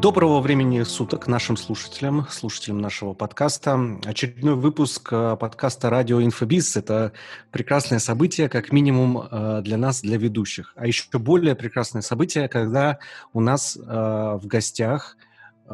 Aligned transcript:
Доброго 0.00 0.40
времени 0.40 0.84
суток 0.84 1.26
нашим 1.26 1.56
слушателям, 1.56 2.24
слушателям 2.30 2.78
нашего 2.80 3.14
подкаста. 3.14 3.98
Очередной 4.04 4.54
выпуск 4.54 5.08
э, 5.10 5.36
подкаста 5.36 5.90
«Радио 5.90 6.22
Инфобиз»— 6.22 6.76
это 6.76 7.12
прекрасное 7.50 7.98
событие, 7.98 8.48
как 8.48 8.70
минимум 8.70 9.18
э, 9.18 9.60
для 9.62 9.76
нас, 9.76 10.00
для 10.02 10.16
ведущих. 10.16 10.72
А 10.76 10.86
еще 10.86 11.02
более 11.18 11.56
прекрасное 11.56 12.02
событие, 12.02 12.48
когда 12.48 13.00
у 13.32 13.40
нас 13.40 13.76
э, 13.76 13.80
в 13.82 14.46
гостях 14.46 15.16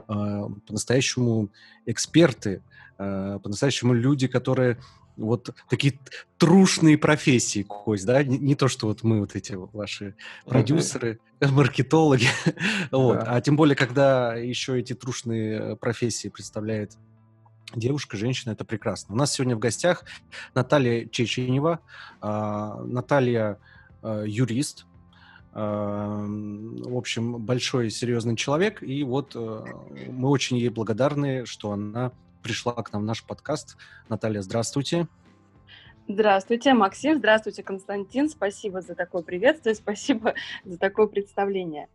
по-настоящему 0.09 1.51
эксперты, 1.87 2.65
по-настоящему 2.97 3.93
люди, 3.93 4.27
которые 4.27 4.79
вот 5.17 5.51
такие 5.69 5.99
трушные 6.39 6.99
профессии, 6.99 7.63
Кость, 7.63 8.07
да, 8.07 8.23
не, 8.23 8.39
не 8.39 8.55
то, 8.55 8.69
что 8.69 8.89
вот 8.89 9.03
мы 9.03 9.21
вот 9.21 9.37
эти 9.37 9.53
ваши 9.55 10.15
продюсеры, 10.47 11.21
маркетологи, 11.41 12.27
вот, 12.91 13.19
а 13.21 13.41
тем 13.41 13.57
более, 13.57 13.77
когда 13.77 14.35
еще 14.35 14.79
эти 14.79 14.95
трушные 14.95 15.77
профессии 15.77 16.29
представляет 16.29 16.97
девушка, 17.75 18.17
женщина, 18.17 18.53
это 18.53 18.65
прекрасно. 18.65 19.15
У 19.15 19.19
нас 19.19 19.33
сегодня 19.33 19.57
в 19.57 19.59
гостях 19.59 20.05
Наталья 20.55 21.07
Чеченева, 21.07 21.81
а, 22.21 22.83
Наталья 22.85 23.59
а, 24.03 24.25
юрист, 24.25 24.87
а, 25.53 26.25
в 26.27 26.97
общем, 26.97 27.39
большой 27.39 27.91
серьезный 27.91 28.37
человек, 28.37 28.83
и 28.83 29.03
вот 29.05 29.35
мы 29.35 30.29
очень 30.29 30.57
ей 30.57 30.69
благодарны, 30.69 31.47
что 31.47 31.73
она 31.73 32.13
пришла 32.45 32.75
к 32.75 32.93
нам 32.93 33.03
в 33.03 33.05
наш 33.07 33.25
подкаст. 33.25 33.77
Наталья, 34.09 34.43
здравствуйте. 34.43 35.09
Здравствуйте, 36.07 36.75
Максим. 36.75 37.17
Здравствуйте, 37.17 37.63
Константин. 37.63 38.29
Спасибо 38.29 38.83
за 38.83 38.95
такое 38.95 39.23
приветствие, 39.23 39.75
спасибо 39.85 40.35
за 40.65 40.79
такое 40.79 41.07
представление. 41.07 41.89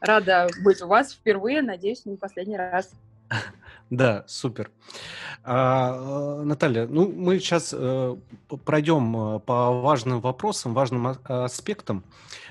Рада 0.00 0.48
быть 0.62 0.82
у 0.82 0.88
вас 0.88 1.12
впервые, 1.12 1.62
надеюсь, 1.62 2.04
не 2.04 2.16
последний 2.16 2.58
раз. 2.58 2.90
Да, 3.90 4.24
супер. 4.26 4.70
А, 5.44 6.42
Наталья, 6.42 6.86
ну 6.86 7.06
мы 7.06 7.38
сейчас 7.38 7.72
э, 7.76 8.16
пройдем 8.64 9.36
э, 9.36 9.40
по 9.40 9.78
важным 9.78 10.20
вопросам, 10.20 10.72
важным 10.72 11.06
а, 11.06 11.44
аспектам. 11.44 12.02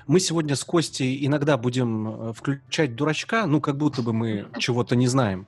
Мы 0.06 0.20
сегодня 0.20 0.56
с 0.56 0.64
Костей 0.64 1.26
иногда 1.26 1.58
будем 1.58 2.30
э, 2.30 2.34
включать 2.34 2.96
дурачка, 2.96 3.48
ну 3.48 3.62
как 3.62 3.78
будто 3.78 4.04
бы 4.04 4.14
мы 4.14 4.48
чего-то 4.60 4.96
не 4.96 5.08
знаем. 5.08 5.48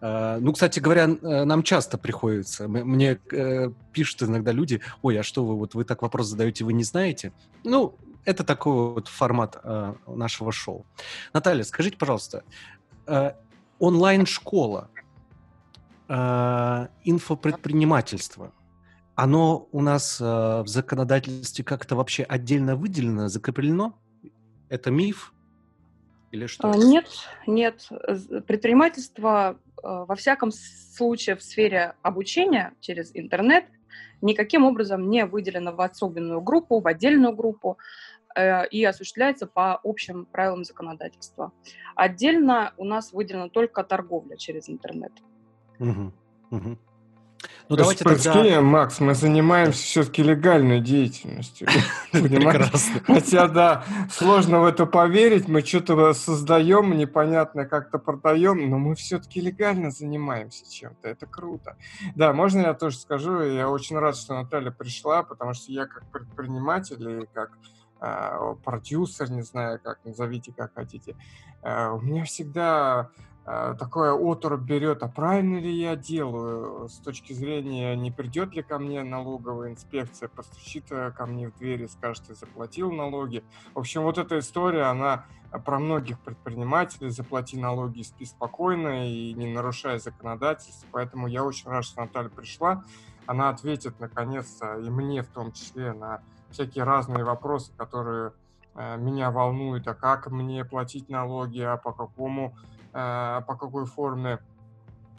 А, 0.00 0.38
ну, 0.40 0.52
кстати 0.52 0.80
говоря, 0.80 1.04
э, 1.04 1.44
нам 1.44 1.62
часто 1.62 1.98
приходится. 1.98 2.68
Мне 2.68 3.18
э, 3.32 3.70
пишут 3.92 4.22
иногда 4.24 4.52
люди, 4.52 4.80
ой, 5.02 5.18
а 5.18 5.22
что 5.22 5.44
вы, 5.44 5.56
вот 5.56 5.74
вы 5.74 5.84
так 5.84 6.02
вопрос 6.02 6.28
задаете, 6.28 6.64
вы 6.64 6.72
не 6.72 6.84
знаете? 6.84 7.32
Ну, 7.64 7.96
это 8.24 8.44
такой 8.44 8.94
вот 8.94 9.08
формат 9.08 9.58
э, 9.62 9.94
нашего 10.06 10.52
шоу. 10.52 10.86
Наталья, 11.32 11.64
скажите, 11.64 11.96
пожалуйста, 11.96 12.44
э, 13.06 13.32
онлайн-школа, 13.78 14.90
э, 16.08 16.86
инфопредпринимательство, 17.04 18.52
оно 19.14 19.68
у 19.72 19.80
нас 19.80 20.20
э, 20.20 20.24
в 20.24 20.66
законодательстве 20.66 21.64
как-то 21.64 21.96
вообще 21.96 22.24
отдельно 22.24 22.76
выделено, 22.76 23.28
закреплено? 23.28 23.98
Это 24.68 24.90
миф? 24.90 25.32
Или 26.32 26.46
что? 26.46 26.70
А, 26.70 26.76
нет, 26.76 27.06
нет. 27.46 27.88
Предпринимательство 28.46 29.56
Э, 29.56 29.63
во 29.84 30.14
всяком 30.14 30.50
случае 30.50 31.36
в 31.36 31.42
сфере 31.42 31.94
обучения 32.02 32.74
через 32.80 33.10
интернет 33.14 33.66
никаким 34.22 34.64
образом 34.64 35.10
не 35.10 35.26
выделено 35.26 35.72
в 35.72 35.80
особенную 35.80 36.40
группу, 36.40 36.80
в 36.80 36.86
отдельную 36.86 37.34
группу 37.34 37.78
э, 38.34 38.66
и 38.68 38.84
осуществляется 38.84 39.46
по 39.46 39.78
общим 39.82 40.26
правилам 40.26 40.64
законодательства. 40.64 41.52
Отдельно 41.94 42.72
у 42.76 42.84
нас 42.84 43.12
выделена 43.12 43.48
только 43.48 43.84
торговля 43.84 44.36
через 44.36 44.68
интернет. 44.68 45.12
Угу, 45.78 46.12
угу. 46.50 46.78
Ну, 47.68 47.76
давайте 47.76 48.04
тогда... 48.04 48.60
Макс, 48.60 49.00
мы 49.00 49.14
занимаемся 49.14 49.82
все-таки 49.82 50.22
легальной 50.22 50.80
деятельностью. 50.80 51.66
Прекрасно. 52.12 53.00
Хотя, 53.06 53.48
да, 53.48 53.84
сложно 54.10 54.60
в 54.60 54.64
это 54.64 54.86
поверить, 54.86 55.48
мы 55.48 55.62
что-то 55.62 56.12
создаем, 56.12 56.96
непонятно 56.96 57.64
как-то 57.64 57.98
продаем, 57.98 58.68
но 58.68 58.78
мы 58.78 58.94
все-таки 58.94 59.40
легально 59.40 59.90
занимаемся 59.90 60.70
чем-то, 60.70 61.08
это 61.08 61.26
круто. 61.26 61.76
Да, 62.14 62.32
можно 62.32 62.60
я 62.60 62.74
тоже 62.74 62.98
скажу, 62.98 63.42
я 63.42 63.68
очень 63.68 63.98
рад, 63.98 64.16
что 64.16 64.34
Наталья 64.34 64.70
пришла, 64.70 65.22
потому 65.22 65.54
что 65.54 65.72
я 65.72 65.86
как 65.86 66.04
предприниматель 66.10 67.22
и 67.22 67.26
как 67.32 67.50
э, 68.00 68.54
продюсер, 68.64 69.30
не 69.30 69.42
знаю, 69.42 69.80
как 69.82 69.98
назовите, 70.04 70.52
как 70.56 70.74
хотите, 70.74 71.16
э, 71.62 71.88
у 71.88 72.00
меня 72.00 72.24
всегда 72.24 73.10
такое 73.44 74.14
оторопь 74.14 74.62
берет, 74.62 75.02
а 75.02 75.08
правильно 75.08 75.58
ли 75.58 75.70
я 75.70 75.96
делаю 75.96 76.88
с 76.88 76.96
точки 76.96 77.34
зрения, 77.34 77.94
не 77.94 78.10
придет 78.10 78.54
ли 78.54 78.62
ко 78.62 78.78
мне 78.78 79.02
налоговая 79.02 79.70
инспекция, 79.70 80.30
постучит 80.30 80.90
э, 80.90 81.10
ко 81.10 81.26
мне 81.26 81.48
в 81.48 81.58
дверь 81.58 81.82
и 81.82 81.88
скажет, 81.88 82.24
ты 82.26 82.34
заплатил 82.34 82.90
налоги. 82.90 83.44
В 83.74 83.80
общем, 83.80 84.02
вот 84.02 84.16
эта 84.16 84.38
история, 84.38 84.84
она 84.84 85.26
про 85.66 85.78
многих 85.78 86.18
предпринимателей, 86.20 87.10
заплати 87.10 87.58
налоги, 87.58 88.00
спи 88.00 88.24
спокойно 88.24 89.10
и 89.10 89.34
не 89.34 89.52
нарушая 89.52 89.98
законодательство. 89.98 90.88
Поэтому 90.90 91.26
я 91.26 91.44
очень 91.44 91.68
рад, 91.68 91.84
что 91.84 92.00
Наталья 92.00 92.30
пришла. 92.30 92.82
Она 93.26 93.50
ответит, 93.50 94.00
наконец-то, 94.00 94.78
и 94.78 94.88
мне 94.88 95.22
в 95.22 95.28
том 95.28 95.52
числе, 95.52 95.92
на 95.92 96.22
всякие 96.50 96.84
разные 96.84 97.24
вопросы, 97.24 97.72
которые 97.76 98.32
э, 98.74 98.96
меня 98.96 99.30
волнуют. 99.30 99.86
А 99.86 99.94
как 99.94 100.30
мне 100.30 100.64
платить 100.64 101.10
налоги, 101.10 101.60
а 101.60 101.76
по 101.76 101.92
какому 101.92 102.56
Э, 102.56 102.73
по 102.94 103.56
какой 103.58 103.86
форме 103.86 104.38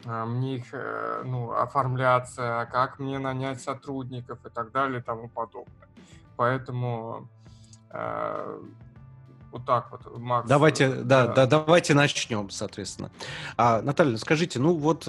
э, 0.05 0.25
мне 0.25 0.55
их 0.55 0.67
э, 0.71 1.23
ну, 1.25 1.51
оформляться, 1.51 2.69
как 2.71 2.99
мне 2.99 3.19
нанять 3.19 3.61
сотрудников 3.61 4.45
и 4.45 4.49
так 4.49 4.71
далее 4.71 5.01
и 5.01 5.03
тому 5.03 5.27
подобное. 5.27 5.87
Поэтому 6.37 7.27
вот 9.51 9.65
так 9.65 9.89
вот, 9.89 10.17
Макс. 10.17 10.49
Давайте, 10.49 10.89
да, 10.89 11.27
да, 11.27 11.33
да 11.33 11.45
давайте 11.45 11.93
начнем, 11.93 12.49
соответственно. 12.49 13.09
А, 13.55 13.81
Наталья, 13.81 14.17
скажите, 14.17 14.59
ну 14.59 14.75
вот 14.75 15.07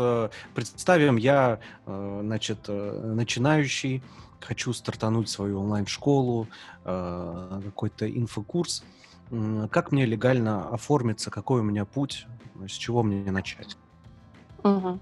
представим, 0.55 1.17
я, 1.17 1.59
значит, 1.85 2.69
начинающий, 2.69 4.05
хочу 4.41 4.73
стартануть 4.73 5.29
свою 5.29 5.63
онлайн-школу, 5.63 6.47
какой-то 6.85 8.09
инфокурс. 8.09 8.85
Как 9.73 9.91
мне 9.91 10.07
легально 10.07 10.69
оформиться, 10.69 11.33
какой 11.33 11.63
у 11.63 11.65
меня 11.65 11.85
путь? 11.85 12.29
С 12.67 12.73
чего 12.73 13.03
мне 13.03 13.31
начать? 13.31 13.77
Угу. 14.65 15.01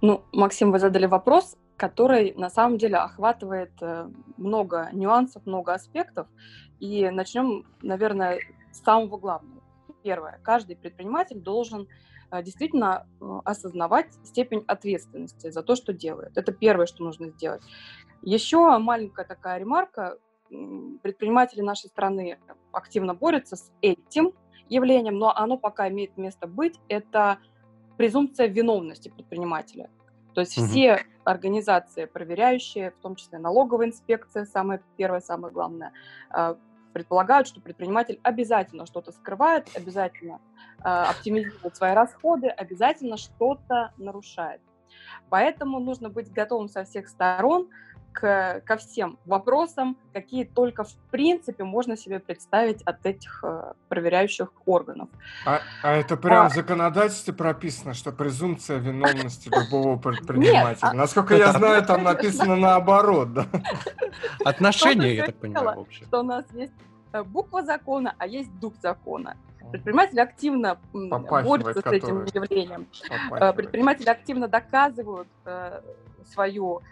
Ну, 0.00 0.24
Максим, 0.32 0.72
вы 0.72 0.78
задали 0.78 1.06
вопрос, 1.06 1.56
который 1.76 2.34
на 2.34 2.50
самом 2.50 2.78
деле 2.78 2.96
охватывает 2.96 3.72
э, 3.80 4.10
много 4.36 4.88
нюансов, 4.92 5.46
много 5.46 5.74
аспектов. 5.74 6.26
И 6.80 7.08
начнем, 7.10 7.64
наверное, 7.82 8.40
с 8.72 8.82
самого 8.82 9.16
главного. 9.16 9.62
Первое. 10.02 10.40
Каждый 10.42 10.76
предприниматель 10.76 11.38
должен 11.38 11.88
э, 12.30 12.42
действительно 12.42 13.06
э, 13.20 13.40
осознавать 13.44 14.12
степень 14.24 14.64
ответственности 14.66 15.50
за 15.50 15.62
то, 15.62 15.76
что 15.76 15.92
делает. 15.92 16.36
Это 16.36 16.52
первое, 16.52 16.86
что 16.86 17.04
нужно 17.04 17.30
сделать. 17.30 17.62
Еще 18.22 18.78
маленькая 18.78 19.24
такая 19.24 19.58
ремарка. 19.58 20.18
Предприниматели 21.02 21.60
нашей 21.60 21.88
страны 21.88 22.38
активно 22.72 23.14
борются 23.14 23.56
с 23.56 23.70
этим, 23.82 24.32
явлением, 24.68 25.18
но 25.18 25.34
оно 25.36 25.56
пока 25.56 25.88
имеет 25.88 26.16
место 26.16 26.46
быть, 26.46 26.78
это 26.88 27.38
презумпция 27.96 28.46
виновности 28.46 29.08
предпринимателя. 29.08 29.90
То 30.34 30.42
есть 30.42 30.56
угу. 30.56 30.66
все 30.66 31.04
организации, 31.24 32.04
проверяющие, 32.04 32.92
в 32.92 32.96
том 33.02 33.16
числе 33.16 33.38
налоговая 33.38 33.88
инспекция, 33.88 34.44
самое 34.44 34.80
первое, 34.96 35.20
самое 35.20 35.52
главное, 35.52 35.92
а, 36.30 36.56
предполагают, 36.92 37.46
что 37.48 37.60
предприниматель 37.60 38.18
обязательно 38.22 38.86
что-то 38.86 39.12
скрывает, 39.12 39.68
обязательно 39.74 40.40
а, 40.80 41.10
оптимизирует 41.10 41.76
свои 41.76 41.92
расходы, 41.92 42.48
обязательно 42.48 43.16
что-то 43.16 43.92
нарушает. 43.98 44.60
Поэтому 45.28 45.80
нужно 45.80 46.08
быть 46.08 46.32
готовым 46.32 46.68
со 46.68 46.84
всех 46.84 47.08
сторон 47.08 47.68
к, 48.12 48.62
ко 48.64 48.76
всем 48.76 49.18
вопросам, 49.24 49.96
какие 50.12 50.44
только 50.44 50.84
в 50.84 50.94
принципе 51.10 51.64
можно 51.64 51.96
себе 51.96 52.18
представить 52.18 52.82
от 52.82 53.04
этих 53.06 53.40
э, 53.44 53.72
проверяющих 53.88 54.52
органов. 54.66 55.08
А, 55.46 55.60
а 55.82 55.92
это 55.92 56.16
прям 56.16 56.46
а... 56.46 56.48
в 56.48 56.54
законодательстве 56.54 57.32
прописано, 57.34 57.94
что 57.94 58.12
презумпция 58.12 58.78
виновности 58.78 59.48
любого 59.48 59.96
предпринимателя. 60.00 60.88
Нет, 60.88 60.94
Насколько 60.94 61.36
я 61.36 61.52
знаю, 61.52 61.84
там 61.84 62.02
написано 62.02 62.56
наоборот. 62.56 63.32
Да? 63.32 63.46
Отношения, 64.44 65.14
я 65.14 65.26
так 65.26 65.36
понимаю, 65.36 65.78
вообще. 65.78 66.04
Что 66.04 66.20
у 66.20 66.24
нас 66.24 66.44
есть 66.52 66.72
э, 67.12 67.22
буква 67.22 67.62
закона, 67.62 68.14
а 68.18 68.26
есть 68.26 68.50
дух 68.58 68.74
закона. 68.82 69.36
Предприниматели 69.70 70.20
активно 70.20 70.78
борются 70.92 71.80
с 71.80 71.86
этим 71.92 72.24
явлением. 72.24 72.86
Э, 73.30 73.52
предприниматели 73.52 74.08
активно 74.08 74.48
доказывают 74.48 75.28
э, 75.44 75.80
свою 76.32 76.82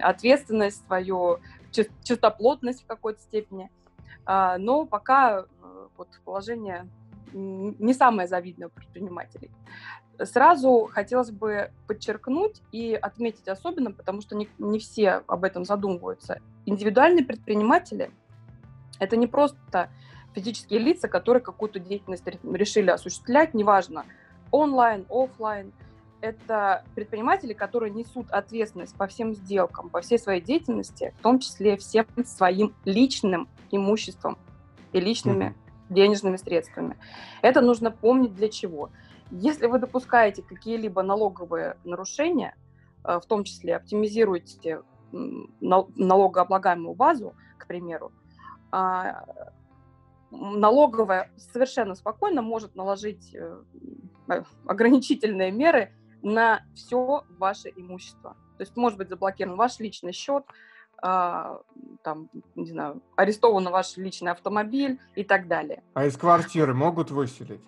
ответственность, 0.00 0.84
свою 0.86 1.38
чистоплотность 1.70 2.82
в 2.82 2.86
какой-то 2.86 3.20
степени. 3.20 3.70
А, 4.24 4.58
но 4.58 4.84
пока 4.84 5.40
э, 5.40 5.44
вот 5.96 6.08
положение 6.24 6.86
не 7.32 7.94
самая 7.94 8.26
завидная 8.26 8.68
у 8.68 8.70
предпринимателей. 8.70 9.50
Сразу 10.22 10.88
хотелось 10.92 11.30
бы 11.30 11.70
подчеркнуть 11.86 12.60
и 12.70 12.94
отметить 12.94 13.48
особенно, 13.48 13.90
потому 13.90 14.20
что 14.20 14.36
не, 14.36 14.48
не 14.58 14.78
все 14.78 15.22
об 15.26 15.44
этом 15.44 15.64
задумываются. 15.64 16.40
Индивидуальные 16.66 17.24
предприниматели– 17.24 18.10
это 18.98 19.16
не 19.16 19.26
просто 19.26 19.88
физические 20.34 20.80
лица, 20.80 21.08
которые 21.08 21.42
какую-то 21.42 21.78
деятельность 21.78 22.24
решили 22.44 22.90
осуществлять, 22.90 23.54
неважно, 23.54 24.04
онлайн, 24.50 25.06
офлайн. 25.08 25.72
Это 26.22 26.84
предприниматели, 26.94 27.52
которые 27.52 27.92
несут 27.92 28.30
ответственность 28.30 28.96
по 28.96 29.08
всем 29.08 29.34
сделкам, 29.34 29.90
по 29.90 30.00
всей 30.00 30.20
своей 30.20 30.40
деятельности, 30.40 31.12
в 31.18 31.22
том 31.22 31.40
числе 31.40 31.76
всем 31.76 32.06
своим 32.24 32.72
личным 32.84 33.48
имуществом 33.72 34.38
и 34.92 35.00
личными 35.00 35.56
денежными 35.90 36.36
средствами. 36.36 36.96
Это 37.42 37.60
нужно 37.60 37.90
помнить 37.90 38.36
для 38.36 38.48
чего. 38.48 38.90
Если 39.32 39.66
вы 39.66 39.80
допускаете 39.80 40.42
какие-либо 40.42 41.02
налоговые 41.02 41.76
нарушения, 41.82 42.54
э, 43.04 43.18
в 43.18 43.26
том 43.26 43.42
числе 43.42 43.74
оптимизируете 43.74 44.82
налогооблагаемую 45.60 46.94
базу, 46.94 47.34
к 47.58 47.66
примеру, 47.66 48.12
а, 48.70 49.24
налоговая 50.30 51.30
совершенно 51.36 51.96
спокойно 51.96 52.42
может 52.42 52.76
наложить 52.76 53.34
э, 53.34 53.62
э, 54.28 54.42
ограничительные 54.66 55.50
меры 55.50 55.92
на 56.22 56.62
все 56.74 57.24
ваше 57.38 57.72
имущество. 57.74 58.36
То 58.56 58.62
есть 58.62 58.76
может 58.76 58.98
быть 58.98 59.08
заблокирован 59.08 59.56
ваш 59.56 59.78
личный 59.78 60.12
счет, 60.12 60.44
а, 61.04 61.60
там, 62.04 62.28
не 62.54 62.70
знаю, 62.70 63.02
арестован 63.16 63.64
ваш 63.64 63.96
личный 63.96 64.30
автомобиль 64.30 65.00
и 65.16 65.24
так 65.24 65.48
далее. 65.48 65.82
А 65.94 66.06
из 66.06 66.16
квартиры 66.16 66.74
могут 66.74 67.10
выселить? 67.10 67.62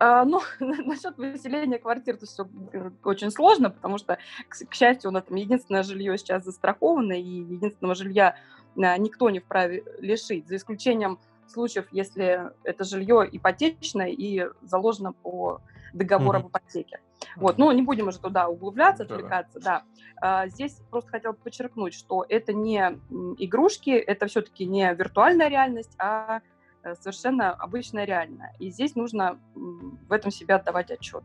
А, 0.00 0.24
ну, 0.24 0.40
насчет 0.58 1.16
выселения 1.16 1.78
квартир 1.78 2.16
то 2.16 2.26
все 2.26 2.48
э, 2.72 2.90
очень 3.04 3.30
сложно, 3.30 3.70
потому 3.70 3.98
что, 3.98 4.18
к, 4.48 4.68
к 4.68 4.74
счастью, 4.74 5.10
у 5.10 5.12
нас 5.12 5.22
там 5.22 5.36
единственное 5.36 5.84
жилье 5.84 6.18
сейчас 6.18 6.44
застраховано, 6.44 7.12
и 7.12 7.22
единственного 7.22 7.94
жилья 7.94 8.36
никто 8.74 9.30
не 9.30 9.38
вправе 9.38 9.84
лишить, 10.00 10.48
за 10.48 10.56
исключением 10.56 11.20
случаев, 11.52 11.86
если 11.92 12.50
это 12.64 12.84
жилье 12.84 13.28
ипотечное 13.30 14.08
и 14.08 14.48
заложено 14.62 15.12
по 15.12 15.60
договору 15.92 16.38
mm-hmm. 16.38 16.42
об 16.42 16.48
ипотеке. 16.48 17.00
Вот, 17.36 17.58
ну, 17.58 17.70
не 17.72 17.82
будем 17.82 18.08
уже 18.08 18.18
туда 18.18 18.48
углубляться, 18.48 19.04
отвлекаться, 19.04 19.60
да. 19.60 19.84
да. 20.20 20.48
Здесь 20.48 20.80
просто 20.90 21.10
хотела 21.10 21.32
подчеркнуть, 21.32 21.94
что 21.94 22.24
это 22.28 22.52
не 22.52 22.98
игрушки, 23.38 23.90
это 23.90 24.26
все-таки 24.26 24.66
не 24.66 24.92
виртуальная 24.94 25.48
реальность, 25.48 25.94
а 25.98 26.40
э, 26.82 26.94
совершенно 26.96 27.52
обычная 27.52 28.04
реальная. 28.04 28.54
И 28.58 28.70
здесь 28.70 28.96
нужно 28.96 29.38
в 29.54 30.12
этом 30.12 30.30
себе 30.30 30.54
отдавать 30.54 30.90
отчет. 30.90 31.24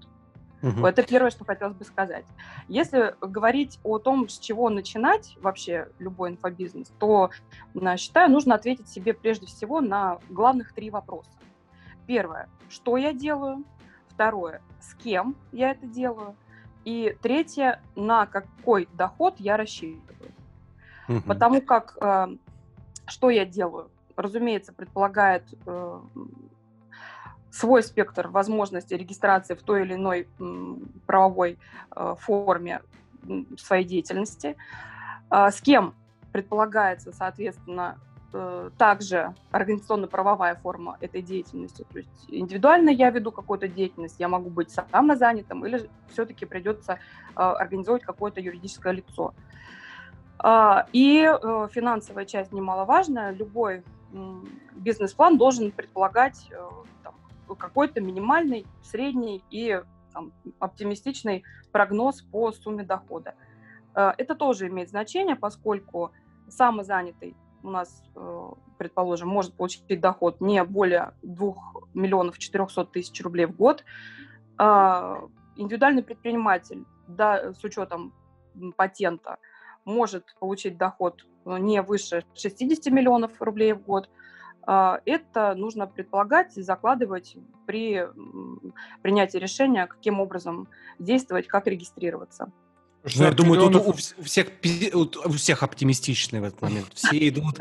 Угу. 0.61 0.85
Это 0.85 1.03
первое, 1.03 1.29
что 1.29 1.45
хотелось 1.45 1.75
бы 1.75 1.85
сказать. 1.85 2.25
Если 2.67 3.15
говорить 3.21 3.79
о 3.83 3.99
том, 3.99 4.27
с 4.27 4.39
чего 4.39 4.69
начинать 4.69 5.35
вообще 5.41 5.89
любой 5.99 6.31
инфобизнес, 6.31 6.91
то, 6.99 7.29
считаю, 7.97 8.31
нужно 8.31 8.55
ответить 8.55 8.89
себе 8.89 9.13
прежде 9.13 9.45
всего 9.45 9.81
на 9.81 10.19
главных 10.29 10.73
три 10.73 10.89
вопроса. 10.89 11.29
Первое, 12.07 12.49
что 12.69 12.97
я 12.97 13.13
делаю? 13.13 13.63
Второе, 14.09 14.61
с 14.79 14.95
кем 14.95 15.35
я 15.51 15.71
это 15.71 15.85
делаю? 15.85 16.35
И 16.85 17.15
третье, 17.21 17.81
на 17.95 18.25
какой 18.25 18.87
доход 18.93 19.35
я 19.37 19.57
рассчитываю. 19.57 20.31
Угу. 21.07 21.21
Потому 21.21 21.61
как 21.61 21.97
э, 22.01 22.27
что 23.05 23.29
я 23.29 23.45
делаю, 23.45 23.91
разумеется, 24.15 24.73
предполагает 24.73 25.43
э, 25.65 26.01
свой 27.57 27.81
спектр 27.81 28.27
возможностей 28.27 28.95
регистрации 28.97 29.55
в 29.55 29.63
той 29.63 29.81
или 29.81 29.95
иной 29.95 30.27
правовой 31.07 31.57
э, 31.95 32.15
форме 32.19 32.81
своей 33.57 33.83
деятельности. 33.83 34.55
А, 35.29 35.51
с 35.51 35.59
кем 35.59 35.95
предполагается, 36.31 37.11
соответственно, 37.11 37.97
э, 38.31 38.69
также 38.77 39.33
организационно-правовая 39.51 40.55
форма 40.55 40.97
этой 41.01 41.23
деятельности. 41.23 41.83
То 41.91 41.97
есть 41.97 42.25
индивидуально 42.27 42.91
я 42.91 43.09
веду 43.09 43.31
какую-то 43.31 43.67
деятельность, 43.67 44.19
я 44.19 44.27
могу 44.27 44.51
быть 44.51 44.69
самозанятым, 44.91 45.65
или 45.65 45.89
все-таки 46.11 46.45
придется 46.45 46.93
э, 46.93 47.41
организовать 47.41 48.03
какое-то 48.03 48.39
юридическое 48.39 48.93
лицо. 48.93 49.33
А, 50.37 50.85
и 50.93 51.23
финансовая 51.71 52.25
часть 52.25 52.51
немаловажная. 52.51 53.31
Любой 53.31 53.83
бизнес-план 54.75 55.37
должен 55.37 55.71
предполагать 55.71 56.49
какой-то 57.55 58.01
минимальный, 58.01 58.65
средний 58.81 59.43
и 59.49 59.81
там, 60.13 60.31
оптимистичный 60.59 61.43
прогноз 61.71 62.21
по 62.21 62.51
сумме 62.51 62.83
дохода. 62.83 63.35
Э, 63.95 64.13
это 64.17 64.35
тоже 64.35 64.67
имеет 64.67 64.89
значение, 64.89 65.35
поскольку 65.35 66.11
самозанятый 66.47 67.35
у 67.63 67.69
нас, 67.69 68.03
э, 68.15 68.49
предположим, 68.77 69.29
может 69.29 69.53
получить 69.53 69.99
доход 69.99 70.41
не 70.41 70.63
более 70.63 71.13
2 71.23 71.53
миллионов 71.93 72.37
400 72.37 72.85
тысяч 72.85 73.21
рублей 73.21 73.45
в 73.45 73.55
год. 73.55 73.83
А, 74.59 75.21
индивидуальный 75.55 76.03
предприниматель, 76.03 76.85
да, 77.07 77.53
с 77.53 77.63
учетом 77.63 78.13
патента, 78.75 79.37
может 79.85 80.35
получить 80.39 80.77
доход 80.77 81.25
не 81.45 81.81
выше 81.81 82.25
60 82.33 82.91
миллионов 82.91 83.41
рублей 83.41 83.73
в 83.73 83.81
год– 83.81 84.09
это 84.67 85.55
нужно 85.55 85.87
предполагать 85.87 86.57
и 86.57 86.61
закладывать 86.61 87.37
при 87.65 88.05
принятии 89.01 89.37
решения, 89.37 89.87
каким 89.87 90.19
образом 90.19 90.67
действовать, 90.99 91.47
как 91.47 91.67
регистрироваться. 91.67 92.51
Ну, 93.15 93.23
я 93.23 93.31
думаю, 93.31 93.71
тут 93.71 93.87
у 94.17 94.23
всех, 94.23 94.47
у 95.25 95.31
всех 95.31 95.63
оптимистичные 95.63 96.41
в 96.41 96.43
этот 96.43 96.61
момент. 96.61 96.87
Все 96.93 97.29
идут 97.29 97.57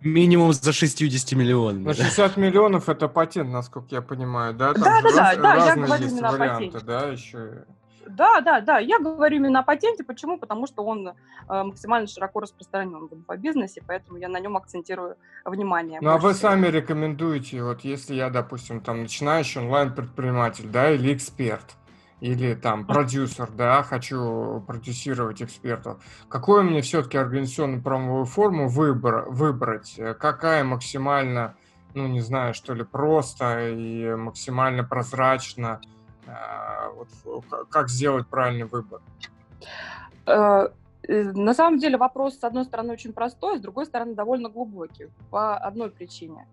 минимум 0.00 0.52
за 0.52 0.72
60 0.72 1.32
миллионов. 1.38 1.84
На 1.84 1.94
60 1.94 2.36
миллионов 2.36 2.88
это 2.88 3.06
патент, 3.06 3.50
насколько 3.50 3.94
я 3.94 4.02
понимаю, 4.02 4.54
да? 4.54 4.74
Там 4.74 4.82
да, 4.82 5.02
да, 5.02 5.10
да, 5.10 5.36
да, 5.36 5.66
я 5.66 5.76
говорю 5.76 6.08
именно 6.08 6.28
о 6.28 6.38
патенте. 6.38 6.80
Да, 6.80 7.08
еще... 7.08 7.64
Да, 8.06 8.40
да, 8.40 8.60
да. 8.60 8.78
Я 8.78 8.98
говорю 8.98 9.36
именно 9.36 9.60
о 9.60 9.62
патенте. 9.62 10.04
Почему? 10.04 10.38
Потому 10.38 10.66
что 10.66 10.84
он 10.84 11.08
э, 11.08 11.14
максимально 11.48 12.06
широко 12.06 12.40
распространен 12.40 13.08
в 13.08 13.14
инфобизнесе, 13.14 13.82
поэтому 13.86 14.18
я 14.18 14.28
на 14.28 14.40
нем 14.40 14.56
акцентирую 14.56 15.16
внимание. 15.44 16.00
Ну, 16.02 16.10
а 16.10 16.18
вы 16.18 16.32
всего. 16.32 16.50
сами 16.50 16.68
рекомендуете, 16.68 17.62
вот 17.62 17.82
если 17.82 18.14
я, 18.14 18.30
допустим, 18.30 18.80
там 18.80 19.02
начинающий 19.02 19.60
онлайн-предприниматель, 19.60 20.68
да, 20.68 20.90
или 20.90 21.14
эксперт, 21.14 21.76
или 22.20 22.54
там 22.54 22.84
продюсер, 22.84 23.48
да, 23.50 23.82
хочу 23.82 24.62
продюсировать 24.66 25.42
экспертов. 25.42 26.02
Какую 26.28 26.64
мне 26.64 26.82
все-таки 26.82 27.16
организационную 27.16 27.82
правовую 27.82 28.24
форму 28.24 28.68
выбор, 28.68 29.28
выбрать? 29.28 29.98
Какая 30.18 30.64
максимально, 30.64 31.54
ну 31.94 32.08
не 32.08 32.20
знаю, 32.20 32.54
что 32.54 32.74
ли, 32.74 32.84
просто 32.84 33.70
и 33.70 34.14
максимально 34.14 34.82
прозрачно 34.82 35.80
вот, 36.94 37.44
как 37.70 37.88
сделать 37.88 38.26
правильный 38.26 38.66
выбор? 38.66 39.00
Э, 40.26 40.68
э, 41.02 41.22
на 41.32 41.54
самом 41.54 41.78
деле 41.78 41.96
вопрос, 41.96 42.38
с 42.38 42.44
одной 42.44 42.64
стороны, 42.64 42.92
очень 42.92 43.12
простой, 43.12 43.58
с 43.58 43.60
другой 43.60 43.86
стороны, 43.86 44.14
довольно 44.14 44.48
глубокий. 44.48 45.08
По 45.30 45.56
одной 45.56 45.90
причине. 45.90 46.46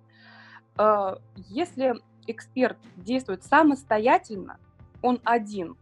Э, 0.77 1.17
если 1.35 1.95
эксперт 2.27 2.77
действует 2.95 3.43
самостоятельно, 3.43 4.57
он 5.01 5.19
один, 5.23 5.77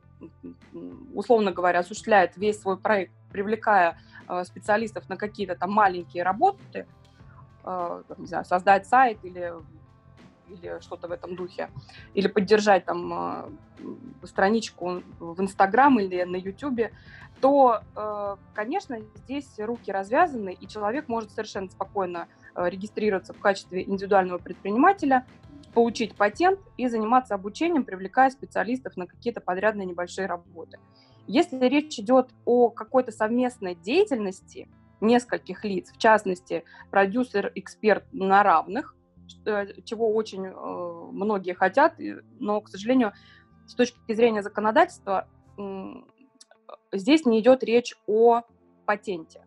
условно 1.13 1.51
говоря, 1.51 1.79
осуществляет 1.79 2.35
весь 2.35 2.59
свой 2.59 2.77
проект, 2.77 3.13
привлекая 3.31 3.97
специалистов 4.43 5.07
на 5.09 5.17
какие-то 5.17 5.55
там 5.55 5.71
маленькие 5.71 6.23
работы, 6.23 6.85
не 7.65 8.25
знаю, 8.25 8.43
создать 8.43 8.87
сайт 8.87 9.19
или 9.23 9.53
или 10.49 10.79
что-то 10.81 11.07
в 11.07 11.11
этом 11.11 11.35
духе, 11.35 11.69
или 12.13 12.27
поддержать 12.27 12.85
там 12.85 13.13
э, 13.13 14.25
страничку 14.25 15.03
в 15.19 15.41
Инстаграм 15.41 15.99
или 15.99 16.23
на 16.23 16.35
Ютубе, 16.35 16.91
то, 17.41 17.81
э, 17.95 18.35
конечно, 18.53 18.97
здесь 19.25 19.47
руки 19.57 19.91
развязаны, 19.91 20.53
и 20.53 20.67
человек 20.67 21.07
может 21.07 21.31
совершенно 21.31 21.69
спокойно 21.69 22.27
э, 22.55 22.69
регистрироваться 22.69 23.33
в 23.33 23.39
качестве 23.39 23.83
индивидуального 23.83 24.37
предпринимателя, 24.37 25.25
получить 25.73 26.15
патент 26.15 26.59
и 26.77 26.87
заниматься 26.87 27.35
обучением, 27.35 27.83
привлекая 27.83 28.29
специалистов 28.29 28.95
на 28.95 29.07
какие-то 29.07 29.41
подрядные 29.41 29.85
небольшие 29.85 30.27
работы. 30.27 30.79
Если 31.27 31.57
речь 31.67 31.99
идет 31.99 32.29
о 32.45 32.69
какой-то 32.69 33.11
совместной 33.11 33.75
деятельности 33.75 34.67
нескольких 35.01 35.63
лиц, 35.65 35.91
в 35.91 35.97
частности, 35.97 36.63
продюсер, 36.91 37.51
эксперт 37.55 38.05
на 38.11 38.43
равных, 38.43 38.95
чего 39.85 40.13
очень 40.13 40.45
э, 40.45 40.51
многие 41.11 41.53
хотят, 41.53 41.95
но, 42.39 42.61
к 42.61 42.69
сожалению, 42.69 43.13
с 43.67 43.75
точки 43.75 44.13
зрения 44.13 44.41
законодательства 44.41 45.27
здесь 46.91 47.25
не 47.25 47.39
идет 47.39 47.63
речь 47.63 47.95
о 48.07 48.41
патенте. 48.85 49.45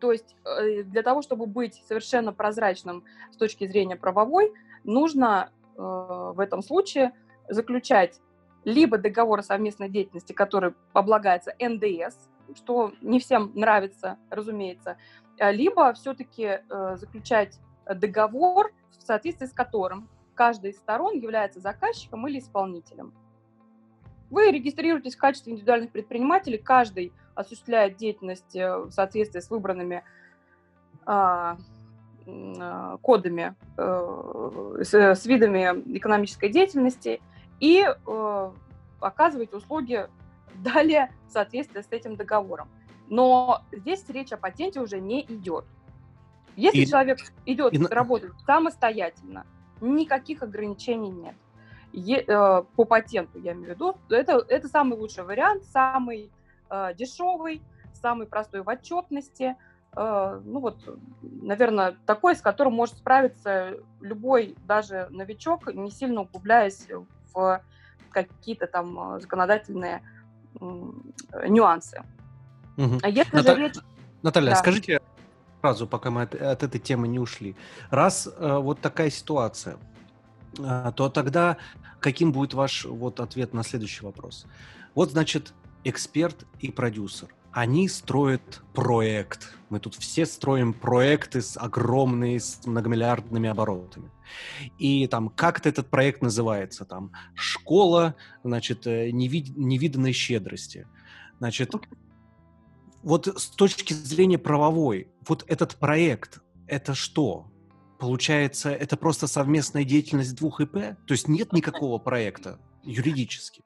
То 0.00 0.12
есть 0.12 0.36
э, 0.44 0.82
для 0.82 1.02
того, 1.02 1.22
чтобы 1.22 1.46
быть 1.46 1.82
совершенно 1.86 2.32
прозрачным 2.32 3.04
с 3.32 3.36
точки 3.36 3.66
зрения 3.66 3.96
правовой, 3.96 4.52
нужно 4.84 5.50
в 5.76 6.38
этом 6.40 6.62
случае 6.62 7.12
заключать 7.48 8.20
либо 8.64 8.98
договор 8.98 9.38
о 9.38 9.42
совместной 9.42 9.88
деятельности, 9.88 10.34
который 10.34 10.74
облагается 10.92 11.54
НДС, 11.58 12.28
что 12.54 12.92
не 13.00 13.18
всем 13.18 13.52
нравится, 13.54 14.18
разумеется, 14.28 14.98
либо 15.38 15.94
все-таки 15.94 16.60
заключать 16.96 17.58
договор, 17.94 18.72
в 18.98 19.02
соответствии 19.02 19.46
с 19.46 19.52
которым 19.52 20.08
каждая 20.34 20.72
из 20.72 20.78
сторон 20.78 21.18
является 21.18 21.60
заказчиком 21.60 22.26
или 22.28 22.38
исполнителем. 22.38 23.12
Вы 24.30 24.50
регистрируетесь 24.52 25.16
в 25.16 25.18
качестве 25.18 25.52
индивидуальных 25.52 25.90
предпринимателей, 25.90 26.58
каждый 26.58 27.12
осуществляет 27.34 27.96
деятельность 27.96 28.54
э, 28.54 28.76
в 28.78 28.90
соответствии 28.90 29.40
с 29.40 29.50
выбранными 29.50 30.04
а, 31.04 31.58
а, 32.26 32.98
кодами, 32.98 33.54
э, 33.76 34.82
с, 34.82 34.94
с 34.94 35.26
видами 35.26 35.96
экономической 35.96 36.48
деятельности 36.48 37.20
и 37.58 37.84
э, 37.84 38.50
оказываете 39.00 39.56
услуги 39.56 40.08
далее 40.54 41.12
в 41.26 41.32
соответствии 41.32 41.80
с 41.80 41.88
этим 41.90 42.16
договором. 42.16 42.68
Но 43.08 43.62
здесь 43.72 44.08
речь 44.08 44.32
о 44.32 44.36
патенте 44.36 44.80
уже 44.80 45.00
не 45.00 45.22
идет. 45.22 45.64
Если 46.56 46.80
и, 46.80 46.86
человек 46.86 47.18
идет 47.46 47.72
и... 47.72 47.86
работать 47.86 48.32
самостоятельно, 48.46 49.46
никаких 49.80 50.42
ограничений 50.42 51.10
нет 51.10 51.34
е, 51.92 52.24
э, 52.26 52.62
по 52.76 52.84
патенту, 52.84 53.38
я 53.38 53.52
имею 53.52 53.66
в 53.66 53.70
виду, 53.70 53.96
это, 54.08 54.44
это 54.48 54.68
самый 54.68 54.98
лучший 54.98 55.24
вариант, 55.24 55.64
самый 55.64 56.30
э, 56.68 56.94
дешевый, 56.96 57.62
самый 57.94 58.26
простой 58.26 58.62
в 58.62 58.68
отчетности. 58.68 59.56
Э, 59.96 60.40
ну 60.44 60.60
вот, 60.60 60.78
наверное, 61.22 61.96
такой, 62.06 62.36
с 62.36 62.40
которым 62.40 62.74
может 62.74 62.98
справиться 62.98 63.78
любой, 64.00 64.54
даже 64.66 65.08
новичок, 65.10 65.72
не 65.72 65.90
сильно 65.90 66.22
углубляясь 66.22 66.86
в 67.32 67.62
какие-то 68.10 68.66
там 68.66 69.16
э, 69.16 69.20
законодательные 69.20 70.02
нюансы. 71.46 72.02
Угу. 72.76 72.98
А 73.02 73.08
если 73.08 73.36
Ната... 73.36 73.54
же 73.54 73.60
речь... 73.60 73.76
Наталья, 74.22 74.50
да. 74.50 74.56
скажите 74.56 75.00
сразу, 75.60 75.86
пока 75.86 76.10
мы 76.10 76.22
от, 76.22 76.34
от 76.34 76.62
этой 76.62 76.80
темы 76.80 77.08
не 77.08 77.18
ушли. 77.18 77.56
Раз 77.90 78.26
э, 78.26 78.56
вот 78.58 78.80
такая 78.80 79.10
ситуация, 79.10 79.78
э, 80.58 80.92
то 80.96 81.08
тогда 81.08 81.56
каким 82.00 82.32
будет 82.32 82.54
ваш 82.54 82.84
вот 82.84 83.20
ответ 83.20 83.52
на 83.54 83.62
следующий 83.62 84.04
вопрос? 84.04 84.46
Вот, 84.94 85.10
значит, 85.10 85.54
эксперт 85.84 86.46
и 86.58 86.70
продюсер. 86.70 87.28
Они 87.52 87.88
строят 87.88 88.62
проект. 88.74 89.54
Мы 89.70 89.80
тут 89.80 89.94
все 89.96 90.24
строим 90.24 90.72
проекты 90.72 91.42
с 91.42 91.56
огромными, 91.56 92.38
с 92.38 92.64
многомиллиардными 92.64 93.48
оборотами. 93.48 94.10
И 94.78 95.08
там 95.08 95.28
как-то 95.28 95.68
этот 95.68 95.90
проект 95.90 96.22
называется, 96.22 96.84
там 96.84 97.10
школа, 97.34 98.14
значит, 98.44 98.86
э, 98.86 99.10
невид... 99.10 99.56
невиданной 99.56 100.12
щедрости. 100.12 100.86
Значит, 101.38 101.74
вот 103.02 103.26
с 103.26 103.46
точки 103.46 103.94
зрения 103.94 104.38
правовой, 104.38 105.08
вот 105.30 105.44
этот 105.46 105.76
проект, 105.76 106.40
это 106.66 106.94
что? 106.94 107.46
Получается, 107.98 108.70
это 108.70 108.96
просто 108.96 109.28
совместная 109.28 109.84
деятельность 109.84 110.36
двух 110.36 110.60
ИП? 110.60 110.72
То 110.72 111.14
есть 111.14 111.28
нет 111.28 111.52
никакого 111.52 111.98
проекта 111.98 112.58
юридически? 112.82 113.62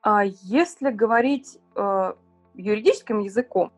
А 0.00 0.24
если 0.24 0.90
говорить 0.90 1.58
э, 1.76 2.12
юридическим 2.54 3.18
языком, 3.20 3.70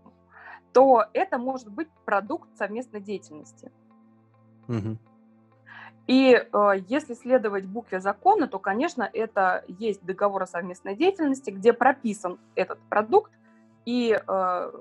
то 0.73 1.05
это 1.13 1.39
может 1.39 1.69
быть 1.69 1.89
продукт 2.05 2.49
совместной 2.57 3.01
деятельности. 3.01 3.73
Угу. 4.69 4.99
И 6.07 6.33
э, 6.35 6.73
если 6.89 7.15
следовать 7.15 7.65
букве 7.65 7.99
закона, 8.01 8.47
то, 8.47 8.61
конечно, 8.61 9.09
это 9.13 9.65
есть 9.67 10.05
договор 10.05 10.45
о 10.45 10.47
совместной 10.47 10.95
деятельности, 10.95 11.51
где 11.51 11.73
прописан 11.73 12.39
этот 12.55 12.79
продукт 12.89 13.33
и 13.85 14.17
э, 14.17 14.73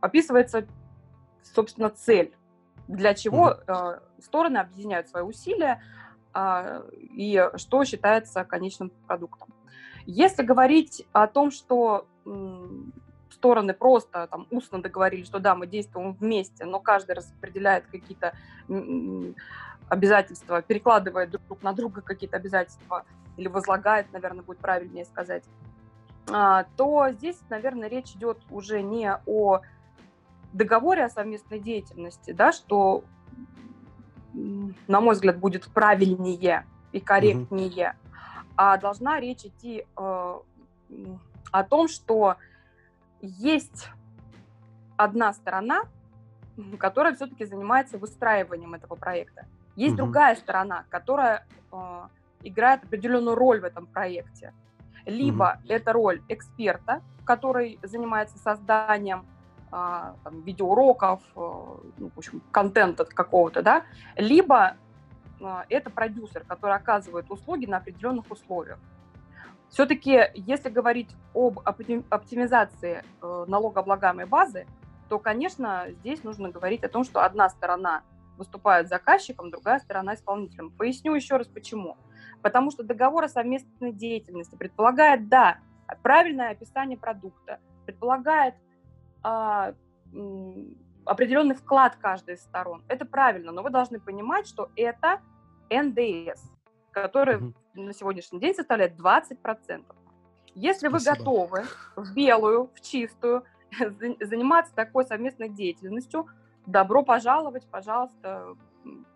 описывается, 0.00 0.66
собственно, 1.54 1.90
цель 1.90 2.32
для 2.86 3.14
чего 3.14 3.50
э, 3.50 4.00
стороны 4.20 4.58
объединяют 4.58 5.08
свои 5.08 5.22
усилия 5.22 5.82
э, 6.34 6.82
и 6.92 7.50
что 7.56 7.84
считается 7.84 8.44
конечным 8.44 8.90
продуктом. 9.06 9.48
Если 10.06 10.42
говорить 10.42 11.06
о 11.12 11.26
том, 11.26 11.50
что 11.50 12.06
стороны 13.30 13.74
просто 13.74 14.26
там 14.26 14.46
устно 14.50 14.80
договорились, 14.82 15.26
что 15.26 15.38
да, 15.38 15.54
мы 15.54 15.66
действуем 15.66 16.14
вместе, 16.14 16.64
но 16.64 16.80
каждый 16.80 17.14
распределяет 17.14 17.84
какие-то 17.86 18.32
обязательства, 19.88 20.62
перекладывает 20.62 21.30
друг 21.30 21.62
на 21.62 21.72
друга 21.72 22.02
какие-то 22.02 22.36
обязательства 22.36 23.04
или 23.36 23.48
возлагает, 23.48 24.12
наверное, 24.12 24.42
будет 24.42 24.58
правильнее 24.58 25.04
сказать, 25.04 25.44
а, 26.30 26.66
то 26.76 27.10
здесь, 27.10 27.38
наверное, 27.48 27.88
речь 27.88 28.12
идет 28.12 28.38
уже 28.50 28.82
не 28.82 29.14
о 29.26 29.60
договоре 30.52 31.04
о 31.04 31.10
совместной 31.10 31.60
деятельности, 31.60 32.32
да, 32.32 32.52
что, 32.52 33.04
на 34.32 35.00
мой 35.00 35.14
взгляд, 35.14 35.38
будет 35.38 35.66
правильнее 35.68 36.66
и 36.92 37.00
корректнее, 37.00 37.90
угу. 37.90 38.12
а 38.56 38.76
должна 38.78 39.20
речь 39.20 39.44
идти 39.44 39.84
э, 39.96 40.38
о 41.50 41.64
том, 41.64 41.88
что 41.88 42.36
есть 43.20 43.88
одна 44.96 45.32
сторона, 45.32 45.82
которая 46.78 47.14
все-таки 47.14 47.44
занимается 47.44 47.98
выстраиванием 47.98 48.74
этого 48.74 48.94
проекта. 48.94 49.46
Есть 49.76 49.94
угу. 49.94 50.04
другая 50.04 50.34
сторона, 50.36 50.84
которая 50.88 51.46
э, 51.70 52.08
играет 52.42 52.84
определенную 52.84 53.36
роль 53.36 53.60
в 53.60 53.64
этом 53.64 53.86
проекте. 53.86 54.52
Либо 55.06 55.60
угу. 55.62 55.72
это 55.72 55.92
роль 55.92 56.22
эксперта, 56.28 57.02
который 57.24 57.78
занимается 57.82 58.38
созданием 58.38 59.26
там, 59.70 60.42
видеоуроков, 60.42 61.20
э, 61.36 61.40
ну, 61.98 62.10
в 62.14 62.18
общем, 62.18 62.42
контента 62.50 63.04
какого-то, 63.04 63.62
да, 63.62 63.84
либо 64.16 64.76
а, 65.40 65.64
это 65.68 65.90
продюсер, 65.90 66.44
который 66.44 66.74
оказывает 66.74 67.30
услуги 67.30 67.66
на 67.66 67.78
определенных 67.78 68.30
условиях. 68.30 68.78
Все-таки, 69.70 70.30
если 70.34 70.70
говорить 70.70 71.14
об 71.34 71.60
оптимизации 71.60 73.04
э, 73.20 73.44
налогооблагаемой 73.46 74.24
базы, 74.24 74.66
то, 75.08 75.18
конечно, 75.18 75.86
здесь 76.00 76.24
нужно 76.24 76.50
говорить 76.50 76.84
о 76.84 76.88
том, 76.88 77.04
что 77.04 77.22
одна 77.22 77.48
сторона 77.50 78.02
выступает 78.38 78.88
заказчиком, 78.88 79.50
другая 79.50 79.78
сторона 79.80 80.14
исполнителем. 80.14 80.70
Поясню 80.70 81.14
еще 81.14 81.36
раз 81.36 81.48
почему. 81.48 81.96
Потому 82.40 82.70
что 82.70 82.82
договор 82.82 83.24
о 83.24 83.28
совместной 83.28 83.92
деятельности 83.92 84.54
предполагает, 84.54 85.28
да, 85.28 85.58
правильное 86.02 86.50
описание 86.50 86.96
продукта, 86.96 87.58
предполагает 87.84 88.54
а, 89.22 89.74
определенный 91.04 91.54
вклад 91.54 91.96
каждой 91.96 92.34
из 92.34 92.42
сторон. 92.42 92.84
Это 92.88 93.04
правильно, 93.04 93.52
но 93.52 93.62
вы 93.62 93.70
должны 93.70 94.00
понимать, 94.00 94.46
что 94.46 94.70
это 94.76 95.20
НДС, 95.70 96.42
который 96.90 97.36
mm-hmm. 97.36 97.54
на 97.74 97.92
сегодняшний 97.92 98.40
день 98.40 98.54
составляет 98.54 98.98
20%. 98.98 99.84
Если 100.54 100.88
вы 100.88 101.00
Спасибо. 101.00 101.24
готовы 101.24 101.64
в 101.96 102.14
белую, 102.14 102.70
в 102.74 102.80
чистую 102.80 103.44
заниматься 104.20 104.74
такой 104.74 105.04
совместной 105.04 105.48
деятельностью, 105.48 106.26
добро 106.66 107.02
пожаловать, 107.02 107.66
пожалуйста, 107.70 108.56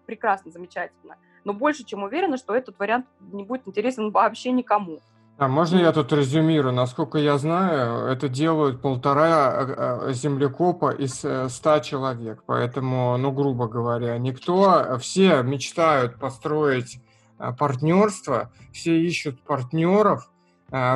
прекрасно, 0.06 0.50
замечательно. 0.50 1.16
Но 1.44 1.52
больше 1.52 1.84
чем 1.84 2.02
уверена, 2.02 2.36
что 2.36 2.54
этот 2.54 2.78
вариант 2.78 3.06
не 3.20 3.44
будет 3.44 3.66
интересен 3.66 4.10
вообще 4.10 4.52
никому. 4.52 5.00
А 5.38 5.48
можно 5.48 5.78
я 5.78 5.92
тут 5.92 6.12
резюмирую? 6.12 6.74
Насколько 6.74 7.18
я 7.18 7.38
знаю, 7.38 8.06
это 8.06 8.28
делают 8.28 8.82
полтора 8.82 9.52
э, 9.52 9.74
э, 10.10 10.12
землекопа 10.12 10.90
из 10.92 11.24
э, 11.24 11.48
ста 11.48 11.80
человек. 11.80 12.44
Поэтому, 12.46 13.16
ну, 13.16 13.32
грубо 13.32 13.66
говоря, 13.66 14.18
никто, 14.18 14.98
все 14.98 15.42
мечтают 15.42 16.18
построить 16.18 17.00
партнерство, 17.58 18.52
все 18.72 19.00
ищут 19.00 19.42
партнеров, 19.42 20.30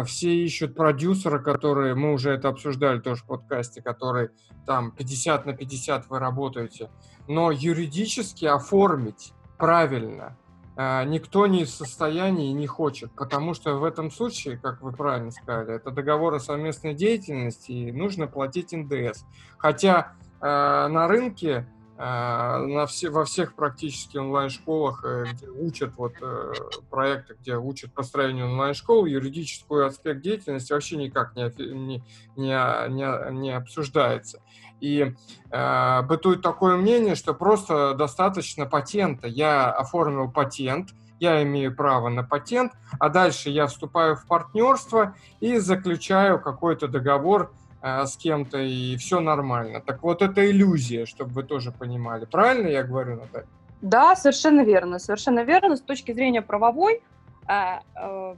все 0.05 0.33
ищут 0.33 0.77
продюсера, 0.77 1.41
которые, 1.41 1.97
мы 1.97 2.13
уже 2.13 2.31
это 2.31 2.49
обсуждали 2.49 3.01
тоже 3.01 3.25
в 3.25 3.27
подкасте, 3.27 3.83
который 3.83 4.31
там 4.65 4.93
50 4.93 5.45
на 5.45 5.55
50 5.55 6.09
вы 6.09 6.19
работаете. 6.21 6.89
Но 7.27 7.51
юридически 7.51 8.45
оформить 8.45 9.33
правильно– 9.59 10.37
никто 10.77 11.47
не 11.47 11.65
в 11.65 11.71
состоянии 11.71 12.51
и 12.51 12.53
не 12.53 12.67
хочет, 12.67 13.11
потому 13.13 13.55
что 13.55 13.77
в 13.77 13.85
этом 13.85 14.11
случае, 14.11 14.59
как 14.59 14.83
вы 14.83 14.93
правильно 14.93 15.31
сказали, 15.31 15.77
это 15.77 15.91
договор 15.91 16.35
о 16.35 16.41
совместной 16.41 16.95
деятельности, 16.95 17.73
и 17.73 17.93
нужно 17.93 18.27
платить 18.27 18.73
НДС. 18.73 19.25
Хотя 19.57 20.13
э, 20.41 20.47
на 20.47 21.09
рынке, 21.09 21.67
э, 21.97 22.03
на 22.03 22.87
все, 22.87 23.09
во 23.09 23.25
всех 23.25 23.55
практически 23.55 24.19
онлайн-школах, 24.19 25.03
э, 25.05 25.25
где 25.33 25.49
учат 25.49 25.95
вот, 25.97 26.13
э, 26.21 26.53
проекты, 26.91 27.37
где 27.41 27.57
учат 27.57 27.95
построению 27.95 28.51
онлайн-школ, 28.51 29.07
юридическую 29.07 29.87
аспект 29.87 30.21
деятельности 30.21 30.75
вообще 30.75 30.97
никак 30.97 31.35
не, 31.37 31.45
не, 31.59 32.05
не, 32.37 32.89
не, 32.91 33.33
не 33.33 33.51
обсуждается. 33.57 34.43
И 34.81 35.15
э, 35.51 36.03
бытует 36.03 36.43
такое 36.43 36.77
мнение, 36.77 37.15
что 37.15 37.35
просто 37.35 37.95
достаточно 37.95 38.67
патента. 38.67 39.27
Я 39.27 39.71
оформил 39.71 40.31
патент, 40.31 40.91
я 41.19 41.43
имею 41.43 41.75
право 41.75 42.09
на 42.09 42.23
патент, 42.23 42.73
а 42.99 43.09
дальше 43.09 43.51
я 43.51 43.67
вступаю 43.67 44.17
в 44.17 44.27
партнерство 44.27 45.15
и 45.41 45.59
заключаю 45.59 46.41
какой-то 46.41 46.89
договор 46.89 47.53
э, 47.83 48.05
с 48.05 48.17
кем-то, 48.17 48.59
и 48.59 48.97
все 48.97 49.21
нормально. 49.21 49.81
Так 49.81 50.03
вот, 50.03 50.23
это 50.23 50.49
иллюзия, 50.51 51.07
чтобы 51.07 51.31
вы 51.33 51.43
тоже 51.43 51.73
понимали. 51.73 52.27
Правильно 52.27 52.69
я 52.69 52.83
говорю, 52.83 53.17
Наталья? 53.17 53.47
Да, 53.81 54.17
совершенно 54.17 54.63
верно. 54.63 54.99
Совершенно 54.99 55.45
верно. 55.45 55.77
С 55.77 55.81
точки 55.81 56.13
зрения 56.13 56.43
правовой, 56.43 57.03
э, 57.49 57.53
э, 57.95 58.35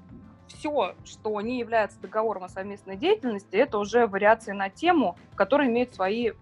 все, 0.59 0.95
что 1.05 1.41
не 1.41 1.59
является 1.59 2.00
договором 2.00 2.45
о 2.45 2.49
совместной 2.49 2.97
деятельности, 2.97 3.57
это 3.57 3.79
уже 3.79 4.07
вариации 4.07 4.53
на 4.53 4.69
тему, 4.69 5.17
которые 5.35 5.71
имеют 5.71 5.95
свои 5.95 6.33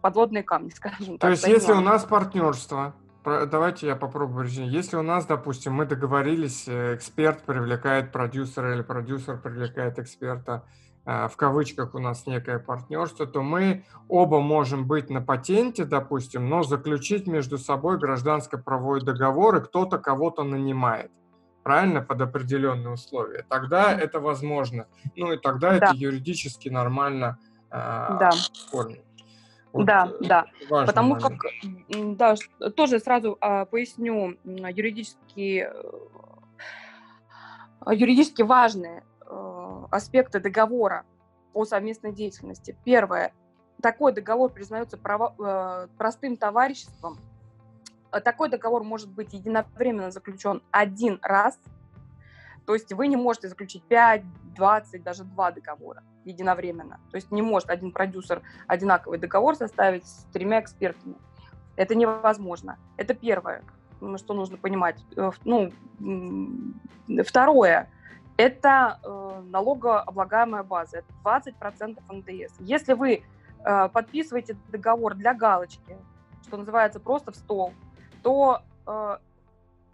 подводные 0.00 0.42
камни, 0.42 0.70
скажем 0.74 1.18
так. 1.18 1.20
То 1.20 1.30
есть, 1.30 1.46
если 1.46 1.72
у 1.72 1.80
нас 1.80 2.04
партнерство, 2.04 2.94
давайте 3.24 3.88
я 3.88 3.96
попробую. 3.96 4.46
Если 4.48 4.96
у 4.96 5.02
нас, 5.02 5.26
допустим, 5.26 5.74
мы 5.74 5.86
договорились, 5.86 6.64
э, 6.66 6.94
эксперт 6.94 7.42
привлекает 7.42 8.12
продюсера 8.12 8.74
или 8.74 8.82
продюсер 8.82 9.38
привлекает 9.38 9.98
эксперта, 9.98 10.64
э, 11.04 11.28
в 11.28 11.36
кавычках 11.36 11.94
у 11.94 11.98
нас 11.98 12.26
некое 12.26 12.60
партнерство, 12.60 13.26
то 13.26 13.42
мы 13.42 13.84
оба 14.08 14.40
можем 14.40 14.86
быть 14.86 15.10
на 15.10 15.20
патенте, 15.20 15.84
допустим, 15.84 16.48
но 16.48 16.62
заключить 16.62 17.26
между 17.26 17.58
собой 17.58 17.98
гражданско-правовой 17.98 19.02
договор, 19.02 19.56
и 19.56 19.60
кто-то 19.60 19.98
кого-то 19.98 20.44
нанимает 20.44 21.10
правильно, 21.62 22.02
под 22.02 22.20
определенные 22.20 22.90
условия, 22.90 23.44
тогда 23.48 23.92
это 23.92 24.20
возможно. 24.20 24.86
Ну 25.16 25.32
и 25.32 25.38
тогда 25.38 25.70
да. 25.70 25.76
это 25.76 25.96
юридически 25.96 26.68
нормально 26.68 27.38
э, 27.70 27.74
да. 27.74 28.30
оформить. 28.66 29.02
Вот 29.72 29.86
да, 29.86 30.10
да. 30.20 30.46
Потому 30.68 31.14
момент. 31.14 31.40
как, 31.40 31.50
да, 32.16 32.34
тоже 32.76 32.98
сразу 32.98 33.38
э, 33.40 33.64
поясню 33.66 34.36
юридически, 34.44 35.66
э, 37.86 37.94
юридически 37.94 38.42
важные 38.42 39.02
э, 39.26 39.84
аспекты 39.90 40.40
договора 40.40 41.04
о 41.54 41.64
совместной 41.64 42.12
деятельности. 42.12 42.76
Первое. 42.84 43.32
Такой 43.80 44.12
договор 44.12 44.50
признается 44.52 44.98
право, 44.98 45.34
э, 45.38 45.88
простым 45.96 46.36
товариществом 46.36 47.18
такой 48.20 48.48
договор 48.48 48.84
может 48.84 49.10
быть 49.10 49.32
единовременно 49.32 50.10
заключен 50.10 50.62
один 50.70 51.18
раз, 51.22 51.58
то 52.66 52.74
есть 52.74 52.92
вы 52.92 53.08
не 53.08 53.16
можете 53.16 53.48
заключить 53.48 53.82
5, 53.84 54.22
20, 54.54 55.02
даже 55.02 55.24
два 55.24 55.50
договора 55.50 56.02
единовременно. 56.24 57.00
То 57.10 57.16
есть 57.16 57.30
не 57.30 57.42
может 57.42 57.70
один 57.70 57.90
продюсер 57.90 58.42
одинаковый 58.66 59.18
договор 59.18 59.56
составить 59.56 60.06
с 60.06 60.26
тремя 60.32 60.60
экспертами. 60.60 61.16
Это 61.76 61.94
невозможно. 61.94 62.78
Это 62.96 63.14
первое, 63.14 63.62
что 64.16 64.34
нужно 64.34 64.56
понимать. 64.56 65.02
Э, 65.16 65.30
ну, 65.44 65.72
второе, 67.24 67.90
это 68.36 68.98
э, 69.02 69.42
налогооблагаемая 69.46 70.62
база, 70.62 70.98
это 70.98 71.12
20% 71.24 71.98
НДС. 72.10 72.54
Если 72.60 72.92
вы 72.92 73.22
э, 73.64 73.88
подписываете 73.88 74.56
договор 74.68 75.14
для 75.14 75.34
галочки, 75.34 75.96
что 76.46 76.56
называется 76.56 77.00
просто 77.00 77.32
в 77.32 77.36
стол, 77.36 77.72
то 78.22 78.62
э, 78.86 79.16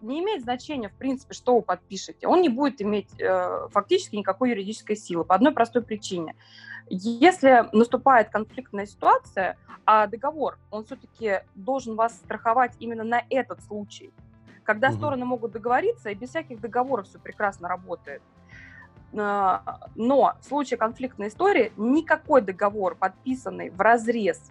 не 0.01 0.19
имеет 0.19 0.43
значения, 0.43 0.89
в 0.89 0.93
принципе, 0.93 1.33
что 1.33 1.55
вы 1.55 1.61
подпишете. 1.61 2.27
Он 2.27 2.41
не 2.41 2.49
будет 2.49 2.81
иметь 2.81 3.09
э, 3.19 3.67
фактически 3.71 4.15
никакой 4.15 4.51
юридической 4.51 4.95
силы 4.95 5.23
по 5.23 5.35
одной 5.35 5.53
простой 5.53 5.81
причине. 5.81 6.35
Если 6.89 7.69
наступает 7.71 8.29
конфликтная 8.29 8.85
ситуация, 8.85 9.57
а 9.85 10.07
договор, 10.07 10.57
он 10.71 10.85
все-таки 10.85 11.41
должен 11.55 11.95
вас 11.95 12.15
страховать 12.15 12.73
именно 12.79 13.03
на 13.03 13.23
этот 13.29 13.63
случай. 13.63 14.11
Когда 14.63 14.89
угу. 14.89 14.97
стороны 14.97 15.25
могут 15.25 15.51
договориться, 15.51 16.09
и 16.09 16.15
без 16.15 16.29
всяких 16.29 16.61
договоров 16.61 17.07
все 17.07 17.19
прекрасно 17.19 17.67
работает. 17.67 18.21
Э, 19.13 19.59
но 19.95 20.33
в 20.39 20.45
случае 20.45 20.77
конфликтной 20.77 21.27
истории 21.27 21.73
никакой 21.75 22.41
договор, 22.41 22.95
подписанный 22.95 23.69
в 23.69 23.81
разрез 23.81 24.41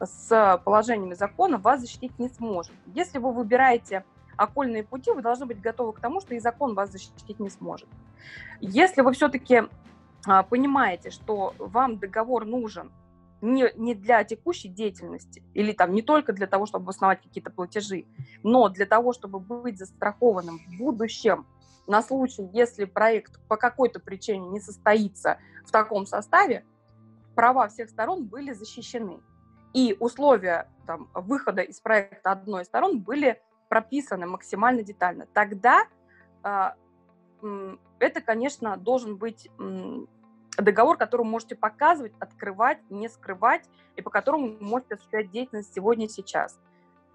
с 0.00 0.60
положениями 0.64 1.14
закона 1.14 1.58
вас 1.58 1.80
защитить 1.80 2.18
не 2.18 2.28
сможет. 2.28 2.72
Если 2.86 3.18
вы 3.18 3.32
выбираете 3.32 4.04
окольные 4.36 4.82
пути, 4.82 5.10
вы 5.10 5.22
должны 5.22 5.46
быть 5.46 5.60
готовы 5.60 5.92
к 5.92 6.00
тому, 6.00 6.20
что 6.20 6.34
и 6.34 6.38
закон 6.38 6.74
вас 6.74 6.90
защитить 6.90 7.38
не 7.38 7.50
сможет. 7.50 7.88
Если 8.60 9.02
вы 9.02 9.12
все-таки 9.12 9.62
а, 10.26 10.42
понимаете, 10.42 11.10
что 11.10 11.54
вам 11.58 11.98
договор 11.98 12.44
нужен 12.44 12.90
не, 13.40 13.70
не 13.76 13.94
для 13.94 14.24
текущей 14.24 14.68
деятельности 14.68 15.42
или 15.52 15.72
там 15.72 15.92
не 15.92 16.02
только 16.02 16.32
для 16.32 16.46
того, 16.46 16.66
чтобы 16.66 16.90
основать 16.90 17.22
какие-то 17.22 17.50
платежи, 17.50 18.06
но 18.42 18.68
для 18.68 18.86
того, 18.86 19.12
чтобы 19.12 19.38
быть 19.38 19.78
застрахованным 19.78 20.58
в 20.58 20.78
будущем 20.78 21.46
на 21.86 22.02
случай, 22.02 22.48
если 22.52 22.86
проект 22.86 23.38
по 23.46 23.56
какой-то 23.56 24.00
причине 24.00 24.48
не 24.48 24.60
состоится 24.60 25.38
в 25.66 25.70
таком 25.70 26.06
составе, 26.06 26.64
права 27.34 27.68
всех 27.68 27.90
сторон 27.90 28.24
были 28.24 28.52
защищены 28.52 29.20
и 29.74 29.96
условия 30.00 30.68
там, 30.86 31.10
выхода 31.12 31.60
из 31.60 31.80
проекта 31.80 32.32
одной 32.32 32.62
из 32.62 32.66
сторон 32.66 33.00
были 33.00 33.42
прописаны 33.68 34.26
максимально 34.26 34.82
детально. 34.82 35.26
Тогда 35.34 35.86
э, 36.44 36.70
это, 37.98 38.20
конечно, 38.20 38.76
должен 38.76 39.16
быть 39.16 39.50
договор, 40.56 40.96
который 40.96 41.26
можете 41.26 41.56
показывать, 41.56 42.12
открывать, 42.20 42.78
не 42.88 43.08
скрывать, 43.08 43.68
и 43.96 44.02
по 44.02 44.10
которому 44.10 44.56
можете 44.60 44.94
осуществлять 44.94 45.30
деятельность 45.30 45.74
сегодня 45.74 46.06
и 46.06 46.08
сейчас. 46.08 46.58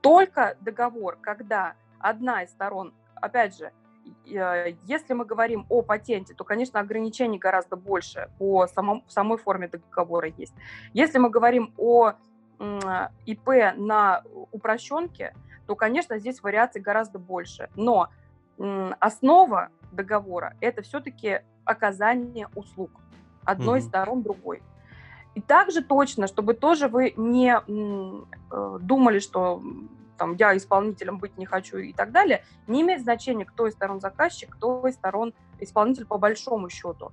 Только 0.01 0.57
договор, 0.59 1.17
когда 1.21 1.75
одна 1.99 2.43
из 2.43 2.49
сторон, 2.49 2.93
опять 3.15 3.57
же, 3.57 3.71
э, 4.25 4.75
если 4.83 5.13
мы 5.13 5.23
говорим 5.23 5.65
о 5.69 5.81
патенте, 5.81 6.33
то, 6.33 6.43
конечно, 6.43 6.79
ограничений 6.79 7.37
гораздо 7.37 7.75
больше 7.77 8.29
по 8.37 8.67
самом, 8.67 9.03
самой 9.07 9.37
форме 9.37 9.67
договора 9.67 10.29
есть. 10.35 10.53
Если 10.93 11.17
мы 11.19 11.29
говорим 11.29 11.73
о 11.77 12.13
ИП 13.25 13.47
на 13.75 14.23
упрощенке, 14.51 15.33
то, 15.65 15.75
конечно, 15.75 16.17
здесь 16.19 16.41
вариаций 16.41 16.81
гораздо 16.81 17.19
больше. 17.19 17.69
Но 17.75 18.09
основа 18.99 19.69
договора– 19.91 20.55
это 20.61 20.81
все-таки 20.81 21.41
оказание 21.63 22.47
услуг 22.55 22.91
одной 23.45 23.79
mm-hmm. 23.79 23.81
из 23.83 23.87
сторон 23.87 24.21
другой. 24.21 24.61
И 25.35 25.41
также 25.41 25.83
точно, 25.83 26.27
чтобы 26.27 26.53
тоже 26.53 26.87
вы 26.87 27.13
не 27.15 27.55
э, 27.55 28.79
думали, 28.81 29.19
что 29.19 29.61
там, 30.17 30.35
я 30.35 30.55
исполнителем 30.57 31.17
быть 31.17 31.37
не 31.37 31.45
хочу 31.45 31.77
и 31.77 31.93
так 31.93 32.11
далее, 32.11 32.43
не 32.67 32.81
имеет 32.81 33.01
значения, 33.01 33.45
кто 33.45 33.67
из 33.67 33.73
сторон 33.73 34.01
заказчик, 34.01 34.49
кто 34.49 34.85
из 34.87 34.95
сторон 34.95 35.33
исполнитель 35.59 36.05
по 36.05 36.17
большому 36.17 36.69
счету. 36.69 37.11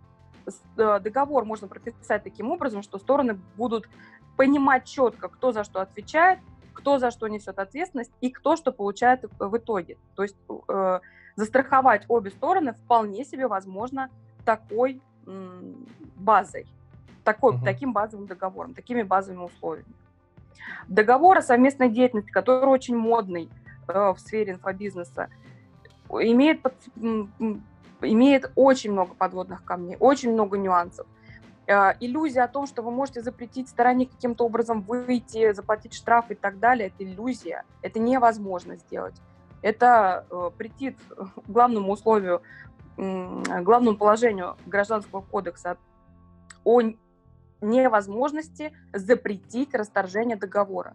Э, 0.76 1.00
договор 1.00 1.44
можно 1.44 1.68
прописать 1.68 2.22
таким 2.22 2.50
образом, 2.50 2.82
что 2.82 2.98
стороны 2.98 3.38
будут 3.56 3.88
понимать 4.36 4.84
четко, 4.84 5.28
кто 5.28 5.52
за 5.52 5.64
что 5.64 5.80
отвечает, 5.80 6.38
кто 6.72 6.98
за 6.98 7.10
что 7.10 7.28
несет 7.28 7.58
ответственность 7.58 8.12
и 8.20 8.30
кто 8.30 8.56
что 8.56 8.72
получает 8.72 9.24
в 9.38 9.56
итоге. 9.56 9.96
То 10.14 10.22
есть 10.22 10.36
э, 10.68 11.00
застраховать 11.36 12.04
обе 12.08 12.30
стороны 12.30 12.74
вполне 12.74 13.24
себе 13.24 13.48
возможно 13.48 14.10
такой 14.44 15.00
э, 15.26 15.72
базой, 16.16 16.66
такой, 17.24 17.54
угу. 17.54 17.64
таким 17.64 17.92
базовым 17.92 18.26
договором, 18.26 18.74
такими 18.74 19.02
базовыми 19.02 19.44
условиями. 19.44 19.92
Договор 20.88 21.38
о 21.38 21.42
совместной 21.42 21.90
деятельности, 21.90 22.30
который 22.30 22.66
очень 22.66 22.96
модный 22.96 23.48
э, 23.88 24.12
в 24.12 24.18
сфере 24.18 24.52
инфобизнеса, 24.52 25.28
имеет, 26.08 26.60
имеет 28.00 28.50
очень 28.54 28.92
много 28.92 29.14
подводных 29.14 29.64
камней, 29.64 29.96
очень 29.98 30.32
много 30.32 30.58
нюансов. 30.58 31.06
Э, 31.66 31.94
иллюзия 32.00 32.42
о 32.42 32.48
том, 32.48 32.66
что 32.66 32.82
вы 32.82 32.90
можете 32.90 33.22
запретить 33.22 33.68
стороне 33.68 34.06
каким-то 34.06 34.44
образом 34.44 34.82
выйти, 34.82 35.52
заплатить 35.52 35.94
штраф 35.94 36.30
и 36.30 36.34
так 36.34 36.58
далее, 36.58 36.88
это 36.88 37.04
иллюзия. 37.04 37.64
Это 37.82 37.98
невозможно 37.98 38.76
сделать. 38.76 39.14
Это 39.62 40.26
э, 40.30 40.50
претит 40.56 40.96
главному 41.48 41.92
условию, 41.92 42.42
главному 42.96 43.98
положению 43.98 44.56
Гражданского 44.64 45.20
кодекса 45.20 45.76
о 46.64 46.80
невозможности 47.60 48.72
запретить 48.92 49.74
расторжение 49.74 50.36
договора. 50.36 50.94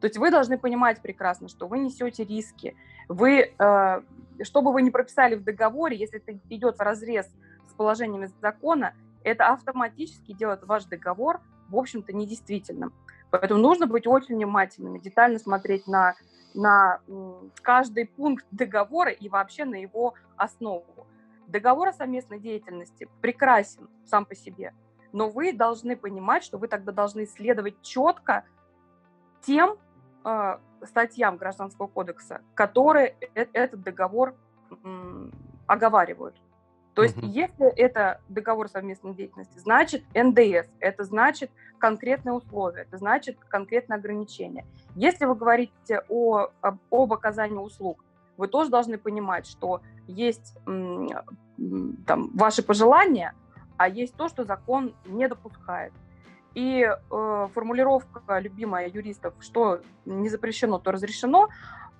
То 0.00 0.06
есть 0.06 0.16
вы 0.16 0.30
должны 0.30 0.58
понимать 0.58 1.00
прекрасно, 1.00 1.48
что 1.48 1.66
вы 1.66 1.78
несете 1.78 2.24
риски. 2.24 2.76
Вы, 3.08 3.52
э, 3.58 4.00
что 4.44 4.62
бы 4.62 4.72
вы 4.72 4.82
ни 4.82 4.90
прописали 4.90 5.34
в 5.34 5.44
договоре, 5.44 5.96
если 5.96 6.18
это 6.18 6.38
идет 6.48 6.78
в 6.78 6.80
разрез 6.80 7.26
с 7.68 7.74
положениями 7.74 8.30
закона, 8.40 8.94
это 9.24 9.48
автоматически 9.48 10.32
делает 10.32 10.64
ваш 10.64 10.84
договор, 10.84 11.40
в 11.68 11.76
общем-то, 11.76 12.12
недействительным. 12.12 12.92
Поэтому 13.30 13.60
нужно 13.60 13.86
быть 13.86 14.06
очень 14.06 14.36
внимательными, 14.36 14.98
детально 14.98 15.38
смотреть 15.38 15.86
на, 15.86 16.14
на 16.54 17.00
каждый 17.62 18.06
пункт 18.06 18.46
договора 18.50 19.10
и 19.10 19.28
вообще 19.28 19.64
на 19.64 19.76
его 19.76 20.14
основу. 20.36 21.06
Договор 21.46 21.88
о 21.88 21.92
совместной 21.92 22.38
деятельности 22.38 23.08
прекрасен 23.20 23.88
сам 24.04 24.24
по 24.24 24.34
себе, 24.34 24.72
но 25.12 25.28
вы 25.28 25.52
должны 25.52 25.96
понимать, 25.96 26.44
что 26.44 26.58
вы 26.58 26.68
тогда 26.68 26.92
должны 26.92 27.26
следовать 27.26 27.80
четко 27.82 28.44
тем 29.42 29.76
э, 30.24 30.58
статьям 30.84 31.36
Гражданского 31.36 31.86
кодекса, 31.86 32.40
которые 32.54 33.16
э, 33.34 33.46
этот 33.52 33.82
договор 33.82 34.34
оговаривают. 35.66 36.36
То 36.94 37.04
есть, 37.04 37.16
угу. 37.16 37.26
если 37.26 37.66
это 37.76 38.20
договор 38.28 38.68
совместной 38.68 39.14
деятельности, 39.14 39.58
значит 39.58 40.02
НДС, 40.14 40.68
это 40.80 41.04
значит 41.04 41.50
конкретные 41.78 42.32
условия, 42.32 42.82
это 42.82 42.96
значит 42.96 43.38
конкретное 43.48 43.98
ограничение. 43.98 44.66
Если 44.96 45.24
вы 45.24 45.36
говорите 45.36 46.02
о, 46.08 46.48
об, 46.60 46.78
об 46.90 47.12
оказании 47.12 47.58
услуг, 47.58 48.04
вы 48.36 48.48
тоже 48.48 48.70
должны 48.70 48.98
понимать, 48.98 49.46
что 49.46 49.80
есть 50.06 50.56
там, 50.64 52.30
ваши 52.34 52.62
пожелания, 52.62 53.34
а 53.76 53.88
есть 53.88 54.14
то, 54.14 54.28
что 54.28 54.44
закон 54.44 54.94
не 55.06 55.28
допускает. 55.28 55.92
И 56.58 56.82
э, 56.82 57.48
формулировка, 57.54 58.40
любимая 58.40 58.88
юристов, 58.88 59.32
что 59.38 59.80
не 60.04 60.28
запрещено, 60.28 60.80
то 60.80 60.90
разрешено, 60.90 61.50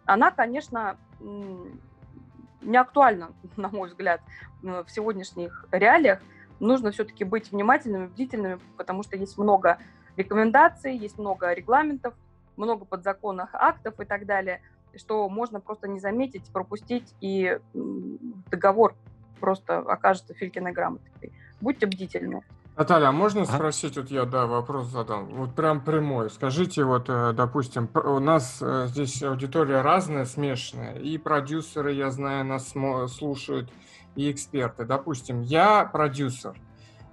она, 0.05 0.33
конечно, 0.33 0.97
не 1.21 2.77
актуальна, 2.77 3.31
на 3.57 3.69
мой 3.69 3.89
взгляд, 3.89 4.21
в 4.61 4.89
сегодняшних 4.89 5.65
реалиях. 5.71 6.19
Нужно 6.59 6.91
все-таки 6.91 7.23
быть 7.23 7.53
внимательными, 7.53 8.09
бдительными, 8.09 8.59
потому 8.77 9.05
что 9.05 9.17
есть 9.17 9.39
много 9.39 9.79
рекомендаций, 10.17 10.97
есть 10.97 11.19
много 11.19 11.53
регламентов, 11.53 12.15
много 12.57 12.85
подзаконных 12.85 13.55
актов 13.55 14.01
и 14.01 14.05
так 14.05 14.27
далее, 14.27 14.61
что 14.97 15.29
можно 15.29 15.61
просто 15.61 15.87
не 15.87 16.01
заметить, 16.01 16.51
пропустить, 16.53 17.15
и 17.21 17.61
договор 18.51 18.97
просто 19.39 19.79
окажется 19.79 20.35
Филькиной 20.35 20.73
грамотой. 20.73 21.33
Будьте 21.61 21.87
бдительны. 21.87 22.43
Наталья, 22.79 23.09
а 23.09 23.13
можно 23.13 23.45
спросить, 23.45 23.97
вот 23.97 24.09
я, 24.09 24.25
да, 24.25 24.47
вопрос 24.47 24.87
задам, 24.87 25.27
вот 25.35 25.53
прям 25.53 25.81
прямой. 25.81 26.31
Скажите, 26.31 26.85
вот, 26.85 27.07
э, 27.09 27.33
допустим, 27.33 27.91
у 27.93 28.21
нас 28.21 28.59
э, 28.61 28.87
здесь 28.87 29.21
аудитория 29.21 29.81
разная, 29.81 30.25
смешанная, 30.25 30.95
и 30.95 31.19
продюсеры, 31.19 31.93
я 31.93 32.13
знаю, 32.13 32.45
нас 32.45 32.73
слушают, 33.13 33.69
и 34.15 34.31
эксперты. 34.31 34.85
Допустим, 34.85 35.43
я 35.43 35.87
продюсер, 35.87 36.55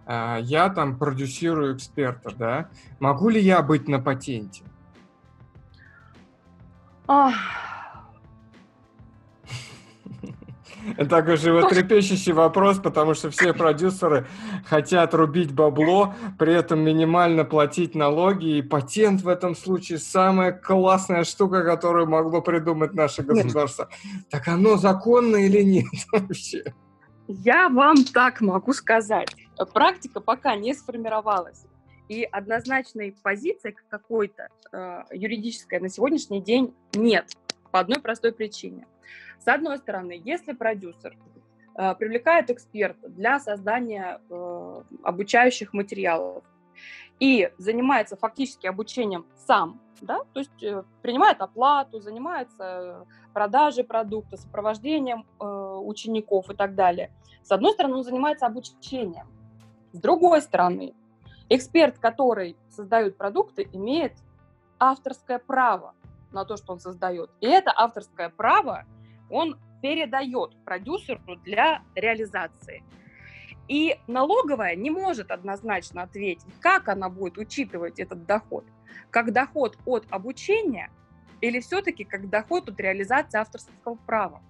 э, 0.05 0.37
я 0.43 0.69
там 0.69 0.99
продюсирую 0.99 1.75
эксперта, 1.75 2.29
да, 2.37 2.69
могу 2.99 3.29
ли 3.29 3.41
я 3.41 3.63
быть 3.63 3.87
на 3.87 3.99
патенте? 3.99 4.63
Ах, 7.07 7.33
такой 11.09 11.37
животрепещущий 11.37 12.33
вопрос, 12.33 12.79
потому 12.79 13.13
что 13.13 13.29
все 13.29 13.53
продюсеры 13.53 14.27
хотят 14.65 15.13
рубить 15.13 15.53
бабло, 15.53 16.13
при 16.37 16.53
этом 16.53 16.79
минимально 16.79 17.45
платить 17.45 17.95
налоги, 17.95 18.57
и 18.57 18.61
патент 18.61 19.21
в 19.21 19.27
этом 19.27 19.55
случае 19.55 19.99
самая 19.99 20.51
классная 20.51 21.23
штука, 21.23 21.63
которую 21.63 22.07
могло 22.07 22.41
придумать 22.41 22.93
наше 22.93 23.23
государство. 23.23 23.89
Так 24.29 24.47
оно 24.47 24.77
законно 24.77 25.37
или 25.37 25.61
нет 25.61 25.85
вообще? 26.11 26.63
Я 27.27 27.69
вам 27.69 28.03
так 28.03 28.41
могу 28.41 28.73
сказать. 28.73 29.29
Практика 29.73 30.19
пока 30.19 30.55
не 30.55 30.73
сформировалась. 30.73 31.65
И 32.07 32.23
однозначной 32.23 33.15
позиции 33.23 33.75
какой-то 33.89 34.49
э, 34.71 35.03
юридической 35.11 35.79
на 35.79 35.89
сегодняшний 35.89 36.39
день 36.39 36.75
нет. 36.93 37.31
По 37.71 37.79
одной 37.79 37.99
простой 37.99 38.31
причине. 38.31 38.87
С 39.39 39.47
одной 39.47 39.77
стороны, 39.77 40.21
если 40.23 40.53
продюсер 40.53 41.17
э, 41.75 41.95
привлекает 41.95 42.49
эксперта 42.49 43.09
для 43.09 43.39
создания 43.39 44.21
э, 44.29 44.81
обучающих 45.03 45.73
материалов 45.73 46.43
и 47.19 47.51
занимается 47.57 48.15
фактически 48.15 48.67
обучением 48.67 49.25
сам, 49.35 49.79
да, 50.01 50.19
то 50.33 50.39
есть 50.39 50.63
э, 50.63 50.83
принимает 51.01 51.41
оплату, 51.41 51.99
занимается 51.99 53.05
продажей 53.33 53.83
продукта, 53.83 54.37
сопровождением 54.37 55.25
э, 55.39 55.45
учеников 55.45 56.49
и 56.49 56.55
так 56.55 56.75
далее. 56.75 57.11
С 57.43 57.51
одной 57.51 57.73
стороны, 57.73 57.95
он 57.95 58.03
занимается 58.03 58.45
обучением. 58.45 59.27
С 59.91 59.99
другой 59.99 60.41
стороны, 60.41 60.93
эксперт, 61.49 61.99
который 61.99 62.57
создает 62.69 63.17
продукты, 63.17 63.67
имеет 63.71 64.13
авторское 64.79 65.39
право 65.39 65.93
на 66.35 66.45
то, 66.45 66.57
что 66.57 66.73
он 66.73 66.79
создает. 66.79 67.31
И 67.41 67.47
это 67.47 67.71
авторское 67.75 68.29
право 68.29 68.85
он 69.29 69.57
передает 69.81 70.55
продюсеру 70.63 71.35
для 71.43 71.81
реализации. 71.95 72.83
И 73.67 73.99
налоговая 74.07 74.75
не 74.75 74.91
может 74.91 75.31
однозначно 75.31 76.03
ответить, 76.03 76.45
как 76.59 76.87
она 76.87 77.09
будет 77.09 77.37
учитывать 77.37 77.99
этот 77.99 78.25
доход. 78.25 78.63
Как 79.09 79.33
доход 79.33 79.77
от 79.85 80.05
обучения 80.11 80.91
или 81.41 81.59
все-таки 81.59 82.03
как 82.03 82.29
доход 82.29 82.69
от 82.69 82.79
реализации 82.79 83.39
авторского 83.39 83.95
права. 83.95 84.41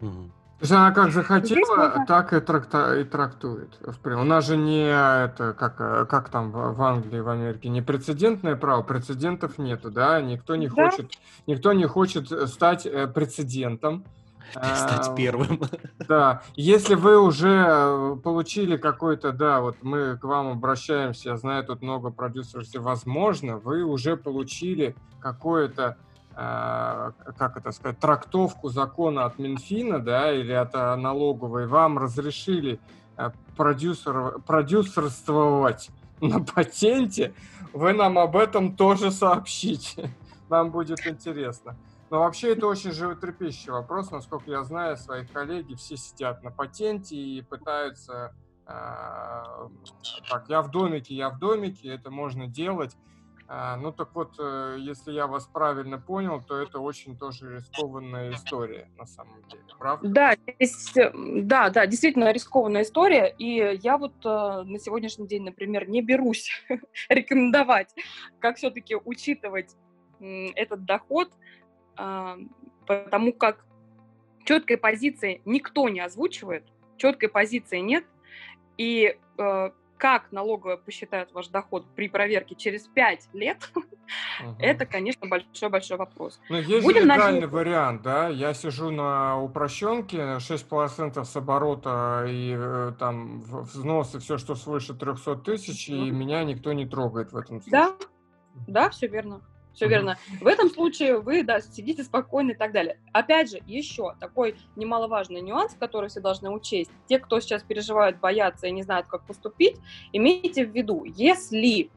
Угу. 0.00 0.30
То 0.58 0.64
есть 0.64 0.72
она 0.72 0.90
как 0.90 1.12
захотела, 1.12 1.76
можно... 1.76 2.04
так 2.06 2.32
и, 2.32 2.40
тракта, 2.40 2.98
и 2.98 3.04
трактует. 3.04 3.78
У 4.04 4.24
нас 4.24 4.44
же 4.44 4.56
не 4.56 4.88
это, 4.88 5.54
как, 5.56 5.76
как 6.08 6.30
там 6.30 6.50
в 6.50 6.82
Англии, 6.82 7.20
в 7.20 7.28
Америке, 7.28 7.68
не 7.68 7.80
прецедентное 7.80 8.56
право, 8.56 8.82
прецедентов 8.82 9.58
нету, 9.58 9.92
да, 9.92 10.20
никто 10.20 10.56
не 10.56 10.66
да. 10.66 10.74
хочет, 10.74 11.12
никто 11.46 11.72
не 11.72 11.86
хочет 11.86 12.28
стать 12.50 12.86
э, 12.86 13.06
прецедентом. 13.06 14.04
Стать 14.54 15.14
первым. 15.14 15.60
Да, 16.08 16.42
если 16.56 16.94
вы 16.94 17.20
уже 17.20 18.16
получили 18.24 18.78
какой-то, 18.78 19.30
да, 19.30 19.60
вот 19.60 19.76
мы 19.82 20.16
к 20.16 20.24
вам 20.24 20.48
обращаемся, 20.48 21.28
я 21.28 21.36
знаю, 21.36 21.64
тут 21.64 21.82
много 21.82 22.10
продюсеров, 22.10 22.66
возможно, 22.76 23.58
вы 23.58 23.84
уже 23.84 24.16
получили 24.16 24.96
какое-то 25.20 25.98
Э, 25.98 26.07
как 26.38 27.56
это 27.56 27.72
сказать, 27.72 27.98
трактовку 27.98 28.68
закона 28.68 29.24
от 29.24 29.38
Минфина, 29.40 29.98
да, 29.98 30.32
или 30.32 30.52
от 30.52 30.72
налоговой, 30.72 31.66
вам 31.66 31.98
разрешили 31.98 32.78
э, 33.16 33.30
продюсер, 33.56 34.38
продюсерствовать 34.46 35.90
на 36.20 36.40
патенте, 36.40 37.34
вы 37.72 37.92
нам 37.92 38.18
об 38.18 38.36
этом 38.36 38.76
тоже 38.76 39.10
сообщите. 39.10 40.10
Нам 40.48 40.70
будет 40.70 41.06
интересно. 41.06 41.76
Но 42.10 42.20
вообще 42.20 42.52
это 42.52 42.66
очень 42.66 42.92
животрепещущий 42.92 43.70
вопрос. 43.70 44.10
Насколько 44.10 44.50
я 44.50 44.64
знаю, 44.64 44.96
своих 44.96 45.30
коллеги 45.30 45.74
все 45.74 45.96
сидят 45.96 46.42
на 46.42 46.50
патенте 46.50 47.16
и 47.16 47.42
пытаются 47.42 48.34
э, 48.66 48.72
так, 50.30 50.48
я 50.48 50.62
в 50.62 50.70
домике, 50.70 51.14
я 51.14 51.28
в 51.28 51.38
домике, 51.38 51.88
это 51.88 52.10
можно 52.10 52.46
делать. 52.46 52.96
А, 53.50 53.78
ну 53.78 53.92
так 53.92 54.14
вот, 54.14 54.34
э, 54.38 54.76
если 54.78 55.10
я 55.10 55.26
вас 55.26 55.46
правильно 55.46 55.98
понял, 55.98 56.42
то 56.46 56.60
это 56.60 56.80
очень 56.80 57.16
тоже 57.16 57.56
рискованная 57.56 58.34
история 58.34 58.90
на 58.98 59.06
самом 59.06 59.42
деле, 59.48 59.62
правда? 59.78 60.06
Да, 60.06 60.36
здесь, 60.36 60.94
э, 60.98 61.10
да, 61.14 61.70
да, 61.70 61.86
действительно 61.86 62.30
рискованная 62.30 62.82
история, 62.82 63.34
и 63.38 63.78
я 63.82 63.96
вот 63.96 64.12
э, 64.22 64.28
на 64.28 64.78
сегодняшний 64.78 65.26
день, 65.26 65.44
например, 65.44 65.88
не 65.88 66.02
берусь 66.02 66.50
рекомендовать, 67.08 67.88
как 68.38 68.58
все-таки 68.58 68.96
учитывать 68.96 69.74
этот 70.20 70.84
доход, 70.84 71.32
э, 71.96 72.36
потому 72.86 73.32
как 73.32 73.64
четкой 74.44 74.76
позиции 74.76 75.40
никто 75.46 75.88
не 75.88 76.00
озвучивает, 76.00 76.64
четкой 76.98 77.30
позиции 77.30 77.78
нет, 77.78 78.04
и 78.76 79.16
как 79.98 80.32
налоговая 80.32 80.76
посчитает 80.76 81.32
ваш 81.32 81.48
доход 81.48 81.84
при 81.94 82.08
проверке 82.08 82.54
через 82.54 82.86
5 82.86 83.30
лет, 83.34 83.70
угу. 83.74 83.84
это, 84.58 84.86
конечно, 84.86 85.26
большой-большой 85.26 85.98
вопрос. 85.98 86.40
Ну, 86.48 86.56
есть 86.56 86.84
Будем 86.84 87.04
легальный 87.04 87.46
вариант, 87.46 88.02
да? 88.02 88.28
Я 88.28 88.54
сижу 88.54 88.90
на 88.90 89.38
упрощенке, 89.40 90.38
6% 90.38 91.24
с 91.24 91.36
оборота 91.36 92.24
и 92.28 92.54
э, 92.56 92.92
там 92.98 93.40
взносы, 93.40 94.20
все, 94.20 94.38
что 94.38 94.54
свыше 94.54 94.94
300 94.94 95.36
тысяч, 95.36 95.88
угу. 95.88 95.96
и 95.98 96.10
меня 96.10 96.44
никто 96.44 96.72
не 96.72 96.86
трогает 96.86 97.32
в 97.32 97.36
этом 97.36 97.60
случае. 97.60 97.72
Да, 97.72 97.96
да, 98.66 98.90
все 98.90 99.08
верно 99.08 99.42
все 99.78 99.86
mm-hmm. 99.86 99.88
верно. 99.90 100.18
В 100.40 100.46
этом 100.48 100.70
случае 100.70 101.20
вы, 101.20 101.44
да, 101.44 101.60
сидите 101.60 102.02
спокойно 102.02 102.50
и 102.50 102.54
так 102.54 102.72
далее. 102.72 102.98
Опять 103.12 103.50
же, 103.50 103.60
еще 103.64 104.16
такой 104.18 104.56
немаловажный 104.74 105.40
нюанс, 105.40 105.76
который 105.78 106.08
все 106.08 106.20
должны 106.20 106.50
учесть. 106.50 106.90
Те, 107.06 107.20
кто 107.20 107.38
сейчас 107.38 107.62
переживают, 107.62 108.18
боятся 108.18 108.66
и 108.66 108.72
не 108.72 108.82
знают, 108.82 109.06
как 109.06 109.24
поступить, 109.24 109.76
имейте 110.12 110.66
в 110.66 110.74
виду, 110.74 111.04
если 111.04 111.90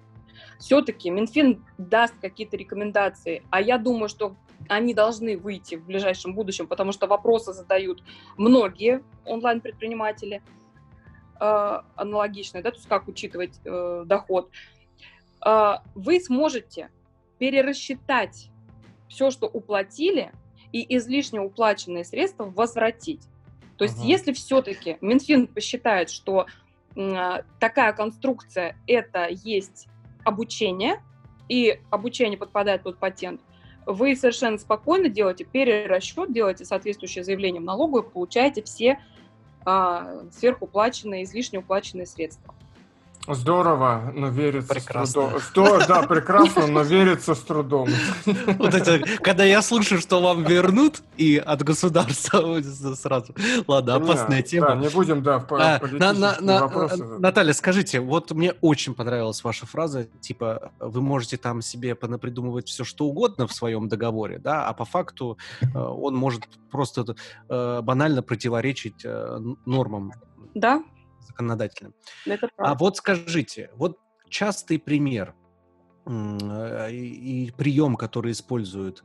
все-таки 0.60 1.10
Минфин 1.10 1.66
даст 1.80 2.14
какие-то 2.22 2.56
рекомендации, 2.56 3.44
а 3.50 3.60
я 3.60 3.80
думаю, 3.80 4.10
что 4.10 4.36
они 4.70 4.94
должны 4.94 5.36
выйти 5.36 5.74
в 5.74 5.86
ближайшем 5.86 6.36
будущем, 6.36 6.68
потому 6.68 6.92
что 6.92 7.08
вопросы 7.08 7.52
задают 7.52 8.04
многие 8.38 9.04
онлайн-предприниматели 9.26 10.44
э, 11.40 11.80
аналогичные, 11.96 12.62
да, 12.62 12.70
то 12.70 12.78
есть 12.78 12.88
как 12.88 13.08
учитывать 13.08 13.60
э, 13.66 14.04
доход, 14.06 14.52
э, 15.44 15.74
вы 15.96 16.20
сможете 16.20 16.92
перерасчитать 17.42 18.52
все, 19.10 19.32
что 19.32 19.48
уплатили, 19.48 20.32
и 20.72 20.96
излишне 20.96 21.42
уплаченные 21.42 22.06
средства 22.06 22.46
возвратить. 22.46 23.24
То 23.78 23.84
есть, 23.84 23.98
uh 23.98 24.06
если 24.06 24.32
все-таки 24.32 24.98
Минфин 25.02 25.48
посчитает, 25.48 26.12
что 26.12 26.46
э, 26.96 27.44
такая 27.60 27.94
конструкция 27.94 28.78
это 28.86 29.28
есть 29.28 29.88
обучение, 30.24 31.04
и 31.50 31.80
обучение 31.90 32.38
подпадает 32.38 32.84
под 32.84 33.00
патент, 33.00 33.42
вы 33.88 34.16
совершенно 34.16 34.60
спокойно 34.60 35.10
делаете 35.10 35.44
перерасчет, 35.44 36.32
делаете 36.32 36.64
соответствующее 36.64 37.24
заявление 37.24 37.60
в 37.60 37.66
налоговую, 37.66 38.04
получаете 38.04 38.62
все 38.62 39.00
а, 39.66 40.26
сверхуплаченные, 40.32 41.24
излишне 41.24 41.58
уплаченные 41.58 42.06
средства. 42.06 42.51
Здорово, 43.28 44.12
но 44.16 44.30
верится 44.30 44.74
прекрасно. 44.74 45.06
с 45.06 45.14
трудом. 45.14 45.40
Что, 45.42 45.88
да, 45.88 46.02
прекрасно, 46.04 46.68
но 46.68 46.82
верится 46.82 47.36
с 47.36 47.40
трудом. 47.40 47.90
Вот 48.26 48.74
это, 48.74 49.00
когда 49.22 49.44
я 49.44 49.62
слышу, 49.62 50.00
что 50.00 50.22
вам 50.22 50.44
вернут 50.44 51.04
и 51.18 51.38
от 51.38 51.62
государства 51.62 52.62
сразу. 52.96 53.36
Ладно, 53.68 53.96
опасная 53.96 54.42
тема. 54.42 54.70
Да, 54.70 54.76
не 54.76 54.90
будем, 54.90 55.22
да, 55.22 55.40
в 55.40 55.54
а, 55.54 55.80
на, 55.92 56.14
на, 56.14 56.38
на, 56.42 56.62
вопросы. 56.62 57.04
Наталья, 57.20 57.54
скажите, 57.54 58.00
вот 58.00 58.32
мне 58.32 58.54
очень 58.62 58.96
понравилась 58.96 59.44
ваша 59.44 59.68
фраза, 59.68 60.06
типа, 60.20 60.72
вы 60.80 61.02
можете 61.02 61.38
там 61.38 61.62
себе 61.62 61.94
понапридумывать 61.94 62.70
все, 62.70 62.84
что 62.84 63.06
угодно 63.06 63.48
в 63.48 63.54
своем 63.54 63.88
договоре, 63.88 64.40
да, 64.40 64.68
а 64.68 64.74
по 64.74 64.86
факту 64.86 65.38
э, 65.62 65.78
он 65.78 66.16
может 66.16 66.48
просто 66.72 67.16
э, 67.50 67.82
банально 67.82 68.24
противоречить 68.24 69.02
э, 69.04 69.40
нормам. 69.66 70.14
Да, 70.56 70.84
законодательным. 71.26 71.94
Это 72.26 72.50
а 72.58 72.76
вот 72.76 72.98
скажите, 72.98 73.70
вот 73.76 73.98
частый 74.30 74.80
пример 74.80 75.36
э, 76.06 76.92
и, 76.92 77.46
и 77.48 77.52
прием, 77.52 77.96
который 77.96 78.32
используют 78.32 79.04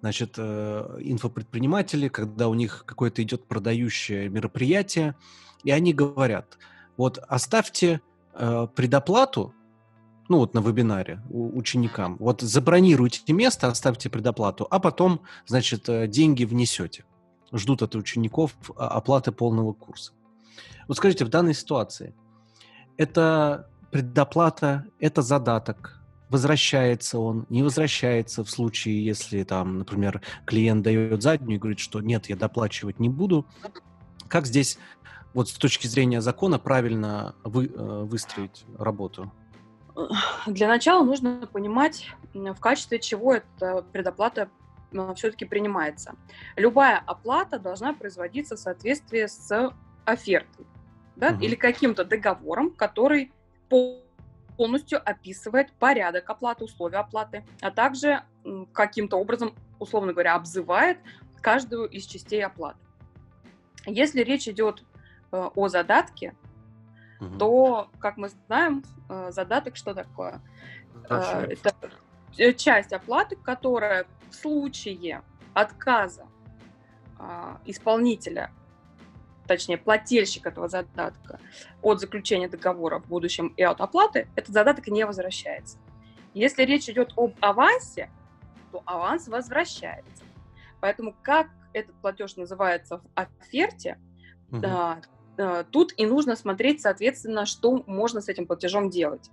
значит, 0.00 0.34
э, 0.36 0.98
инфопредприниматели, 1.00 2.08
когда 2.08 2.48
у 2.48 2.54
них 2.54 2.84
какое-то 2.86 3.22
идет 3.22 3.46
продающее 3.46 4.28
мероприятие, 4.28 5.16
и 5.64 5.70
они 5.70 5.92
говорят, 5.92 6.58
вот 6.96 7.18
оставьте 7.18 8.00
э, 8.34 8.68
предоплату, 8.74 9.54
ну 10.28 10.38
вот 10.38 10.54
на 10.54 10.60
вебинаре 10.60 11.22
у, 11.30 11.56
ученикам, 11.58 12.16
вот 12.18 12.42
забронируйте 12.42 13.32
место, 13.32 13.68
оставьте 13.68 14.10
предоплату, 14.10 14.66
а 14.70 14.78
потом, 14.78 15.22
значит, 15.46 15.88
деньги 16.10 16.44
внесете. 16.44 17.04
Ждут 17.52 17.82
от 17.82 17.94
учеников 17.94 18.56
а, 18.76 18.88
оплаты 18.88 19.30
полного 19.30 19.72
курса. 19.72 20.12
Вот 20.88 20.96
скажите, 20.96 21.24
в 21.24 21.28
данной 21.28 21.54
ситуации 21.54 22.14
это 22.96 23.68
предоплата, 23.90 24.86
это 25.00 25.22
задаток, 25.22 26.00
возвращается 26.28 27.18
он, 27.18 27.46
не 27.48 27.62
возвращается 27.62 28.44
в 28.44 28.50
случае, 28.50 29.04
если 29.04 29.42
там, 29.44 29.78
например, 29.78 30.22
клиент 30.44 30.82
дает 30.82 31.22
заднюю 31.22 31.56
и 31.56 31.58
говорит, 31.58 31.78
что 31.78 32.00
нет, 32.00 32.26
я 32.28 32.36
доплачивать 32.36 32.98
не 32.98 33.08
буду. 33.08 33.46
Как 34.28 34.46
здесь 34.46 34.78
вот 35.34 35.48
с 35.48 35.52
точки 35.52 35.86
зрения 35.86 36.20
закона 36.20 36.58
правильно 36.58 37.34
вы, 37.44 37.66
э, 37.66 38.02
выстроить 38.04 38.64
работу? 38.78 39.32
Для 40.46 40.68
начала 40.68 41.04
нужно 41.04 41.48
понимать, 41.52 42.10
в 42.34 42.60
качестве 42.60 42.98
чего 42.98 43.34
эта 43.34 43.82
предоплата 43.92 44.48
все-таки 45.14 45.44
принимается. 45.44 46.14
Любая 46.56 47.02
оплата 47.06 47.58
должна 47.58 47.92
производиться 47.92 48.56
в 48.56 48.58
соответствии 48.58 49.26
с 49.26 49.72
офертой 50.06 50.66
да, 51.16 51.30
угу. 51.30 51.40
или 51.40 51.54
каким-то 51.54 52.04
договором, 52.04 52.70
который 52.70 53.32
полностью 54.56 55.00
описывает 55.04 55.72
порядок 55.72 56.28
оплаты, 56.30 56.64
условия 56.64 56.98
оплаты, 56.98 57.44
а 57.60 57.70
также 57.70 58.22
каким-то 58.72 59.16
образом, 59.18 59.54
условно 59.78 60.12
говоря, 60.12 60.34
обзывает 60.34 60.98
каждую 61.40 61.88
из 61.88 62.06
частей 62.06 62.44
оплаты. 62.44 62.78
Если 63.84 64.22
речь 64.22 64.48
идет 64.48 64.82
э, 65.30 65.50
о 65.54 65.68
задатке, 65.68 66.34
угу. 67.20 67.38
то, 67.38 67.90
как 67.98 68.16
мы 68.16 68.30
знаем, 68.46 68.82
э, 69.08 69.30
задаток 69.30 69.76
что 69.76 69.94
такое? 69.94 70.40
Э, 71.08 71.46
это 71.48 72.54
часть 72.54 72.92
оплаты, 72.92 73.36
которая 73.36 74.06
в 74.30 74.34
случае 74.34 75.22
отказа 75.54 76.26
э, 77.18 77.56
исполнителя 77.64 78.50
точнее, 79.46 79.78
плательщик 79.78 80.46
этого 80.46 80.68
задатка 80.68 81.38
от 81.82 82.00
заключения 82.00 82.48
договора 82.48 82.98
в 82.98 83.06
будущем 83.06 83.48
и 83.56 83.62
от 83.62 83.80
оплаты, 83.80 84.28
этот 84.36 84.52
задаток 84.52 84.88
не 84.88 85.04
возвращается. 85.04 85.78
Если 86.34 86.64
речь 86.64 86.88
идет 86.88 87.12
об 87.16 87.34
авансе, 87.40 88.10
то 88.72 88.82
аванс 88.84 89.28
возвращается. 89.28 90.24
Поэтому 90.80 91.14
как 91.22 91.48
этот 91.72 91.94
платеж 91.96 92.36
называется 92.36 92.98
в 92.98 93.02
оферте, 93.14 93.98
угу. 94.50 94.60
да, 94.60 95.00
да, 95.36 95.64
тут 95.64 95.92
и 95.96 96.06
нужно 96.06 96.36
смотреть, 96.36 96.80
соответственно, 96.80 97.46
что 97.46 97.82
можно 97.86 98.20
с 98.20 98.28
этим 98.28 98.46
платежом 98.46 98.90
делать. 98.90 99.30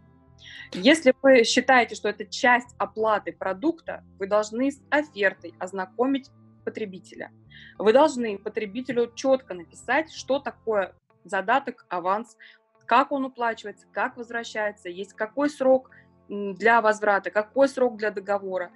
Если 0.73 1.13
вы 1.21 1.43
считаете, 1.43 1.95
что 1.95 2.09
это 2.09 2.25
часть 2.25 2.75
оплаты 2.77 3.31
продукта, 3.31 4.03
вы 4.19 4.27
должны 4.27 4.71
с 4.71 4.81
офертой 4.89 5.53
ознакомить 5.59 6.29
потребителя. 6.63 7.31
Вы 7.77 7.93
должны 7.93 8.37
потребителю 8.37 9.11
четко 9.13 9.53
написать, 9.53 10.11
что 10.11 10.39
такое 10.39 10.95
задаток, 11.23 11.85
аванс, 11.89 12.37
как 12.85 13.11
он 13.11 13.25
уплачивается, 13.25 13.87
как 13.91 14.17
возвращается, 14.17 14.89
есть 14.89 15.13
какой 15.13 15.49
срок 15.49 15.91
для 16.27 16.81
возврата, 16.81 17.31
какой 17.31 17.69
срок 17.69 17.97
для 17.97 18.11
договора. 18.11 18.71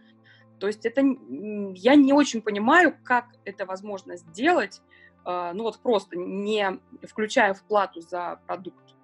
То 0.60 0.68
есть 0.68 0.86
это 0.86 1.02
я 1.02 1.96
не 1.96 2.14
очень 2.14 2.42
понимаю, 2.42 2.96
как 3.04 3.26
это 3.46 3.66
возможно 3.66 4.18
сделать, 4.18 4.82
а, 5.24 5.54
ну 5.54 5.64
вот 5.64 5.80
просто 5.80 6.18
не 6.18 6.80
включая 7.04 7.54
в 7.54 7.64
плату 7.64 8.02
за 8.02 8.40
продукт. 8.48 8.96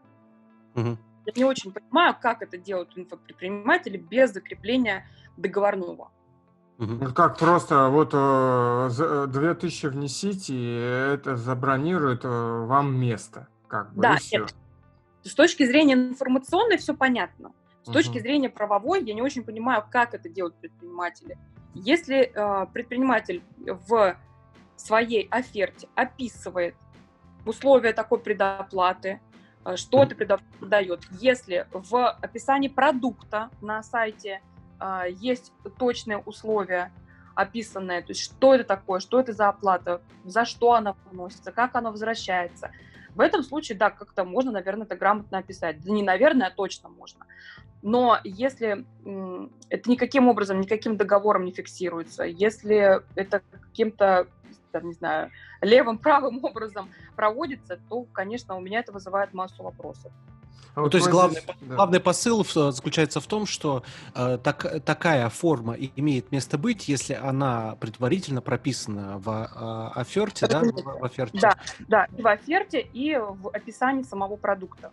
Угу. 0.76 0.98
Я 1.26 1.34
не 1.36 1.46
очень 1.46 1.72
понимаю, 1.72 2.16
как 2.20 2.42
это 2.42 2.58
делают 2.58 2.98
инфопредприниматели 2.98 3.98
без 3.98 4.32
закрепления 4.32 5.08
договорного. 5.38 6.12
Угу. 6.80 7.14
Как 7.14 7.38
просто 7.38 7.90
вот 7.90 8.10
э, 8.14 9.28
2000 9.30 9.86
э, 9.86 9.90
внесите, 9.90 10.54
и 10.54 11.14
это 11.14 11.38
забронирует 11.38 12.26
э, 12.26 12.28
вам 12.28 12.96
место. 12.96 13.48
Как 13.68 13.94
бы, 13.94 14.02
да, 14.02 14.18
нет. 14.32 14.54
С 15.24 15.36
точки 15.36 15.66
зрения 15.66 15.94
информационной 15.94 16.78
все 16.78 16.96
понятно. 16.96 17.52
С 17.84 17.88
угу. 17.88 17.94
точки 17.94 18.20
зрения 18.20 18.50
правовой 18.50 19.04
я 19.04 19.14
не 19.14 19.22
очень 19.22 19.44
понимаю, 19.44 19.86
как 19.90 20.14
это 20.14 20.30
делают 20.30 20.56
предприниматели. 20.56 21.38
Если 21.76 22.32
э, 22.34 22.68
предприниматель 22.74 23.44
в 23.66 24.16
своей 24.76 25.28
оферте 25.30 25.88
описывает 25.96 26.76
условия 27.46 27.94
такой 27.94 28.20
предоплаты, 28.20 29.22
э, 29.66 29.76
что 29.76 30.04
это 30.04 30.16
предоплата 30.16 30.66
дает, 30.66 31.02
если 31.20 31.68
в 31.72 32.10
описании 32.10 32.68
продукта 32.68 33.50
на 33.62 33.84
сайте 33.84 34.42
есть 35.08 35.52
точные 35.78 36.18
условия 36.18 36.92
описанные, 37.36 38.02
то 38.02 38.10
есть 38.10 38.22
что 38.22 38.54
это 38.54 38.64
такое, 38.64 39.00
что 39.00 39.20
это 39.20 39.34
за 39.34 39.50
оплата, 39.50 40.02
за 40.24 40.46
что 40.46 40.74
она 40.74 40.96
вносится, 41.12 41.52
как 41.52 41.76
она 41.76 41.92
возвращается. 41.92 42.72
В 43.16 43.20
этом 43.20 43.44
случае, 43.44 43.78
да, 43.78 43.90
как-то 43.90 44.24
можно, 44.24 44.52
наверное, 44.52 44.86
это 44.86 44.96
грамотно 44.96 45.38
описать. 45.38 45.82
Да 45.82 45.92
не 45.92 46.02
наверное, 46.02 46.48
а 46.48 46.52
точно 46.52 46.90
можно. 46.90 47.26
Но 47.82 48.18
если 48.24 48.86
это 49.70 49.90
никаким 49.90 50.28
образом, 50.28 50.62
никаким 50.62 50.98
договором 50.98 51.46
не 51.46 51.52
фиксируется, 51.52 52.24
если 52.24 53.02
это 53.16 53.42
каким-то, 53.52 54.28
не 54.82 54.94
знаю, 54.94 55.32
левым, 55.62 55.98
правым 56.00 56.44
образом 56.44 56.90
проводится, 57.16 57.80
то, 57.90 58.04
конечно, 58.14 58.56
у 58.56 58.62
меня 58.62 58.80
это 58.80 58.92
вызывает 58.92 59.34
массу 59.34 59.64
вопросов. 59.64 60.12
А 60.76 60.82
ну, 60.82 60.90
то 60.90 60.98
есть 60.98 61.10
главный, 61.10 61.42
здесь, 61.42 61.56
да. 61.62 61.76
главный 61.76 62.00
посыл 62.00 62.44
заключается 62.44 63.22
в 63.22 63.28
том, 63.28 63.46
что 63.46 63.84
э, 64.16 64.40
так, 64.44 64.84
такая 64.84 65.30
форма 65.30 65.74
имеет 65.74 66.32
место 66.32 66.58
быть, 66.58 66.88
если 66.88 67.14
она 67.14 67.76
предварительно 67.80 68.42
прописана 68.42 69.20
в 69.20 69.30
э, 69.30 70.00
оферте, 70.00 70.48
да, 70.48 70.62
в, 70.62 71.00
в 71.00 71.06
оферте. 71.06 71.40
Да, 71.40 71.58
да, 71.88 72.08
и 72.18 72.22
в 72.22 72.28
оферте, 72.28 72.82
и 72.82 73.16
в 73.18 73.50
описании 73.50 74.02
самого 74.02 74.36
продукта. 74.36 74.92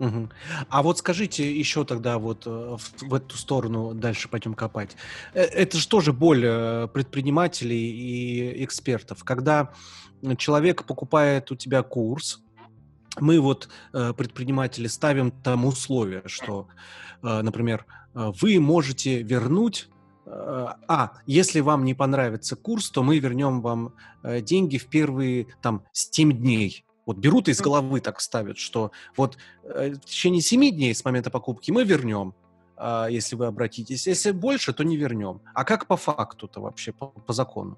Угу. 0.00 0.30
А 0.70 0.82
вот 0.82 0.98
скажите 0.98 1.52
еще 1.52 1.84
тогда 1.84 2.18
вот 2.18 2.46
э, 2.46 2.50
в, 2.50 3.02
в 3.02 3.14
эту 3.14 3.36
сторону 3.36 3.92
дальше 3.94 4.28
пойдем 4.28 4.54
копать. 4.54 4.96
Э, 5.34 5.42
это 5.42 5.76
же 5.76 5.86
тоже 5.86 6.12
боль 6.12 6.42
э, 6.44 6.88
предпринимателей 6.88 7.90
и 7.90 8.64
экспертов, 8.64 9.22
когда 9.24 9.70
человек 10.38 10.84
покупает 10.84 11.50
у 11.50 11.56
тебя 11.56 11.82
курс, 11.82 12.42
мы 13.18 13.40
вот, 13.40 13.68
э, 13.92 14.12
предприниматели, 14.12 14.86
ставим 14.86 15.30
там 15.30 15.64
условия, 15.64 16.22
что, 16.26 16.68
э, 17.22 17.42
например, 17.42 17.86
э, 18.14 18.32
вы 18.40 18.60
можете 18.60 19.22
вернуть 19.22 19.88
а, 20.32 21.14
если 21.26 21.58
вам 21.58 21.84
не 21.84 21.94
понравится 21.94 22.54
курс, 22.54 22.90
то 22.90 23.02
мы 23.02 23.18
вернем 23.18 23.62
вам 23.62 23.94
деньги 24.22 24.78
в 24.78 24.86
первые 24.86 25.48
там 25.60 25.82
7 25.90 26.30
дней. 26.30 26.84
Вот 27.04 27.16
берут 27.16 27.48
из 27.48 27.60
головы 27.60 28.00
так 28.00 28.20
ставят, 28.20 28.56
что 28.56 28.92
вот 29.16 29.38
в 29.64 29.98
течение 30.04 30.40
7 30.40 30.70
дней 30.70 30.94
с 30.94 31.04
момента 31.04 31.30
покупки 31.30 31.72
мы 31.72 31.82
вернем, 31.82 32.34
если 33.08 33.34
вы 33.34 33.46
обратитесь. 33.46 34.06
Если 34.06 34.30
больше, 34.30 34.72
то 34.72 34.84
не 34.84 34.96
вернем. 34.96 35.40
А 35.52 35.64
как 35.64 35.86
по 35.88 35.96
факту-то 35.96 36.60
вообще, 36.60 36.92
по, 36.92 37.08
по 37.08 37.32
закону? 37.32 37.76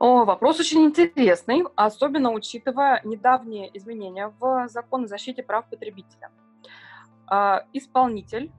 О, 0.00 0.24
вопрос 0.24 0.58
очень 0.58 0.80
интересный, 0.80 1.62
особенно 1.76 2.30
учитывая 2.30 3.02
недавние 3.04 3.70
изменения 3.76 4.32
в 4.40 4.66
закон 4.68 5.04
о 5.04 5.06
защите 5.06 5.42
прав 5.42 5.66
потребителя. 5.66 6.30
А, 7.26 7.66
исполнитель, 7.74 8.50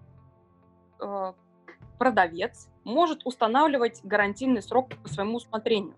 э, 0.99 1.33
продавец 1.97 2.69
может 2.83 3.25
устанавливать 3.25 4.01
гарантийный 4.03 4.61
срок 4.61 4.89
по 5.01 5.09
своему 5.09 5.37
усмотрению. 5.37 5.95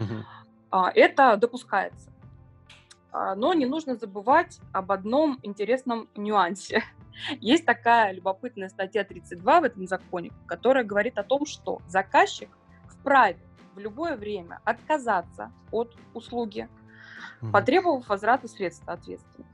Угу. 0.00 0.82
Это 0.96 1.36
допускается. 1.36 2.10
А, 3.12 3.36
но 3.36 3.54
не 3.54 3.66
нужно 3.66 3.94
забывать 3.94 4.58
об 4.72 4.90
одном 4.90 5.38
интересном 5.44 6.08
нюансе. 6.16 6.82
Есть 7.40 7.66
такая 7.66 8.10
любопытная 8.10 8.68
статья 8.68 9.04
32 9.04 9.60
в 9.60 9.62
этом 9.62 9.86
законе, 9.86 10.32
которая 10.46 10.82
говорит 10.82 11.18
о 11.18 11.22
том, 11.22 11.46
что 11.46 11.80
заказчик 11.86 12.48
вправе 12.88 13.38
в 13.74 13.78
любое 13.78 14.16
время 14.16 14.60
отказаться 14.64 15.50
от 15.70 15.94
услуги, 16.14 16.68
потребовав 17.52 18.08
возврата 18.08 18.48
средств, 18.48 18.82
соответственно. 18.86 19.46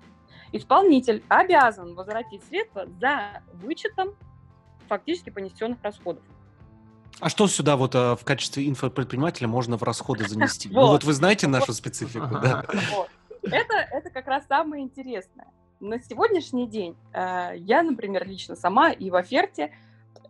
Исполнитель 0.52 1.22
обязан 1.28 1.94
возвратить 1.94 2.42
средства 2.44 2.86
за 3.00 3.42
вычетом 3.54 4.14
фактически 4.88 5.30
понесенных 5.30 5.78
расходов. 5.82 6.22
А 7.20 7.28
что 7.28 7.46
сюда 7.46 7.76
вот 7.76 7.94
а, 7.94 8.16
в 8.16 8.24
качестве 8.24 8.68
инфопредпринимателя 8.68 9.46
можно 9.46 9.76
в 9.76 9.82
расходы 9.82 10.26
занести? 10.26 10.68
Ну 10.70 10.88
вот 10.88 11.04
вы 11.04 11.12
знаете 11.12 11.46
нашу 11.46 11.72
специфику, 11.72 12.28
да? 12.42 12.64
Это, 13.42 13.74
это 13.74 14.10
как 14.10 14.26
раз 14.26 14.46
самое 14.46 14.82
интересное. 14.82 15.46
На 15.80 15.98
сегодняшний 15.98 16.66
день 16.66 16.94
э, 17.12 17.52
я, 17.56 17.82
например, 17.82 18.28
лично 18.28 18.54
сама 18.54 18.90
и 18.90 19.10
в 19.10 19.16
оферте 19.16 19.72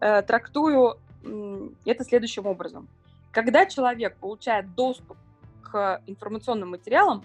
э, 0.01 0.23
трактую 0.23 0.97
э, 1.25 1.69
это 1.85 2.05
следующим 2.05 2.47
образом. 2.47 2.89
Когда 3.33 3.67
человек 3.67 4.17
получает 4.17 4.75
доступ 4.75 5.17
к 5.63 6.03
информационным 6.07 6.71
материалам, 6.71 7.25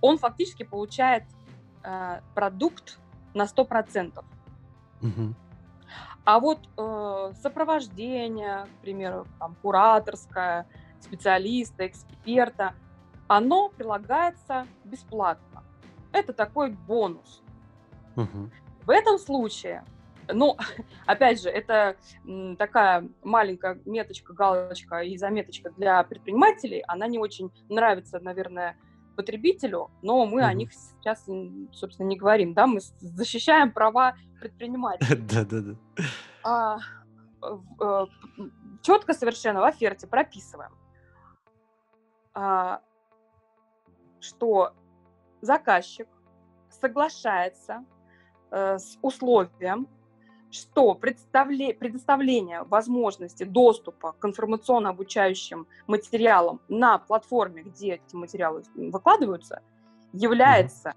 он 0.00 0.18
фактически 0.18 0.62
получает 0.62 1.24
э, 1.82 2.20
продукт 2.34 2.98
на 3.34 3.44
100%. 3.44 4.24
Угу. 5.02 5.34
А 6.24 6.40
вот 6.40 6.68
э, 6.76 7.32
сопровождение, 7.40 8.66
к 8.66 8.82
примеру, 8.82 9.26
там, 9.38 9.54
кураторское, 9.62 10.66
специалиста, 11.00 11.86
эксперта– 11.86 12.74
оно 13.28 13.68
прилагается 13.68 14.66
бесплатно. 14.84 15.64
Это 16.12 16.32
такой 16.32 16.70
бонус. 16.70 17.42
Угу. 18.16 18.50
В 18.86 18.90
этом 18.90 19.18
случае, 19.18 19.84
ну, 20.32 20.56
опять 21.06 21.42
же, 21.42 21.48
это 21.48 21.96
такая 22.58 23.08
маленькая 23.22 23.80
меточка, 23.84 24.32
галочка 24.32 25.00
и 25.00 25.16
заметочка 25.16 25.70
для 25.70 26.02
предпринимателей. 26.04 26.82
Она 26.86 27.06
не 27.06 27.18
очень 27.18 27.50
нравится, 27.68 28.20
наверное, 28.20 28.76
потребителю, 29.16 29.90
но 30.02 30.26
мы 30.26 30.42
угу. 30.42 30.48
о 30.48 30.52
них 30.52 30.72
сейчас, 30.72 31.24
собственно, 31.72 32.06
не 32.06 32.16
говорим, 32.16 32.54
да, 32.54 32.66
мы 32.66 32.80
защищаем 33.00 33.72
права 33.72 34.14
предпринимателей. 34.40 35.22
Да, 35.32 35.44
да, 35.44 35.60
да. 35.60 35.74
А, 36.44 36.78
э, 37.42 38.06
четко 38.82 39.14
совершенно 39.14 39.60
в 39.60 39.64
оферте 39.64 40.06
прописываем 40.06 40.70
а, 42.36 42.82
что 44.20 44.74
заказчик 45.40 46.06
соглашается 46.68 47.84
э, 48.50 48.78
с 48.78 48.98
условием, 49.00 49.88
что 50.56 50.94
предоставление 50.94 52.62
возможности 52.64 53.44
доступа 53.44 54.12
к 54.12 54.24
информационно-обучающим 54.24 55.66
материалам 55.86 56.60
на 56.68 56.98
платформе, 56.98 57.62
где 57.62 57.94
эти 57.94 58.14
материалы 58.14 58.62
выкладываются, 58.74 59.62
является, 60.12 60.94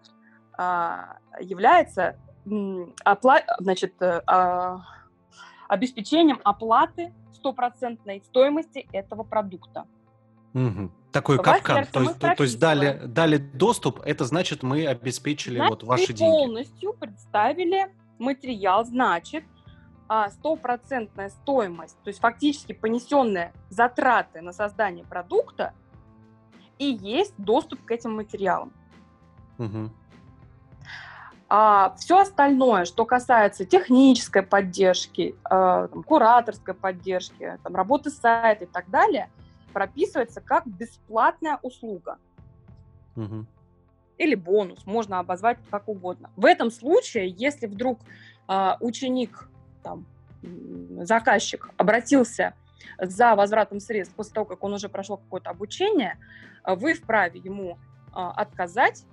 э, 0.57 0.97
является 1.41 2.15
опла- 2.45 3.43
значит, 3.59 3.93
э, 4.01 4.21
э, 4.25 4.77
обеспечением 5.67 6.39
оплаты 6.43 7.13
стопроцентной 7.33 8.21
стоимости 8.25 8.87
этого 8.91 9.23
продукта. 9.23 9.85
Угу. 10.53 10.91
Такой 11.11 11.37
капкан. 11.37 11.85
То 11.85 12.01
есть, 12.01 12.19
то, 12.19 12.35
то 12.35 12.43
есть 12.43 12.59
дали, 12.59 13.01
дали 13.05 13.37
доступ, 13.37 14.01
это 14.03 14.25
значит, 14.25 14.63
мы 14.63 14.85
обеспечили 14.87 15.57
значит, 15.57 15.81
вот 15.81 15.83
ваши 15.83 16.13
деньги. 16.13 16.31
полностью 16.31 16.93
представили 16.93 17.91
материал, 18.19 18.85
значит, 18.85 19.43
а, 20.07 20.29
стопроцентная 20.29 21.29
стоимость, 21.29 21.97
то 22.03 22.09
есть 22.09 22.19
фактически 22.19 22.73
понесенные 22.73 23.53
затраты 23.69 24.41
на 24.41 24.53
создание 24.53 25.05
продукта, 25.05 25.73
и 26.77 26.85
есть 26.85 27.33
доступ 27.37 27.83
к 27.85 27.91
этим 27.91 28.15
материалам. 28.15 28.71
Угу. 29.57 29.89
А 31.51 31.95
все 31.97 32.19
остальное, 32.19 32.85
что 32.85 33.05
касается 33.05 33.65
технической 33.65 34.43
поддержки, 34.43 35.35
э, 35.43 35.87
там, 35.91 36.03
кураторской 36.03 36.73
поддержки, 36.73 37.57
там, 37.63 37.75
работы 37.75 38.09
сайта 38.09 38.65
и 38.65 38.67
так 38.67 38.89
далее– 38.89 39.29
прописывается 39.69 40.41
как 40.41 40.67
бесплатная 40.67 41.59
услуга. 41.61 42.17
Угу. 43.15 43.45
Или 44.19 44.35
бонус, 44.35 44.85
можно 44.85 45.17
обозвать 45.17 45.57
как 45.71 45.87
угодно. 45.87 46.29
В 46.35 46.45
этом 46.45 46.69
случае, 46.69 47.29
если 47.29 47.65
вдруг 47.65 47.99
э, 48.47 48.73
ученик, 48.81 49.49
там, 49.81 50.05
заказчик 51.01 51.71
обратился 51.77 52.53
за 52.99 53.35
возвратом 53.35 53.79
средств 53.79 54.15
после 54.15 54.33
того, 54.33 54.45
как 54.45 54.63
он 54.63 54.73
уже 54.73 54.89
прошел 54.89 55.17
какое-то 55.17 55.49
обучение, 55.49 56.17
вы 56.65 56.93
вправе 56.93 57.39
ему 57.39 57.77
э, 57.77 58.11
отказать, 58.13 59.05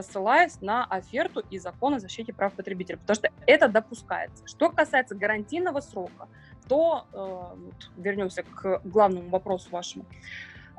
ссылаясь 0.00 0.60
на 0.60 0.84
оферту 0.84 1.42
и 1.48 1.58
закон 1.58 1.94
о 1.94 2.00
защите 2.00 2.32
прав 2.32 2.52
потребителя, 2.52 2.98
потому 2.98 3.14
что 3.14 3.30
это 3.46 3.68
допускается. 3.68 4.46
Что 4.46 4.70
касается 4.70 5.14
гарантийного 5.14 5.80
срока, 5.80 6.28
то, 6.68 7.06
э, 7.12 8.00
вернемся 8.00 8.42
к 8.42 8.80
главному 8.84 9.28
вопросу 9.30 9.70
вашему, 9.70 10.04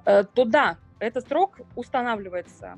э, 0.06 0.24
то 0.24 0.46
да, 0.46 0.78
этот 1.00 1.28
срок 1.28 1.60
устанавливается 1.76 2.78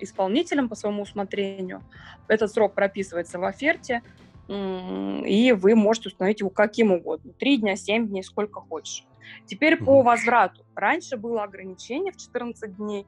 исполнителем 0.00 0.68
по 0.68 0.74
своему 0.74 1.02
усмотрению. 1.02 1.82
Этот 2.28 2.52
срок 2.52 2.74
прописывается 2.74 3.38
в 3.38 3.44
оферте, 3.44 4.02
и 4.48 5.54
вы 5.56 5.74
можете 5.74 6.08
установить 6.08 6.40
его 6.40 6.50
каким 6.50 6.92
угодно. 6.92 7.32
Три 7.34 7.58
дня, 7.58 7.76
семь 7.76 8.08
дней, 8.08 8.22
сколько 8.22 8.60
хочешь. 8.60 9.04
Теперь 9.46 9.76
по 9.76 10.02
возврату. 10.02 10.64
Раньше 10.74 11.16
было 11.16 11.42
ограничение 11.42 12.12
в 12.12 12.16
14 12.16 12.76
дней, 12.76 13.06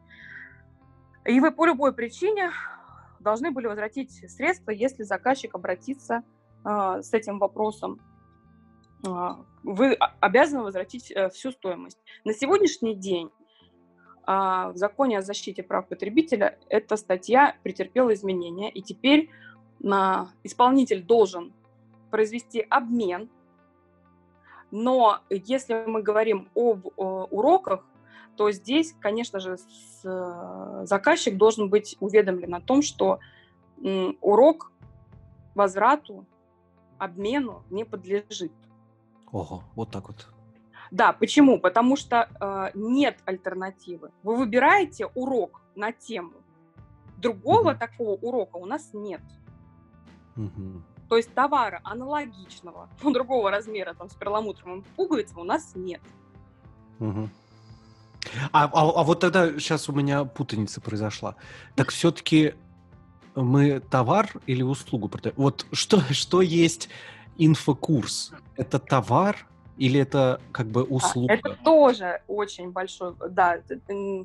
и 1.25 1.41
вы 1.41 1.51
по 1.51 1.65
любой 1.67 1.95
причине 1.95 2.51
должны 3.21 3.51
были 3.51 3.67
возвратить 3.67 4.13
средства, 4.31 4.71
если 4.71 5.03
заказчик 5.03 5.55
обратится 5.55 6.23
э, 6.65 7.01
с 7.03 7.13
этим 7.13 7.39
вопросом 7.39 8.01
а, 9.07 9.45
вы 9.63 9.95
обязаны 10.21 10.63
возвратить 10.63 11.11
э, 11.11 11.29
всю 11.31 11.53
стоимость. 11.53 11.99
На 12.25 12.33
сегодняшний 12.35 12.95
день 12.95 13.31
в 14.31 14.77
законе 14.77 15.19
о 15.19 15.23
защите 15.23 15.63
прав 15.63 15.89
потребителя 15.89 16.59
эта 16.69 16.97
статья 16.97 17.57
претерпела 17.63 18.15
изменения, 18.15 18.71
и 18.71 18.83
теперь 18.83 19.31
исполнитель 19.83 21.03
должен 21.03 21.53
произвести 22.11 22.61
обмен, 22.69 23.29
но 24.71 25.19
если 25.31 25.85
мы 25.87 26.03
говорим 26.03 26.49
об 26.55 26.87
уроках, 26.97 27.85
то 28.37 28.51
здесь, 28.53 28.95
конечно 29.01 29.41
же, 29.41 29.57
э, 30.05 30.83
заказчик 30.85 31.37
должен 31.37 31.69
быть 31.69 31.97
уведомлен 32.01 32.55
о 32.55 32.61
том, 32.61 32.83
что 32.83 33.19
урок 34.21 34.73
возврату, 35.55 36.25
обмену 36.99 37.65
не 37.71 37.85
подлежит. 37.85 38.53
Ого, 39.33 39.63
вот 39.75 39.91
так 39.91 40.09
вот. 40.09 40.29
Да, 40.91 41.13
почему? 41.13 41.61
Потому 41.61 41.97
что 41.97 42.29
э, 42.41 42.71
нет 42.75 43.19
альтернативы. 43.25 44.11
Вы 44.23 44.37
выбираете 44.37 45.07
урок 45.07 45.63
на 45.75 45.93
тему. 45.93 46.33
Другого 47.19 47.71
угу. 47.71 47.79
такого 47.79 48.11
урока 48.13 48.57
у 48.57 48.67
нас 48.67 48.91
нет. 48.93 49.21
Угу. 50.37 50.83
То 51.09 51.17
есть 51.17 51.33
товара 51.35 51.81
аналогичного, 51.85 52.89
но 53.03 53.11
другого 53.13 53.51
размера, 53.51 53.95
там, 53.95 54.11
с 54.11 54.15
перламутровым 54.15 54.85
пуговицем 54.97 55.39
у 55.39 55.45
нас 55.45 55.73
нет. 55.75 56.01
Угу. 56.99 57.29
А, 58.53 58.65
а, 58.65 59.01
а 59.01 59.03
вот 59.03 59.21
тогда 59.21 59.53
сейчас 59.59 59.89
у 59.89 59.93
меня 59.93 60.25
путаница 60.25 60.81
произошла. 60.81 61.37
Так 61.75 61.91
все-таки 61.91 62.55
мы 63.35 63.81
товар 63.81 64.31
или 64.47 64.63
услугу 64.63 65.09
продаем? 65.09 65.37
Вот 65.37 65.67
что, 65.73 66.01
что 66.13 66.43
есть 66.43 66.89
инфокурс– 67.39 68.33
это 68.57 68.79
товар 68.79 69.47
или 69.81 69.99
это 69.99 70.41
как 70.53 70.67
бы 70.67 70.83
услуга? 70.85 71.33
Это 71.33 71.57
тоже 71.65 72.21
очень 72.29 72.71
большой, 72.71 73.15
да, 73.31 73.61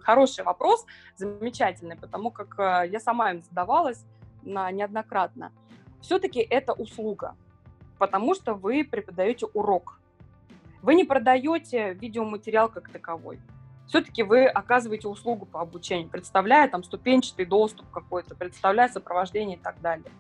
хороший 0.04 0.44
вопрос, 0.44 0.86
замечательный, 1.16 1.96
потому 1.96 2.30
как 2.30 2.60
э, 2.60 2.90
я 2.92 3.00
сама 3.00 3.32
им 3.32 3.42
задавалась 3.42 4.04
на, 4.44 4.70
неоднократно. 4.72 5.54
Все-таки 6.02 6.42
это 6.42 6.74
услуга, 6.74 7.36
потому 7.98 8.36
что 8.36 8.54
вы 8.54 8.84
преподаете 8.84 9.46
урок. 9.54 10.02
Вы 10.82 10.96
не 10.96 11.06
продаете 11.06 11.94
видеоматериал 11.94 12.68
как 12.68 12.90
таковой. 12.90 13.40
Все-таки 13.88 14.24
вы 14.24 14.48
оказываете 14.48 15.08
услугу 15.08 15.46
по 15.46 15.62
обучению, 15.62 16.10
представляя 16.10 16.68
там 16.68 16.84
ступенчатый 16.84 17.46
доступ 17.46 17.90
какой-то, 17.92 18.36
представляя 18.36 18.90
сопровождение 18.90 19.56
и 19.56 19.62
так 19.62 19.80
далее. 19.80 20.12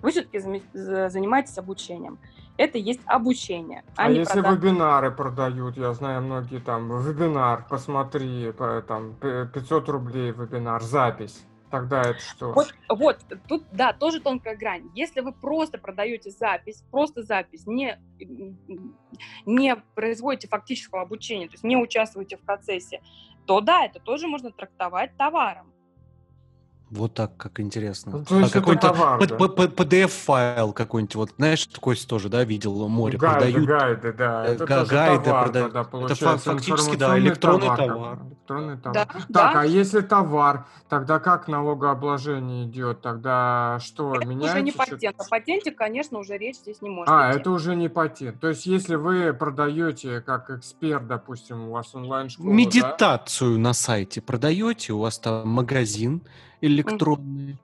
Вы 0.00 0.12
все-таки 0.12 0.38
занимаетесь 0.72 1.58
обучением. 1.58 2.18
Это 2.58 2.76
есть 2.76 3.00
обучение. 3.06 3.84
А, 3.96 4.06
а 4.06 4.10
если 4.10 4.40
продажа. 4.40 4.56
вебинары 4.56 5.10
продают, 5.12 5.76
я 5.76 5.94
знаю 5.94 6.22
многие 6.22 6.58
там, 6.58 6.88
вебинар, 7.00 7.64
посмотри, 7.70 8.52
там 8.88 9.14
500 9.14 9.88
рублей 9.88 10.32
вебинар, 10.32 10.82
запись. 10.82 11.44
Тогда 11.70 12.00
это 12.00 12.18
что? 12.18 12.52
Вот, 12.52 12.74
вот, 12.88 13.18
тут, 13.46 13.64
да, 13.72 13.92
тоже 13.92 14.20
тонкая 14.20 14.56
грань. 14.56 14.90
Если 14.94 15.20
вы 15.20 15.32
просто 15.32 15.78
продаете 15.78 16.30
запись, 16.30 16.82
просто 16.90 17.22
запись, 17.22 17.66
не, 17.66 17.98
не 19.46 19.76
производите 19.94 20.48
фактического 20.48 21.02
обучения, 21.02 21.46
то 21.46 21.52
есть 21.52 21.64
не 21.64 21.76
участвуете 21.76 22.38
в 22.38 22.40
процессе, 22.40 23.02
то 23.46 23.60
да, 23.60 23.84
это 23.84 24.00
тоже 24.00 24.26
можно 24.26 24.50
трактовать 24.50 25.16
товаром. 25.16 25.72
Вот 26.90 27.12
так, 27.12 27.36
как 27.36 27.60
интересно. 27.60 28.24
Ну, 28.30 28.44
а 28.44 28.48
какой-то 28.48 28.88
PDF-файл 28.88 30.72
какой-нибудь, 30.72 31.14
вот, 31.16 31.30
знаешь, 31.36 31.66
такой 31.66 31.96
тоже, 31.96 32.30
да, 32.30 32.44
видел, 32.44 32.88
море 32.88 33.18
гайды, 33.18 33.52
продают. 33.52 33.68
Гайды, 33.68 34.12
да. 34.12 34.46
Э, 34.46 34.52
это 34.54 34.66
Га- 34.66 34.84
гайды 34.86 35.24
товар, 35.24 35.44
продают. 35.44 36.10
это 36.10 36.38
фактически, 36.38 36.96
да, 36.96 37.18
электронный 37.18 37.66
товар. 37.66 37.86
товар. 37.88 38.18
Электронный 38.26 38.76
товар. 38.78 38.94
Да, 38.94 39.04
так, 39.04 39.26
да. 39.28 39.60
а 39.60 39.64
если 39.64 40.00
товар, 40.00 40.66
тогда 40.88 41.18
как 41.18 41.46
налогообложение 41.48 42.64
идет? 42.64 43.02
Тогда 43.02 43.78
что, 43.80 44.14
это 44.14 44.26
меняется? 44.26 44.54
уже 44.54 44.62
не 44.62 44.72
патент. 44.72 45.20
О 45.20 45.24
патенте, 45.28 45.70
конечно, 45.72 46.18
уже 46.18 46.38
речь 46.38 46.56
здесь 46.56 46.80
не 46.80 46.88
может 46.88 47.12
А, 47.12 47.30
идти. 47.32 47.40
это 47.40 47.50
уже 47.50 47.76
не 47.76 47.88
патент. 47.88 48.40
То 48.40 48.48
есть, 48.48 48.64
если 48.64 48.94
вы 48.94 49.34
продаете 49.34 50.20
как 50.22 50.48
эксперт, 50.50 51.06
допустим, 51.06 51.68
у 51.68 51.72
вас 51.72 51.94
онлайн-школа, 51.94 52.48
Медитацию 52.48 53.56
да? 53.56 53.60
на 53.60 53.72
сайте 53.74 54.22
продаете, 54.22 54.94
у 54.94 55.00
вас 55.00 55.18
там 55.18 55.46
магазин, 55.48 56.22
электронные. 56.60 57.52
Mm. 57.52 57.58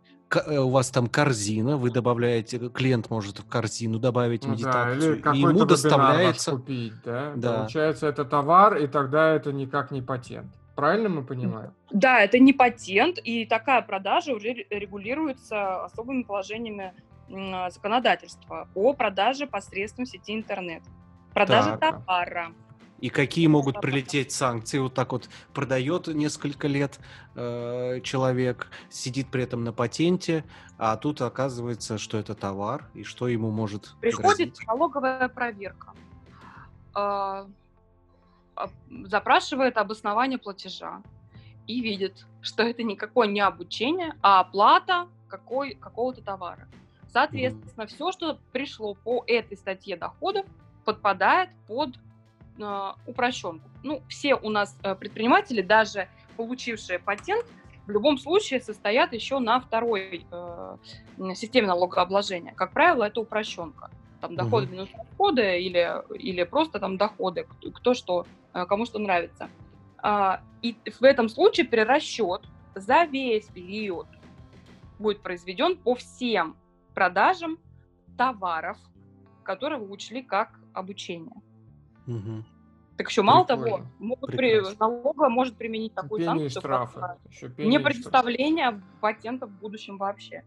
У 0.58 0.70
вас 0.70 0.90
там 0.90 1.06
корзина, 1.06 1.76
вы 1.76 1.90
добавляете, 1.90 2.58
клиент 2.70 3.08
может 3.08 3.38
в 3.38 3.46
корзину 3.46 4.00
добавить 4.00 4.44
медитацию, 4.46 5.16
ну, 5.16 5.22
да, 5.22 5.30
или 5.30 5.38
и 5.38 5.40
ему 5.40 5.64
доставляется. 5.64 6.52
Купить, 6.52 6.94
да? 7.04 7.32
да. 7.36 7.58
Получается, 7.58 8.08
это 8.08 8.24
товар, 8.24 8.76
и 8.78 8.88
тогда 8.88 9.32
это 9.32 9.52
никак 9.52 9.92
не 9.92 10.02
патент. 10.02 10.52
Правильно 10.74 11.08
мы 11.08 11.22
понимаем? 11.22 11.72
Да, 11.92 12.20
это 12.20 12.40
не 12.40 12.52
патент, 12.52 13.18
и 13.22 13.46
такая 13.46 13.82
продажа 13.82 14.32
уже 14.32 14.66
регулируется 14.70 15.84
особыми 15.84 16.22
положениями 16.22 16.92
законодательства 17.70 18.68
о 18.74 18.92
продаже 18.92 19.46
посредством 19.46 20.04
сети 20.04 20.34
интернет. 20.34 20.82
Продажа 21.32 21.76
так. 21.76 22.04
товара 22.04 22.52
и 23.04 23.10
какие 23.10 23.48
могут 23.48 23.82
прилететь 23.82 24.32
санкции. 24.32 24.78
Вот 24.78 24.94
так 24.94 25.12
вот 25.12 25.28
продает 25.52 26.06
несколько 26.06 26.68
лет 26.68 26.98
э, 27.34 28.00
человек, 28.02 28.68
сидит 28.88 29.28
при 29.28 29.42
этом 29.42 29.62
на 29.62 29.74
патенте, 29.74 30.42
а 30.78 30.96
тут 30.96 31.20
оказывается, 31.20 31.98
что 31.98 32.16
это 32.16 32.34
товар, 32.34 32.88
и 32.94 33.02
что 33.02 33.28
ему 33.28 33.50
может 33.50 33.94
Приходит 34.00 34.52
грозить. 34.52 34.66
налоговая 34.66 35.28
проверка. 35.28 35.92
Э, 36.96 37.46
запрашивает 39.04 39.76
обоснование 39.76 40.38
платежа 40.38 41.02
и 41.66 41.82
видит, 41.82 42.24
что 42.40 42.62
это 42.62 42.84
никакое 42.84 43.28
не 43.28 43.40
обучение, 43.40 44.14
а 44.22 44.40
оплата 44.40 45.08
какой, 45.28 45.74
какого-то 45.74 46.22
товара. 46.22 46.68
Соответственно, 47.12 47.86
все, 47.86 48.12
что 48.12 48.38
пришло 48.52 48.94
по 48.94 49.22
этой 49.26 49.58
статье 49.58 49.98
доходов, 49.98 50.46
подпадает 50.86 51.50
под 51.66 51.98
упрощенку. 53.06 53.68
Ну, 53.82 54.02
все 54.08 54.36
у 54.36 54.50
нас 54.50 54.78
э, 54.82 54.94
предприниматели, 54.94 55.60
даже 55.60 56.08
получившие 56.36 56.98
патент, 56.98 57.44
в 57.86 57.90
любом 57.90 58.16
случае 58.16 58.60
состоят 58.60 59.12
еще 59.12 59.38
на 59.38 59.60
второй 59.60 60.24
э, 60.30 60.76
системе 61.34 61.66
налогообложения. 61.66 62.54
Как 62.54 62.72
правило, 62.72 63.04
это 63.04 63.20
упрощенка. 63.20 63.90
Там 64.20 64.36
доходы 64.36 64.68
минус 64.68 64.88
расходы 64.96 65.60
или, 65.60 66.02
или 66.16 66.44
просто 66.44 66.78
там 66.78 66.96
доходы, 66.96 67.44
кто, 67.44 67.70
кто 67.70 67.94
что, 67.94 68.26
э, 68.54 68.64
кому 68.66 68.86
что 68.86 68.98
нравится. 68.98 69.50
А, 69.98 70.40
и 70.62 70.76
в 70.98 71.02
этом 71.04 71.28
случае 71.28 71.66
перерасчет 71.66 72.42
за 72.74 73.04
весь 73.04 73.46
период 73.46 74.06
будет 74.98 75.20
произведен 75.20 75.76
по 75.76 75.94
всем 75.94 76.56
продажам 76.94 77.58
товаров, 78.16 78.78
которые 79.42 79.78
вы 79.78 79.90
учли 79.90 80.22
как 80.22 80.58
обучение. 80.72 81.34
Угу. 82.06 82.44
Так 82.96 83.08
еще 83.08 83.22
мало 83.22 83.44
того, 83.44 83.80
могут 83.98 84.30
при, 84.30 84.60
налоговая 84.78 85.28
может 85.28 85.56
применить 85.56 85.94
такую 85.94 86.20
пени 86.20 86.48
санкцию, 86.48 86.50
штрафы. 86.50 87.00
еще 87.28 87.52
не 87.58 87.80
предоставление 87.80 88.80
патента 89.00 89.46
в 89.46 89.50
будущем 89.50 89.98
вообще. 89.98 90.44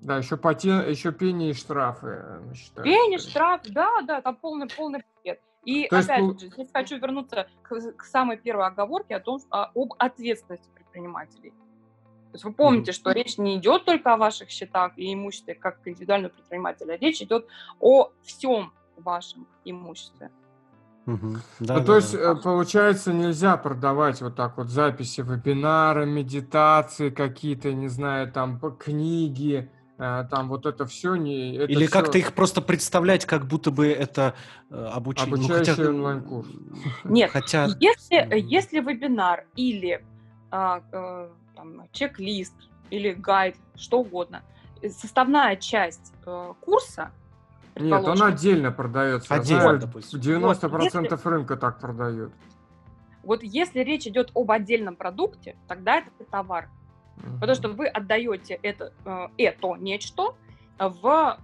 Да, 0.00 0.18
еще, 0.18 0.36
патен, 0.36 0.88
еще 0.88 1.12
пени 1.12 1.50
и 1.50 1.52
штрафы. 1.54 2.22
Э, 2.22 2.54
считаю, 2.54 2.84
пени, 2.84 3.16
штраф, 3.16 3.62
да, 3.64 4.02
да, 4.02 4.20
там 4.20 4.36
полный, 4.36 4.68
полный 4.68 5.02
пакет. 5.14 5.40
И 5.64 5.88
То 5.88 5.98
опять 5.98 6.22
есть... 6.22 6.40
же, 6.40 6.48
здесь 6.48 6.68
хочу 6.72 6.98
вернуться 6.98 7.48
к, 7.62 7.92
к 7.92 8.04
самой 8.04 8.36
первой 8.36 8.66
оговорке 8.66 9.16
о 9.16 9.20
том, 9.20 9.40
о, 9.48 9.70
об 9.74 9.94
ответственности 9.98 10.68
предпринимателей. 10.74 11.50
То 11.50 12.36
есть 12.36 12.44
вы 12.44 12.52
помните, 12.52 12.90
mm-hmm. 12.90 12.94
что 12.94 13.12
речь 13.12 13.38
не 13.38 13.56
идет 13.56 13.84
только 13.84 14.12
о 14.12 14.16
ваших 14.16 14.50
счетах 14.50 14.92
и 14.98 15.14
имуществе 15.14 15.54
как 15.54 15.78
индивидуального 15.86 16.32
предпринимателя, 16.32 16.98
речь 17.00 17.22
идет 17.22 17.46
о 17.80 18.10
всем 18.22 18.72
вашем 18.96 19.46
имуществе. 19.64 20.30
Угу. 21.06 21.36
Да, 21.60 21.74
ну, 21.74 21.80
да, 21.80 21.84
то 21.84 21.96
есть, 21.96 22.12
да. 22.12 22.32
Э, 22.32 22.34
получается, 22.34 23.12
нельзя 23.12 23.56
продавать 23.56 24.22
вот 24.22 24.36
так 24.36 24.56
вот 24.56 24.68
записи 24.68 25.20
вебинара, 25.20 26.06
медитации 26.06 27.10
какие-то, 27.10 27.72
не 27.74 27.88
знаю, 27.88 28.32
там 28.32 28.58
книги, 28.78 29.70
э, 29.98 30.24
там 30.30 30.48
вот 30.48 30.64
это 30.64 30.86
все 30.86 31.14
не... 31.16 31.56
Это 31.56 31.72
Или 31.72 31.86
все... 31.86 31.92
как-то 31.92 32.16
их 32.16 32.32
просто 32.32 32.62
представлять, 32.62 33.26
как 33.26 33.46
будто 33.46 33.70
бы 33.70 33.86
это 33.86 34.34
э, 34.70 34.82
обучение. 34.92 35.34
Обучающий 35.34 35.72
ну, 35.72 35.76
хотя... 35.76 35.90
онлайн-курс. 35.90 36.48
Нет, 37.04 37.30
хотя... 37.30 37.66
если, 37.80 38.26
если 38.40 38.80
вебинар 38.80 39.44
или 39.56 40.02
а, 40.50 40.80
там, 41.54 41.82
чек-лист 41.92 42.54
или 42.88 43.12
гайд, 43.12 43.56
что 43.74 44.00
угодно, 44.00 44.42
составная 44.88 45.56
часть 45.56 46.14
курса, 46.60 47.10
нет, 47.76 48.04
он 48.04 48.22
отдельно 48.22 48.70
продается. 48.70 49.34
Отдельно, 49.34 49.78
допустим. 49.78 50.20
90% 50.20 50.68
вот, 50.68 50.82
если... 50.82 51.28
рынка 51.28 51.56
так 51.56 51.80
продают. 51.80 52.32
Вот 53.22 53.42
если 53.42 53.80
речь 53.80 54.06
идет 54.06 54.30
об 54.34 54.50
отдельном 54.50 54.96
продукте, 54.96 55.56
тогда 55.66 55.98
это 55.98 56.10
товар. 56.30 56.68
Угу. 57.16 57.38
Потому 57.40 57.54
что 57.54 57.68
вы 57.68 57.86
отдаете 57.86 58.58
это, 58.62 58.92
э, 59.04 59.28
это 59.38 59.74
нечто 59.78 60.34
в 60.78 61.38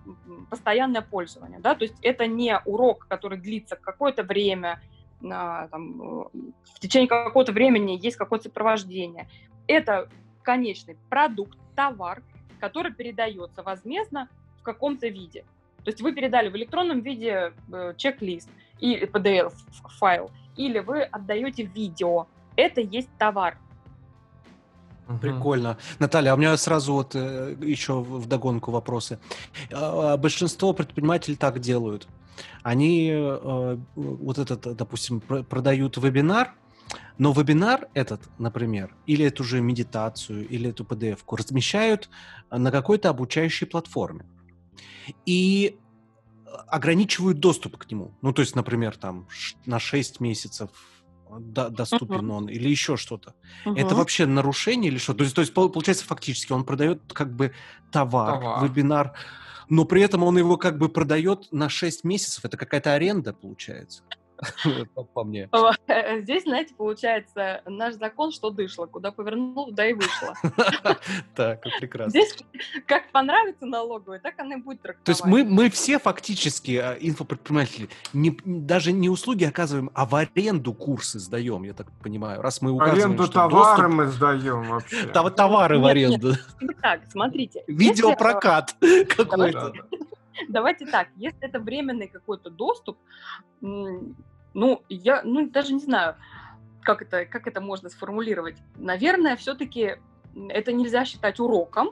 постоянное 0.50 1.02
пользование. 1.02 1.60
Да? 1.60 1.74
То 1.74 1.84
есть 1.84 1.96
это 2.02 2.26
не 2.26 2.58
урок, 2.64 3.06
который 3.08 3.38
длится 3.38 3.76
какое-то 3.76 4.22
время, 4.22 4.80
там, 5.20 6.02
э, 6.02 6.38
в 6.74 6.80
течение 6.80 7.08
какого-то 7.08 7.52
времени 7.52 7.98
есть 8.00 8.16
какое-то 8.16 8.44
сопровождение. 8.44 9.28
Это 9.66 10.08
конечный 10.42 10.96
продукт, 11.08 11.58
товар, 11.76 12.22
который 12.58 12.92
передается 12.92 13.62
возмездно 13.62 14.28
в 14.58 14.62
каком-то 14.62 15.08
виде. 15.08 15.44
То 15.84 15.90
есть 15.90 16.02
вы 16.02 16.12
передали 16.12 16.48
в 16.48 16.56
электронном 16.56 17.00
виде 17.00 17.52
э, 17.72 17.94
чек-лист 17.96 18.48
и 18.78 18.96
PDF-файл, 18.96 20.30
или 20.56 20.78
вы 20.78 21.02
отдаете 21.02 21.64
видео. 21.64 22.26
Это 22.56 22.80
есть 22.80 23.08
товар. 23.18 23.58
Прикольно. 25.20 25.76
Наталья, 25.98 26.32
а 26.32 26.34
у 26.34 26.36
меня 26.36 26.56
сразу 26.56 26.92
вот 26.92 27.14
э, 27.14 27.56
еще 27.62 28.00
в 28.00 28.26
догонку 28.26 28.70
вопросы. 28.70 29.18
А, 29.72 30.12
а 30.12 30.16
большинство 30.16 30.72
предпринимателей 30.72 31.36
так 31.36 31.58
делают. 31.58 32.06
Они 32.62 33.10
э, 33.10 33.78
вот 33.96 34.38
этот, 34.38 34.76
допустим, 34.76 35.20
продают 35.20 35.96
вебинар, 35.96 36.54
но 37.18 37.32
вебинар 37.32 37.88
этот, 37.94 38.20
например, 38.38 38.94
или 39.06 39.24
эту 39.24 39.44
же 39.44 39.60
медитацию, 39.60 40.46
или 40.48 40.70
эту 40.70 40.84
PDF-ку 40.84 41.36
размещают 41.36 42.08
на 42.50 42.70
какой-то 42.70 43.08
обучающей 43.08 43.66
платформе 43.66 44.24
и 45.26 45.78
ограничивают 46.66 47.40
доступ 47.40 47.76
к 47.78 47.90
нему. 47.90 48.12
Ну, 48.22 48.32
то 48.32 48.42
есть, 48.42 48.56
например, 48.56 48.96
там 48.96 49.28
на 49.66 49.78
6 49.78 50.20
месяцев 50.20 50.70
доступен 51.38 52.30
uh-huh. 52.30 52.36
он 52.36 52.48
или 52.48 52.68
еще 52.68 52.96
что-то. 52.96 53.34
Uh-huh. 53.64 53.78
Это 53.78 53.94
вообще 53.94 54.26
нарушение 54.26 54.90
или 54.90 54.98
что? 54.98 55.14
То 55.14 55.22
есть, 55.22 55.34
то 55.34 55.42
есть, 55.42 55.54
получается, 55.54 56.04
фактически 56.04 56.52
он 56.52 56.64
продает 56.64 57.12
как 57.12 57.34
бы 57.34 57.52
товар, 57.92 58.40
товар, 58.40 58.64
вебинар, 58.64 59.12
но 59.68 59.84
при 59.84 60.02
этом 60.02 60.24
он 60.24 60.36
его 60.36 60.56
как 60.56 60.76
бы 60.78 60.88
продает 60.88 61.52
на 61.52 61.68
6 61.68 62.04
месяцев. 62.04 62.44
Это 62.44 62.56
какая-то 62.56 62.94
аренда, 62.94 63.32
получается. 63.32 64.02
по 65.14 65.24
мне. 65.24 65.48
Э, 65.86 66.20
здесь, 66.20 66.44
знаете, 66.44 66.74
получается 66.74 67.62
наш 67.66 67.94
закон, 67.94 68.32
что 68.32 68.50
дышло, 68.50 68.86
куда 68.86 69.10
повернул, 69.10 69.66
туда 69.66 69.86
и 69.86 69.92
вышло. 69.92 70.34
Так, 71.34 71.62
прекрасно. 71.80 72.10
Здесь 72.10 72.36
как 72.86 73.10
понравится 73.12 73.66
налоговой, 73.66 74.20
так 74.20 74.38
она 74.38 74.56
и 74.56 74.58
будет 74.58 74.82
трактовать. 74.82 75.04
То 75.04 75.10
есть 75.12 75.24
мы, 75.24 75.44
мы 75.44 75.70
все 75.70 75.98
фактически, 75.98 76.76
а, 76.76 76.96
инфопредприниматели, 77.00 77.88
не, 78.12 78.36
даже 78.44 78.92
не 78.92 79.08
услуги 79.08 79.44
оказываем, 79.44 79.90
а 79.94 80.06
в 80.06 80.14
аренду 80.14 80.72
курсы 80.74 81.18
сдаем, 81.18 81.62
я 81.62 81.72
так 81.72 81.90
понимаю, 82.02 82.42
раз 82.42 82.60
мы 82.62 82.72
указываем, 82.72 83.10
Аренду 83.10 83.28
товары 83.28 83.88
мы 83.88 84.06
сдаем 84.06 84.62
вообще. 84.64 85.06
Товары 85.06 85.78
в 85.78 85.86
аренду. 85.86 86.34
Так, 86.82 87.02
смотрите. 87.10 87.62
Видеопрокат 87.66 88.76
какой-то. 89.16 89.72
давайте 90.48 90.86
так, 90.86 91.08
если 91.16 91.40
это 91.40 91.60
временный 91.60 92.08
какой-то 92.08 92.50
доступ, 92.50 92.98
ну, 94.54 94.82
я, 94.88 95.22
ну, 95.24 95.48
даже 95.48 95.72
не 95.72 95.80
знаю, 95.80 96.16
как 96.82 97.02
это, 97.02 97.26
как 97.26 97.46
это 97.46 97.60
можно 97.60 97.88
сформулировать. 97.88 98.56
Наверное, 98.76 99.36
все-таки 99.36 99.96
это 100.48 100.72
нельзя 100.72 101.04
считать 101.04 101.40
уроком, 101.40 101.90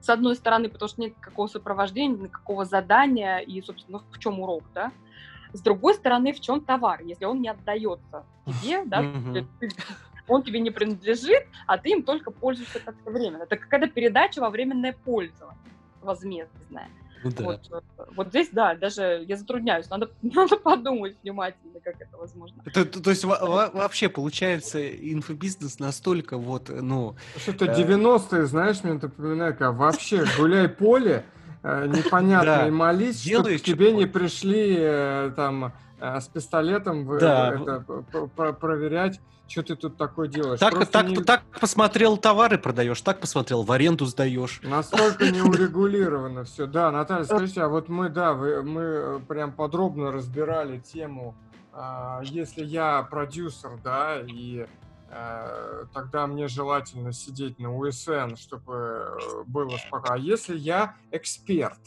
с 0.00 0.08
одной 0.08 0.36
стороны, 0.36 0.68
потому 0.68 0.88
что 0.88 1.00
нет 1.00 1.16
никакого 1.16 1.48
сопровождения, 1.48 2.16
никакого 2.16 2.64
задания, 2.64 3.38
и, 3.38 3.60
собственно, 3.62 4.00
в 4.10 4.18
чем 4.18 4.40
урок, 4.40 4.62
да? 4.74 4.92
С 5.52 5.60
другой 5.60 5.94
стороны, 5.94 6.32
в 6.32 6.40
чем 6.40 6.60
товар, 6.60 7.02
если 7.02 7.24
он 7.24 7.40
не 7.40 7.48
отдается 7.48 8.24
тебе, 8.46 8.84
да, 8.84 9.00
он 10.28 10.42
тебе 10.42 10.60
не 10.60 10.70
принадлежит, 10.70 11.46
а 11.66 11.78
ты 11.78 11.90
им 11.90 12.02
только 12.02 12.30
пользуешься 12.30 12.80
как-то 12.80 13.10
временно. 13.10 13.42
Это 13.42 13.56
какая-то 13.56 13.88
передача 13.88 14.40
во 14.40 14.50
временное 14.50 14.92
пользование 14.92 15.58
возмездное. 16.02 16.88
Ну, 17.24 17.30
да. 17.30 17.44
вот, 17.44 17.60
э, 17.70 18.02
вот 18.14 18.28
здесь, 18.28 18.48
да, 18.52 18.74
даже 18.74 19.24
я 19.26 19.36
затрудняюсь, 19.36 19.88
надо, 19.90 20.10
надо 20.22 20.56
подумать 20.56 21.16
внимательно, 21.22 21.80
как 21.80 22.00
это 22.00 22.16
возможно. 22.16 22.62
То, 22.72 22.84
то, 22.84 23.02
то 23.02 23.10
есть 23.10 23.24
вообще 23.24 24.08
получается 24.08 24.86
инфобизнес 24.88 25.78
настолько 25.78 26.38
вот, 26.38 26.68
ну... 26.68 27.16
Что-то 27.36 27.66
90-е, 27.66 28.46
знаешь, 28.46 28.82
мне 28.82 28.94
напоминает, 28.94 29.56
как 29.56 29.74
вообще 29.74 30.24
гуляй 30.36 30.68
поле, 30.68 31.24
э, 31.62 31.86
непонятно, 31.86 32.68
и 32.68 32.70
молись, 32.70 33.22
чтобы 33.22 33.56
к 33.58 33.62
тебе 33.62 33.92
не 33.92 34.06
пришли 34.06 34.76
э, 34.78 35.32
там 35.98 36.20
с 36.20 36.28
пистолетом 36.28 37.18
да. 37.18 37.82
проверять 38.34 39.20
что 39.48 39.62
ты 39.62 39.76
тут 39.76 39.96
такое 39.96 40.28
делаешь? 40.28 40.60
Так, 40.60 40.86
так, 40.90 41.08
не... 41.08 41.16
так 41.16 41.42
посмотрел 41.58 42.18
товары 42.18 42.58
продаешь, 42.58 43.00
так 43.00 43.18
посмотрел, 43.18 43.62
в 43.62 43.72
аренду 43.72 44.04
сдаешь. 44.04 44.60
Настолько 44.62 45.30
неурегулировано 45.30 46.44
все. 46.44 46.66
Да, 46.66 46.90
Наталья, 46.90 47.24
скажите, 47.24 47.62
а 47.62 47.68
вот 47.68 47.88
мы, 47.88 48.10
да, 48.10 48.34
вы, 48.34 48.62
мы 48.62 48.82
э, 48.82 49.20
прям 49.26 49.52
подробно 49.52 50.12
разбирали 50.12 50.78
тему, 50.78 51.34
а, 51.72 52.20
если 52.24 52.62
я 52.62 53.02
продюсер, 53.04 53.70
да, 53.82 54.20
и 54.20 54.66
а, 55.10 55.86
тогда 55.94 56.26
мне 56.26 56.46
желательно 56.46 57.12
сидеть 57.12 57.58
на 57.58 57.74
УСН, 57.74 58.36
чтобы 58.36 58.74
э, 58.74 59.42
было 59.46 59.78
спокойно. 59.78 60.14
А 60.14 60.18
если 60.18 60.58
я 60.58 60.94
эксперт 61.10 61.80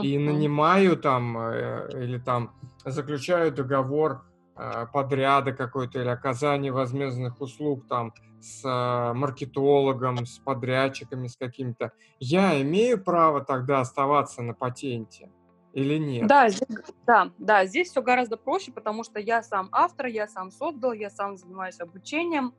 и 0.00 0.16
нанимаю 0.18 0.96
там 0.96 1.36
или 1.36 2.18
там 2.18 2.54
заключаю 2.84 3.52
договор 3.52 4.22
Э, 4.62 4.86
подряда 4.92 5.52
какой-то 5.52 6.00
или 6.00 6.08
оказание 6.08 6.70
возмездных 6.70 7.40
услуг 7.40 7.86
там 7.88 8.12
с 8.42 8.62
э, 8.62 9.12
маркетологом, 9.14 10.26
с 10.26 10.38
подрядчиками, 10.38 11.28
с 11.28 11.36
какими-то, 11.36 11.92
я 12.18 12.60
имею 12.60 13.02
право 13.02 13.42
тогда 13.42 13.80
оставаться 13.80 14.42
на 14.42 14.52
патенте 14.52 15.30
или 15.72 15.96
нет? 15.96 16.26
Да, 16.26 16.50
здесь, 16.50 16.76
да, 17.06 17.30
да, 17.38 17.64
здесь 17.64 17.88
все 17.88 18.02
гораздо 18.02 18.36
проще, 18.36 18.70
потому 18.70 19.02
что 19.02 19.18
я 19.18 19.42
сам 19.42 19.70
автор, 19.72 20.06
я 20.06 20.28
сам 20.28 20.50
создал, 20.50 20.92
я 20.92 21.08
сам 21.08 21.38
занимаюсь 21.38 21.80
обучением, 21.80 22.52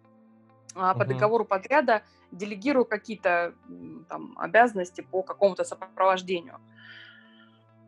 а, 0.73 0.95
по 0.95 1.05
договору 1.05 1.45
подряда 1.45 2.01
делегирую 2.31 2.85
какие-то 2.85 3.53
там 4.09 4.35
обязанности 4.39 5.01
по 5.01 5.21
какому-то 5.21 5.65
сопровождению. 5.65 6.57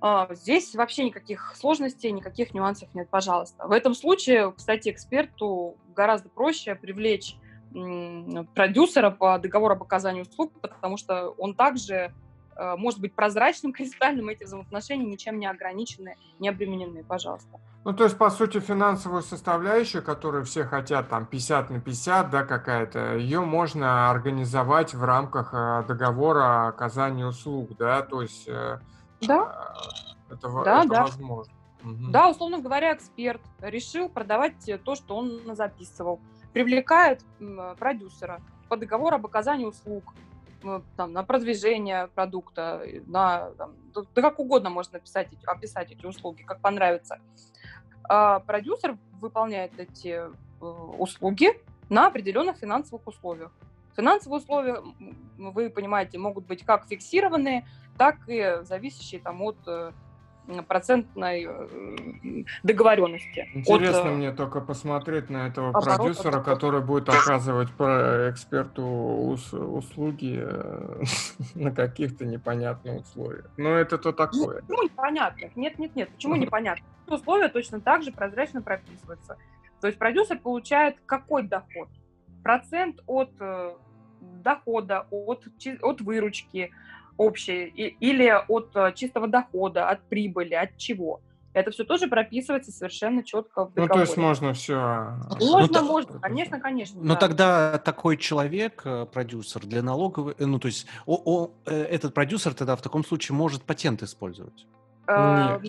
А, 0.06 0.28
здесь 0.36 0.76
вообще 0.76 1.06
никаких 1.06 1.54
сложностей, 1.56 2.12
никаких 2.12 2.54
нюансов 2.54 2.94
нет, 2.94 3.08
пожалуйста. 3.10 3.66
В 3.66 3.72
этом 3.72 3.96
случае, 3.96 4.52
кстати, 4.52 4.90
эксперту 4.90 5.78
гораздо 5.96 6.28
проще 6.28 6.76
привлечь 6.76 7.38
продюсера 8.54 9.12
по 9.12 9.40
договору 9.40 9.76
об 9.76 9.84
оказании 9.84 10.24
услуг, 10.24 10.52
потому 10.60 10.98
что 10.98 11.30
он 11.38 11.56
также 11.56 12.14
э, 12.58 12.76
может 12.76 13.00
быть 13.00 13.16
прозрачным, 13.16 13.72
кристальным, 13.74 14.28
эти 14.28 14.44
взаимоотношения 14.44 15.06
ничем 15.06 15.40
не 15.40 15.48
ограничены, 15.48 16.18
не 16.38 16.50
обременены, 16.50 17.06
пожалуйста. 17.06 17.62
Ну, 17.86 17.94
то 17.94 18.04
есть, 18.04 18.18
по 18.18 18.30
сути, 18.30 18.60
финансовую 18.60 19.22
составляющую, 19.22 20.04
которую 20.04 20.44
все 20.44 20.66
хотят, 20.66 21.08
там, 21.08 21.26
50 21.26 21.70
на 21.70 21.80
50, 21.80 22.30
да, 22.30 22.44
какая-то, 22.44 23.16
ее 23.16 23.40
можно 23.40 24.12
организовать 24.12 24.94
в 24.94 25.04
рамках 25.06 25.54
э, 25.54 25.86
договора 25.88 26.66
о 26.66 26.68
оказании 26.68 27.24
услуг, 27.24 27.78
да, 27.78 28.02
то 28.02 28.22
есть 28.22 28.50
э, 28.50 28.80
да. 29.28 29.76
Это, 30.30 30.50
да, 30.64 30.80
это 30.82 30.90
да. 30.90 31.02
возможно. 31.04 31.54
Угу. 31.84 32.12
Да, 32.12 32.30
условно 32.30 32.60
говоря, 32.60 32.94
эксперт 32.94 33.42
решил 33.60 34.10
продавать 34.10 34.70
то, 34.84 34.96
что 34.96 35.16
он 35.18 35.56
записывал. 35.56 36.20
Привлекает 36.54 37.24
продюсера 37.78 38.42
по 38.70 38.78
договору 38.78 39.16
об 39.16 39.26
оказании 39.26 39.66
услуг, 39.66 40.14
там, 40.96 41.12
на 41.12 41.24
продвижение 41.24 42.08
продукта, 42.08 42.82
на, 43.06 43.52
там, 43.52 43.74
да 43.94 44.22
как 44.22 44.40
угодно 44.40 44.70
можно 44.70 44.94
написать, 44.94 45.28
описать 45.46 45.92
эти 45.92 46.06
услуги, 46.06 46.44
как 46.44 46.62
понравится. 46.62 47.20
А 48.04 48.40
продюсер 48.40 48.98
выполняет 49.20 49.78
эти 49.78 50.22
э, 50.22 50.32
услуги 50.62 51.62
на 51.90 52.08
определенных 52.08 52.58
финансовых 52.58 53.08
условиях. 53.08 53.52
Финансовые 53.96 54.40
условия, 54.40 54.82
вы 55.38 55.70
понимаете, 55.70 56.18
могут 56.18 56.46
быть 56.46 56.66
как 56.66 56.88
фиксированные, 56.88 57.68
так 57.98 58.18
и 58.28 58.60
зависящие 58.64 59.22
там, 59.22 59.42
от 59.42 59.58
э, 59.68 59.92
процентной 60.68 61.48
э, 61.48 62.44
договоренности. 62.64 63.48
Интересно 63.54 64.12
от, 64.12 64.16
мне 64.16 64.32
только 64.32 64.62
посмотреть 64.62 65.30
на 65.30 65.48
этого 65.48 65.70
оборот, 65.70 65.98
продюсера, 65.98 66.42
который 66.42 66.82
будет 66.82 67.10
оказывать 67.10 67.72
по 67.72 68.30
эксперту 68.30 68.84
услуги 68.84 70.40
э, 70.42 71.04
на 71.56 71.72
каких-то 71.72 72.26
непонятных 72.26 73.02
условиях. 73.02 73.50
Но 73.58 73.70
это 73.70 73.98
то 73.98 74.12
такое. 74.12 74.62
Почему 74.62 74.84
непонятных? 74.84 75.56
Нет, 75.56 75.80
нет, 75.80 75.96
нет. 75.96 76.10
Почему 76.10 76.36
непонятно? 76.36 76.86
Условия 77.08 77.50
точно 77.50 77.80
так 77.80 78.04
же 78.04 78.12
прозрачно 78.12 78.62
прописываются. 78.62 79.38
То 79.82 79.88
есть 79.88 80.00
продюсер 80.00 80.40
получает 80.40 80.98
какой 81.06 81.44
доход? 81.44 81.90
Процент 82.44 83.00
от 83.08 83.32
дохода, 84.44 85.08
от, 85.10 85.48
от 85.82 86.02
выручки, 86.02 86.72
общее, 87.18 87.68
или 87.70 88.34
от 88.48 88.76
э, 88.76 88.94
чистого 88.96 89.28
дохода, 89.28 89.90
от 89.90 90.02
прибыли, 90.04 90.56
от 90.56 90.78
чего. 90.78 91.22
Это 91.54 91.70
все 91.70 91.84
тоже 91.84 92.08
прописывается 92.08 92.72
совершенно 92.72 93.24
четко 93.24 93.66
в 93.66 93.74
договоре. 93.74 93.88
Ну, 93.88 93.94
то 93.94 94.02
есть 94.02 94.18
можно 94.18 94.54
все... 94.54 94.76
А, 94.76 95.20
можно, 95.40 95.82
ну, 95.82 95.88
можно, 95.88 96.20
конечно, 96.20 96.60
конечно. 96.60 97.00
Но 97.00 97.14
да. 97.14 97.20
тогда 97.20 97.78
такой 97.78 98.18
человек, 98.18 98.82
э, 98.86 99.06
продюсер 99.06 99.62
для 99.62 99.84
налоговой, 99.84 100.34
э, 100.40 100.46
ну, 100.46 100.58
то 100.58 100.68
есть 100.68 100.88
о, 101.06 101.22
о, 101.24 101.52
этот 101.66 102.16
продюсер 102.16 102.56
тогда 102.56 102.76
в 102.76 102.82
таком 102.82 103.06
случае 103.06 103.36
может 103.36 103.64
патент 103.64 104.02
использовать? 104.02 104.66
Нет. 105.08 105.62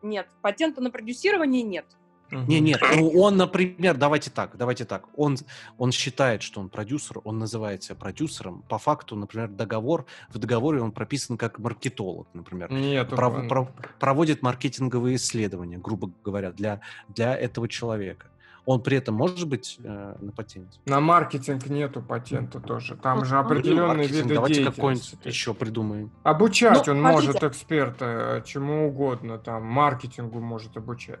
Нет, 0.00 0.26
патента 0.40 0.80
на 0.80 0.90
продюсирование 0.90 1.62
нет. 1.62 1.86
Не, 2.32 2.60
нет, 2.60 2.80
ну 2.96 3.10
он, 3.20 3.36
например, 3.36 3.96
давайте 3.96 4.30
так, 4.30 4.56
давайте 4.56 4.84
так, 4.86 5.04
он, 5.16 5.36
он 5.76 5.92
считает, 5.92 6.42
что 6.42 6.60
он 6.60 6.70
продюсер, 6.70 7.20
он 7.24 7.38
называет 7.38 7.82
себя 7.82 7.94
продюсером, 7.94 8.62
по 8.68 8.78
факту, 8.78 9.16
например, 9.16 9.48
договор, 9.48 10.06
в 10.30 10.38
договоре 10.38 10.80
он 10.80 10.92
прописан 10.92 11.36
как 11.36 11.58
маркетолог, 11.58 12.26
например. 12.32 12.72
Нет, 12.72 13.10
Пров, 13.10 13.34
он... 13.34 13.48
про, 13.48 13.68
проводит 14.00 14.42
маркетинговые 14.42 15.16
исследования, 15.16 15.76
грубо 15.76 16.10
говоря, 16.24 16.52
для, 16.52 16.80
для 17.08 17.36
этого 17.36 17.68
человека. 17.68 18.28
Он 18.64 18.80
при 18.80 18.96
этом 18.96 19.16
может 19.16 19.48
быть 19.48 19.78
э, 19.82 20.14
на 20.20 20.30
патенте? 20.30 20.78
На 20.86 21.00
маркетинг 21.00 21.66
нету 21.66 22.00
патента 22.00 22.60
тоже. 22.60 22.94
Там 22.94 23.24
же 23.24 23.36
определенные 23.36 24.06
виды 24.06 24.34
Давайте 24.34 24.64
какой-нибудь 24.64 25.18
еще 25.24 25.52
придумаем. 25.52 26.12
Обучать 26.22 26.86
ну, 26.86 26.92
он 26.92 27.00
смотрите. 27.00 27.26
может 27.26 27.42
эксперта 27.42 28.42
чему 28.46 28.86
угодно, 28.86 29.38
там 29.38 29.64
маркетингу 29.64 30.40
может 30.40 30.76
обучать 30.76 31.20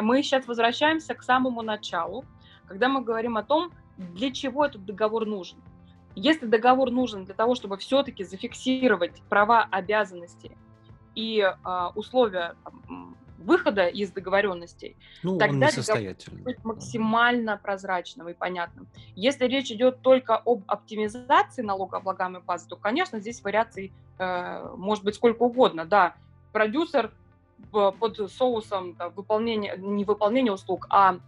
мы 0.00 0.22
сейчас 0.22 0.46
возвращаемся 0.46 1.14
к 1.14 1.22
самому 1.22 1.62
началу, 1.62 2.24
когда 2.66 2.88
мы 2.88 3.02
говорим 3.02 3.36
о 3.36 3.42
том, 3.42 3.72
для 3.96 4.32
чего 4.32 4.64
этот 4.64 4.84
договор 4.84 5.26
нужен. 5.26 5.58
Если 6.14 6.46
договор 6.46 6.90
нужен 6.90 7.24
для 7.24 7.34
того, 7.34 7.54
чтобы 7.54 7.78
все-таки 7.78 8.24
зафиксировать 8.24 9.22
права, 9.28 9.66
обязанности 9.70 10.56
и 11.14 11.40
э, 11.40 11.86
условия 11.94 12.54
выхода 13.38 13.88
из 13.88 14.12
договоренностей, 14.12 14.96
ну, 15.22 15.38
тогда 15.38 15.68
договор 15.70 16.16
быть 16.44 16.64
максимально 16.64 17.56
прозрачным 17.56 18.28
и 18.28 18.34
понятным. 18.34 18.86
Если 19.16 19.46
речь 19.46 19.70
идет 19.70 20.00
только 20.02 20.36
об 20.36 20.62
оптимизации 20.66 21.62
налогооблагаемой 21.62 22.42
базы, 22.42 22.68
то, 22.68 22.76
конечно, 22.76 23.18
здесь 23.18 23.42
вариаций 23.42 23.92
э, 24.18 24.74
может 24.76 25.04
быть 25.04 25.14
сколько 25.14 25.42
угодно. 25.42 25.84
Да, 25.84 26.14
продюсер 26.52 27.12
под 27.70 28.30
соусом 28.30 28.94
там, 28.94 29.12
выполнения, 29.14 29.76
не 29.76 30.04
выполнения 30.04 30.52
услуг, 30.52 30.86
а 30.90 31.18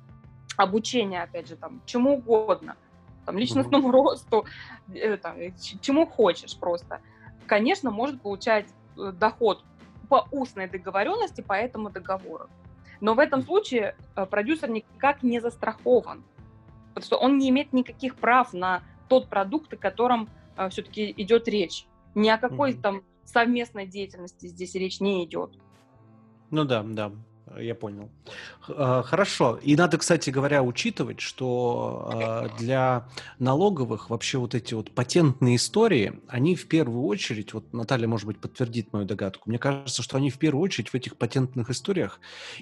обучение, 0.56 1.22
опять 1.22 1.48
же, 1.48 1.56
там, 1.56 1.80
чему 1.86 2.14
угодно, 2.14 2.76
там, 3.24 3.38
личностному 3.38 3.88
mm-hmm. 3.88 3.92
росту, 3.92 4.44
э, 4.94 5.16
там, 5.16 5.36
чему 5.80 6.06
хочешь 6.06 6.56
просто, 6.56 7.00
конечно, 7.46 7.90
может 7.90 8.20
получать 8.20 8.66
э, 8.96 9.12
доход 9.12 9.64
по 10.08 10.28
устной 10.30 10.68
договоренности 10.68 11.40
по 11.40 11.54
этому 11.54 11.90
договору. 11.90 12.48
Но 13.00 13.14
в 13.14 13.18
этом 13.18 13.42
случае 13.42 13.96
э, 14.16 14.26
продюсер 14.26 14.70
никак 14.70 15.22
не 15.22 15.40
застрахован, 15.40 16.22
потому 16.88 17.04
что 17.04 17.16
он 17.16 17.38
не 17.38 17.48
имеет 17.50 17.72
никаких 17.72 18.16
прав 18.16 18.52
на 18.52 18.82
тот 19.08 19.28
продукт, 19.28 19.72
о 19.72 19.76
котором 19.76 20.28
все-таки 20.70 21.12
идет 21.16 21.48
речь. 21.48 21.86
Ни 22.14 22.28
о 22.28 22.38
какой 22.38 22.72
mm-hmm. 22.72 22.80
там 22.80 23.02
совместной 23.24 23.86
деятельности 23.86 24.46
здесь 24.46 24.74
речь 24.74 25.00
не 25.00 25.24
идет. 25.24 25.50
Ну 26.50 26.64
да, 26.64 26.82
да, 26.82 27.12
я 27.58 27.74
понял. 27.74 28.10
А, 28.68 29.02
хорошо. 29.02 29.58
И 29.62 29.76
надо, 29.76 29.98
кстати 29.98 30.30
говоря, 30.30 30.62
учитывать, 30.62 31.20
что 31.20 32.10
а, 32.12 32.48
для 32.58 33.08
налоговых 33.38 34.10
вообще 34.10 34.38
вот 34.38 34.54
эти 34.54 34.74
вот 34.74 34.90
патентные 34.90 35.56
истории, 35.56 36.20
они 36.28 36.56
в 36.56 36.66
первую 36.68 37.04
очередь, 37.04 37.52
вот 37.54 37.72
Наталья, 37.72 38.08
может 38.08 38.26
быть, 38.26 38.38
подтвердит 38.38 38.92
мою 38.92 39.04
догадку, 39.04 39.48
мне 39.48 39.58
кажется, 39.58 40.02
что 40.02 40.16
они 40.16 40.30
в 40.30 40.38
первую 40.38 40.62
очередь 40.62 40.90
в 40.90 40.94
этих 40.94 41.16
патентных 41.16 41.70
историях 41.70 42.20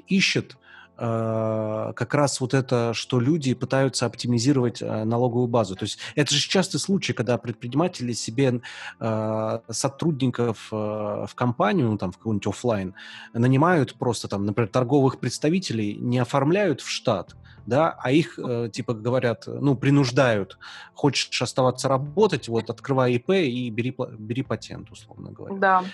ищут 0.09 0.57
как 1.03 2.15
раз 2.15 2.41
вот 2.41 2.55
это, 2.55 2.95
что 2.95 3.19
люди 3.19 3.55
пытаются 3.55 4.07
оптимизировать 4.07 4.81
э, 4.81 5.05
налоговую 5.05 5.49
базу. 5.49 5.75
То 5.75 5.85
есть 5.85 5.99
это 6.15 6.33
же 6.33 6.49
частый 6.49 6.79
случай, 6.79 7.13
когда 7.13 7.39
предприниматели 7.39 8.13
себе 8.13 8.61
э, 9.01 9.59
сотрудников 9.69 10.69
в 10.71 11.31
компанию, 11.35 11.91
ну, 11.91 11.99
там 11.99 12.13
в 12.13 12.19
какой-нибудь 12.19 12.47
офлайн, 12.47 12.95
нанимают 13.33 13.95
просто 13.95 14.29
там, 14.29 14.47
например, 14.47 14.69
торговых 14.69 15.19
представителей, 15.19 15.97
не 15.97 16.21
оформляют 16.21 16.81
в 16.81 16.89
штат, 16.89 17.35
да, 17.67 17.97
а 18.01 18.13
их, 18.13 18.39
типа, 18.73 18.95
говорят, 18.95 19.45
ну, 19.47 19.77
принуждают, 19.77 20.59
хочешь 20.95 21.43
оставаться 21.43 21.89
работать, 21.89 22.49
вот, 22.49 22.71
открывай 22.71 23.15
ИП 23.15 23.31
и 23.31 23.71
бери, 23.71 23.97
бери 24.19 24.43
патент, 24.43 24.91
условно 24.91 25.31
говоря. 25.33 25.57
Да. 25.57 25.85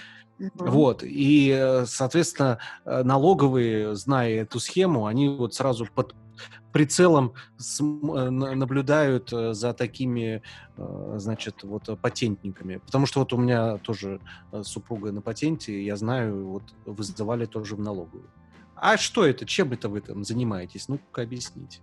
Вот, 0.55 1.03
и, 1.03 1.51
э, 1.51 1.87
соответственно, 1.87 2.59
э, 2.85 3.03
налоговые, 3.03 3.97
зная 3.97 4.43
эту 4.43 4.61
схему, 4.61 5.07
они 5.07 5.29
вот 5.29 5.55
сразу 5.55 5.87
под 5.93 6.15
прицелом 6.73 7.35
э, 7.59 7.83
наблюдают 7.83 9.31
за 9.31 9.73
такими, 9.73 10.43
значит, 10.77 11.65
вот 11.65 11.89
патентниками. 12.01 12.77
Потому 12.77 13.07
что 13.07 13.21
вот 13.21 13.33
у 13.33 13.37
меня 13.37 13.79
тоже 13.79 14.21
супруга 14.63 15.11
на 15.11 15.21
патенте, 15.21 15.83
я 15.83 15.97
знаю, 15.97 16.47
вот 16.47 16.63
вызывали 16.87 17.47
тоже 17.47 17.75
в 17.75 17.81
налоговую. 17.81 18.31
А 18.77 18.97
что 18.97 19.27
это? 19.27 19.45
Чем 19.45 19.73
это 19.73 19.89
вы 19.89 20.01
там 20.01 20.25
занимаетесь? 20.25 20.89
Ну-ка 20.89 21.23
объясните. 21.23 21.81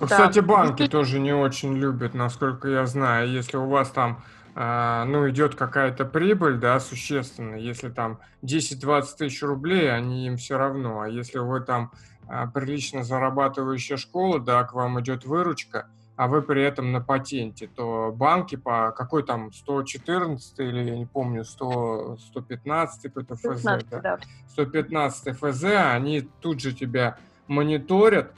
Кстати, 0.00 0.38
банки 0.40 0.88
тоже 0.88 1.20
не 1.20 1.34
очень 1.34 1.76
любят, 1.76 2.14
насколько 2.14 2.68
я 2.68 2.86
знаю. 2.86 3.30
Если 3.30 3.58
у 3.58 3.68
вас 3.68 3.90
там 3.90 4.22
ну, 4.54 5.30
идет 5.30 5.54
какая-то 5.54 6.04
прибыль, 6.04 6.58
да, 6.58 6.78
существенная, 6.78 7.58
если 7.58 7.88
там 7.88 8.20
10-20 8.42 9.04
тысяч 9.18 9.42
рублей, 9.42 9.90
они 9.90 10.26
им 10.26 10.36
все 10.36 10.58
равно, 10.58 11.00
а 11.00 11.08
если 11.08 11.38
вы 11.38 11.60
там 11.60 11.90
а, 12.28 12.46
прилично 12.46 13.02
зарабатывающая 13.02 13.96
школа, 13.96 14.40
да, 14.40 14.64
к 14.64 14.74
вам 14.74 15.00
идет 15.00 15.24
выручка, 15.24 15.88
а 16.16 16.28
вы 16.28 16.42
при 16.42 16.62
этом 16.62 16.92
на 16.92 17.00
патенте, 17.00 17.66
то 17.66 18.12
банки 18.14 18.56
по 18.56 18.92
какой 18.92 19.22
там 19.22 19.52
114 19.52 20.58
или 20.60 20.82
я 20.82 20.96
не 20.96 21.06
помню, 21.06 21.44
100, 21.44 22.18
115 22.28 23.02
какой-то 23.02 23.36
ФЗ, 23.36 23.62
15, 23.62 23.88
да, 24.02 24.18
115 24.50 25.36
ФЗ, 25.36 25.64
они 25.64 26.28
тут 26.40 26.60
же 26.60 26.72
тебя 26.72 27.18
мониторят, 27.48 28.32
а, 28.32 28.34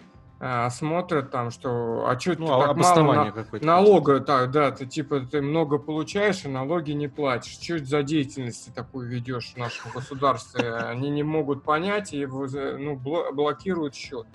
смотрят 0.70 1.30
там, 1.30 1.50
что 1.50 2.06
а 2.06 2.20
что 2.20 2.34
ну, 2.38 2.46
ты 2.46 2.52
а 2.52 2.66
так 2.66 2.76
мало 2.76 3.12
на, 3.14 3.58
налога, 3.62 4.20
так, 4.20 4.50
да, 4.50 4.70
ты 4.72 4.84
типа 4.84 5.20
ты 5.20 5.40
много 5.40 5.78
получаешь 5.78 6.44
и 6.44 6.48
налоги 6.48 6.92
не 6.92 7.08
платишь. 7.08 7.58
Что 7.58 7.78
за 7.82 8.02
деятельность 8.02 8.66
ты 8.66 8.72
такую 8.72 9.08
ведешь 9.08 9.54
в 9.54 9.56
нашем 9.56 9.90
государстве? 9.92 10.74
Они 10.74 11.08
не 11.08 11.22
могут 11.22 11.64
понять 11.64 12.12
и 12.12 12.26
ну, 12.26 12.96
блокируют 12.96 13.94
счет. 13.94 14.26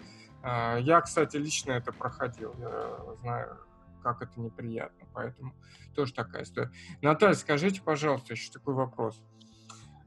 А, 0.41 0.77
я, 0.77 1.01
кстати, 1.01 1.37
лично 1.37 1.73
это 1.73 1.91
проходил, 1.91 2.55
я 2.57 2.97
знаю, 3.21 3.57
как 4.01 4.23
это 4.23 4.39
неприятно, 4.39 5.07
поэтому 5.13 5.53
тоже 5.95 6.13
такая 6.13 6.43
история. 6.43 6.71
Наталья, 7.01 7.35
скажите, 7.35 7.81
пожалуйста, 7.83 8.33
еще 8.33 8.51
такой 8.51 8.73
вопрос. 8.73 9.21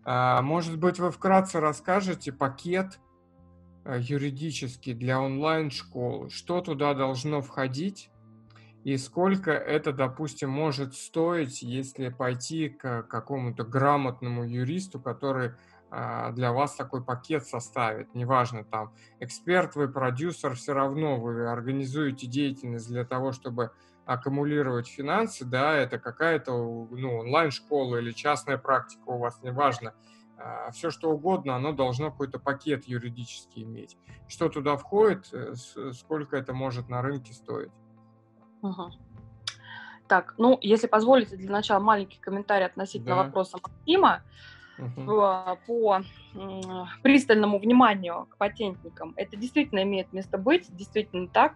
Может 0.04 0.78
быть, 0.78 0.98
вы 0.98 1.12
вкратце 1.12 1.60
расскажете 1.60 2.32
пакет 2.32 2.98
юридически 3.84 4.92
для 4.92 5.20
онлайн-школы, 5.20 6.30
что 6.30 6.60
туда 6.60 6.94
должно 6.94 7.42
входить 7.42 8.10
и 8.84 8.96
сколько 8.96 9.52
это, 9.52 9.92
допустим, 9.92 10.50
может 10.50 10.94
стоить, 10.94 11.62
если 11.62 12.08
пойти 12.08 12.68
к 12.68 13.02
какому-то 13.04 13.64
грамотному 13.64 14.44
юристу, 14.44 15.00
который 15.00 15.52
а, 15.90 16.32
для 16.32 16.52
вас 16.52 16.74
такой 16.74 17.04
пакет 17.04 17.46
составит. 17.46 18.12
Неважно, 18.14 18.64
там, 18.64 18.92
эксперт 19.20 19.76
вы, 19.76 19.88
продюсер, 19.88 20.54
все 20.54 20.72
равно 20.72 21.20
вы 21.20 21.46
организуете 21.46 22.26
деятельность 22.26 22.88
для 22.88 23.04
того, 23.04 23.30
чтобы 23.32 23.70
аккумулировать 24.04 24.88
финансы, 24.88 25.44
да, 25.44 25.76
это 25.76 25.98
какая-то 25.98 26.52
ну, 26.90 27.18
онлайн-школа 27.18 27.98
или 27.98 28.10
частная 28.10 28.58
практика 28.58 29.10
у 29.10 29.18
вас, 29.18 29.40
неважно. 29.42 29.94
Все 30.72 30.90
что 30.90 31.10
угодно, 31.10 31.56
оно 31.56 31.72
должно 31.72 32.10
какой-то 32.10 32.38
пакет 32.38 32.84
юридический 32.84 33.62
иметь. 33.62 33.96
Что 34.28 34.48
туда 34.48 34.76
входит, 34.76 35.32
э, 35.32 35.54
сколько 35.92 36.36
это 36.36 36.52
может 36.52 36.88
на 36.88 37.02
рынке 37.02 37.32
стоить. 37.32 37.72
Угу. 38.62 38.92
Так, 40.08 40.34
ну, 40.38 40.58
если 40.60 40.86
позволите, 40.86 41.36
для 41.36 41.50
начала 41.50 41.80
маленький 41.80 42.20
комментарий 42.20 42.66
относительно 42.66 43.16
да. 43.16 43.22
вопроса 43.24 43.58
Максима. 43.62 44.22
Угу. 44.78 45.04
По, 45.04 45.58
по 45.66 46.00
пристальному 47.02 47.58
вниманию 47.58 48.26
к 48.30 48.36
патентникам. 48.38 49.12
Это 49.16 49.36
действительно 49.36 49.82
имеет 49.82 50.12
место 50.12 50.38
быть, 50.38 50.74
действительно 50.74 51.28
так. 51.28 51.54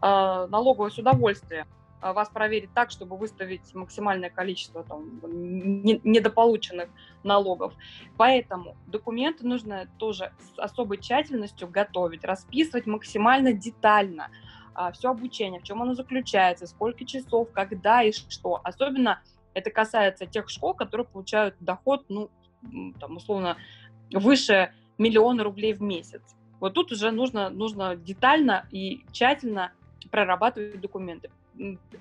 А, 0.00 0.46
налоговое 0.46 0.90
с 0.90 0.98
удовольствием 0.98 1.66
а, 1.66 1.81
вас 2.02 2.28
проверить 2.28 2.74
так, 2.74 2.90
чтобы 2.90 3.16
выставить 3.16 3.74
максимальное 3.74 4.30
количество 4.30 4.82
там, 4.82 5.20
недополученных 5.22 6.88
налогов. 7.22 7.74
Поэтому 8.16 8.76
документы 8.88 9.46
нужно 9.46 9.88
тоже 9.98 10.32
с 10.40 10.58
особой 10.58 10.98
тщательностью 10.98 11.68
готовить, 11.68 12.24
расписывать 12.24 12.86
максимально 12.86 13.52
детально 13.52 14.30
а, 14.74 14.90
все 14.92 15.10
обучение, 15.10 15.60
в 15.60 15.64
чем 15.64 15.82
оно 15.82 15.94
заключается, 15.94 16.66
сколько 16.66 17.04
часов, 17.04 17.52
когда 17.52 18.02
и 18.02 18.12
что. 18.12 18.60
Особенно 18.64 19.22
это 19.54 19.70
касается 19.70 20.26
тех 20.26 20.48
школ, 20.48 20.74
которые 20.74 21.06
получают 21.06 21.54
доход, 21.60 22.04
ну, 22.08 22.30
там, 22.98 23.16
условно, 23.16 23.56
выше 24.12 24.72
миллиона 24.98 25.44
рублей 25.44 25.72
в 25.74 25.82
месяц. 25.82 26.22
Вот 26.58 26.74
тут 26.74 26.92
уже 26.92 27.10
нужно, 27.10 27.50
нужно 27.50 27.96
детально 27.96 28.66
и 28.70 29.04
тщательно 29.12 29.72
прорабатывать 30.10 30.80
документы 30.80 31.30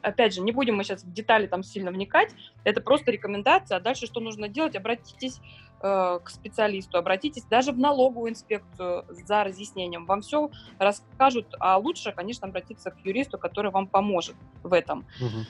опять 0.02 0.34
же, 0.34 0.42
не 0.42 0.52
будем 0.52 0.76
мы 0.76 0.84
сейчас 0.84 1.04
в 1.04 1.12
детали 1.12 1.48
там 1.48 1.64
сильно 1.64 1.92
вникать, 1.92 2.34
это 2.64 2.82
просто 2.82 3.12
рекомендация, 3.12 3.78
а 3.78 3.82
дальше 3.82 4.06
что 4.06 4.20
нужно 4.20 4.48
делать, 4.48 4.76
обратитесь 4.76 5.40
э, 5.82 6.20
к 6.24 6.30
специалисту, 6.30 6.98
обратитесь 6.98 7.44
даже 7.44 7.72
в 7.72 7.80
налоговую 7.80 8.32
инспекцию 8.32 9.06
за 9.10 9.44
разъяснением, 9.44 10.06
вам 10.06 10.22
все 10.22 10.50
расскажут, 10.80 11.48
а 11.60 11.78
лучше, 11.78 12.12
конечно, 12.12 12.48
обратиться 12.48 12.92
к 12.92 12.98
юристу, 13.06 13.38
который 13.38 13.72
вам 13.72 13.88
поможет 13.88 14.36
в 14.64 14.74
этом. 14.74 15.06
Угу. 15.20 15.46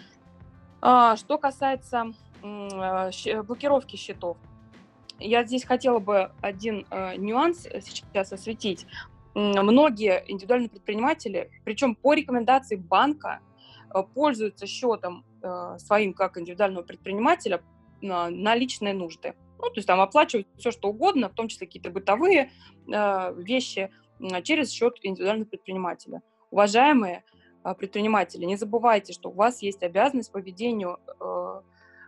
А, 0.81 1.15
что 1.15 1.37
касается 1.37 2.13
э, 2.41 3.41
блокировки 3.43 3.95
счетов, 3.95 4.37
я 5.19 5.43
здесь 5.43 5.63
хотела 5.63 5.99
бы 5.99 6.31
один 6.41 6.87
э, 6.89 7.15
нюанс 7.17 7.67
сейчас 7.81 8.33
осветить. 8.33 8.87
Многие 9.33 10.25
индивидуальные 10.27 10.67
предприниматели, 10.67 11.51
причем 11.63 11.95
по 11.95 12.13
рекомендации 12.13 12.75
банка, 12.75 13.39
Э, 13.41 13.50
пользуются 14.13 14.67
счетом 14.67 15.25
э, 15.41 15.77
своим 15.77 16.13
как 16.13 16.37
индивидуального 16.37 16.83
предпринимателя 16.83 17.61
на, 18.01 18.29
на 18.29 18.55
личные 18.55 18.93
нужды. 18.93 19.35
Ну, 19.59 19.69
то 19.69 19.75
есть 19.75 19.87
там 19.87 20.01
оплачивают 20.01 20.47
все, 20.57 20.71
что 20.71 20.89
угодно, 20.89 21.29
в 21.29 21.33
том 21.33 21.47
числе 21.47 21.67
какие-то 21.67 21.89
бытовые 21.89 22.51
э, 22.87 23.33
вещи 23.37 23.91
через 24.43 24.71
счет 24.71 24.97
индивидуального 25.01 25.47
предпринимателя. 25.47 26.21
Уважаемые 26.51 27.23
предприниматели, 27.77 28.45
не 28.45 28.55
забывайте, 28.55 29.13
что 29.13 29.29
у 29.29 29.33
вас 29.33 29.61
есть 29.61 29.81
обязанность 29.83 30.31
по 30.31 30.37
ведению 30.37 30.99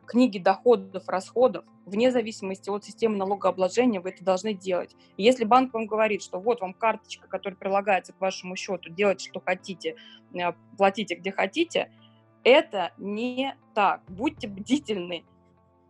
книги 0.06 0.38
доходов, 0.38 1.08
расходов, 1.08 1.66
вне 1.86 2.12
зависимости 2.12 2.70
от 2.70 2.84
системы 2.84 3.18
налогообложения, 3.18 4.00
вы 4.00 4.10
это 4.10 4.24
должны 4.24 4.54
делать. 4.54 4.96
И 5.18 5.24
если 5.24 5.44
банк 5.44 5.74
вам 5.74 5.86
говорит, 5.86 6.22
что 6.22 6.40
вот 6.40 6.62
вам 6.62 6.74
карточка, 6.74 7.28
которая 7.28 7.58
прилагается 7.58 8.14
к 8.14 8.22
вашему 8.22 8.56
счету, 8.56 8.90
делайте, 8.90 9.30
что 9.30 9.42
хотите, 9.42 9.96
э, 10.34 10.54
платите, 10.78 11.16
где 11.16 11.32
хотите, 11.32 11.92
это 12.44 12.92
не 12.98 13.56
так. 13.74 14.02
Будьте 14.08 14.48
бдительны. 14.48 15.24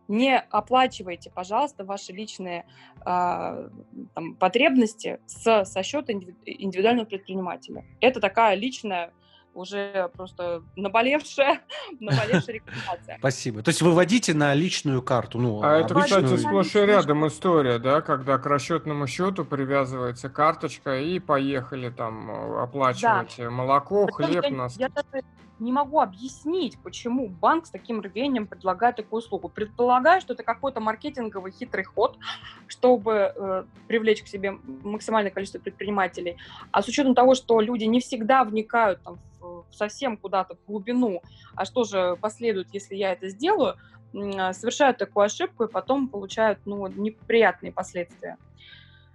Не 0.06 0.38
оплачивайте, 0.38 1.30
пожалуйста, 1.30 1.84
ваши 1.84 2.12
личные 2.12 2.66
э, 3.06 3.68
там, 4.14 4.34
потребности 4.38 5.18
с, 5.26 5.64
со 5.64 5.82
счета 5.82 6.12
индивидуального 6.12 7.06
предпринимателя. 7.06 7.84
Это 8.00 8.20
такая 8.20 8.54
личная 8.54 9.14
уже 9.54 10.10
просто 10.16 10.62
наболевшая, 10.76 11.60
наболевшая 12.00 12.56
рекомендация. 12.56 13.16
Спасибо. 13.18 13.62
То 13.62 13.70
есть 13.70 13.82
выводите 13.82 14.34
на 14.34 14.54
личную 14.54 15.02
карту. 15.02 15.38
Ну, 15.38 15.62
а 15.62 15.78
это, 15.78 15.94
кстати, 15.94 16.36
сплошь 16.36 16.74
и 16.74 16.80
рядом 16.80 17.26
история, 17.26 17.78
да, 17.78 18.00
когда 18.00 18.38
к 18.38 18.46
расчетному 18.46 19.06
счету 19.06 19.44
привязывается 19.44 20.28
карточка 20.28 21.00
и 21.00 21.18
поехали 21.18 21.90
там 21.90 22.30
э, 22.30 22.62
оплачивать 22.62 23.38
молоко, 23.38 24.06
хлеб, 24.06 24.50
нас. 24.50 24.76
Я 24.76 24.88
даже, 24.88 25.24
не 25.58 25.72
могу 25.72 26.00
объяснить, 26.00 26.78
почему 26.82 27.28
банк 27.28 27.66
с 27.66 27.70
таким 27.70 28.00
рвением 28.00 28.46
предлагает 28.46 28.96
такую 28.96 29.20
услугу. 29.20 29.48
Предполагаю, 29.48 30.20
что 30.20 30.34
это 30.34 30.42
какой-то 30.42 30.80
маркетинговый 30.80 31.52
хитрый 31.52 31.84
ход, 31.84 32.18
чтобы 32.66 33.32
э, 33.34 33.64
привлечь 33.86 34.22
к 34.22 34.26
себе 34.26 34.58
максимальное 34.82 35.30
количество 35.30 35.58
предпринимателей. 35.58 36.36
А 36.70 36.82
с 36.82 36.88
учетом 36.88 37.14
того, 37.14 37.34
что 37.34 37.60
люди 37.60 37.84
не 37.84 38.00
всегда 38.00 38.44
вникают 38.44 39.02
там, 39.02 39.18
в, 39.40 39.64
совсем 39.70 40.16
куда-то 40.16 40.56
в 40.56 40.66
глубину, 40.66 41.22
а 41.54 41.64
что 41.64 41.84
же 41.84 42.16
последует, 42.20 42.68
если 42.72 42.96
я 42.96 43.12
это 43.12 43.28
сделаю, 43.28 43.76
э, 44.12 44.52
совершают 44.52 44.98
такую 44.98 45.26
ошибку 45.26 45.64
и 45.64 45.70
потом 45.70 46.08
получают 46.08 46.58
ну, 46.64 46.86
неприятные 46.88 47.72
последствия. 47.72 48.36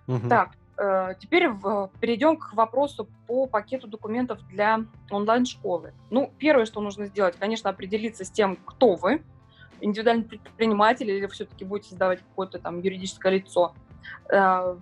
Угу. 0.07 0.27
Так, 0.29 0.51
Э, 0.81 1.13
теперь 1.19 1.49
перейдем 1.99 2.37
к 2.37 2.53
вопросу 2.53 3.09
по 3.27 3.47
пакету 3.47 3.87
документов 3.87 4.39
для 4.47 4.79
онлайн-школы. 5.11 5.93
Ну, 6.09 6.31
первое, 6.37 6.65
что 6.65 6.79
нужно 6.79 7.07
сделать, 7.07 7.35
конечно, 7.37 7.69
определиться 7.69 8.23
с 8.23 8.31
тем, 8.31 8.55
кто 8.55 8.95
вы, 8.95 9.21
индивидуальный 9.81 10.23
предприниматель 10.23 11.09
или 11.09 11.27
все-таки 11.27 11.65
будете 11.65 11.89
создавать 11.89 12.19
какое-то 12.21 12.59
там 12.59 12.79
юридическое 12.79 13.33
лицо. 13.33 13.73
Э, 14.31 14.77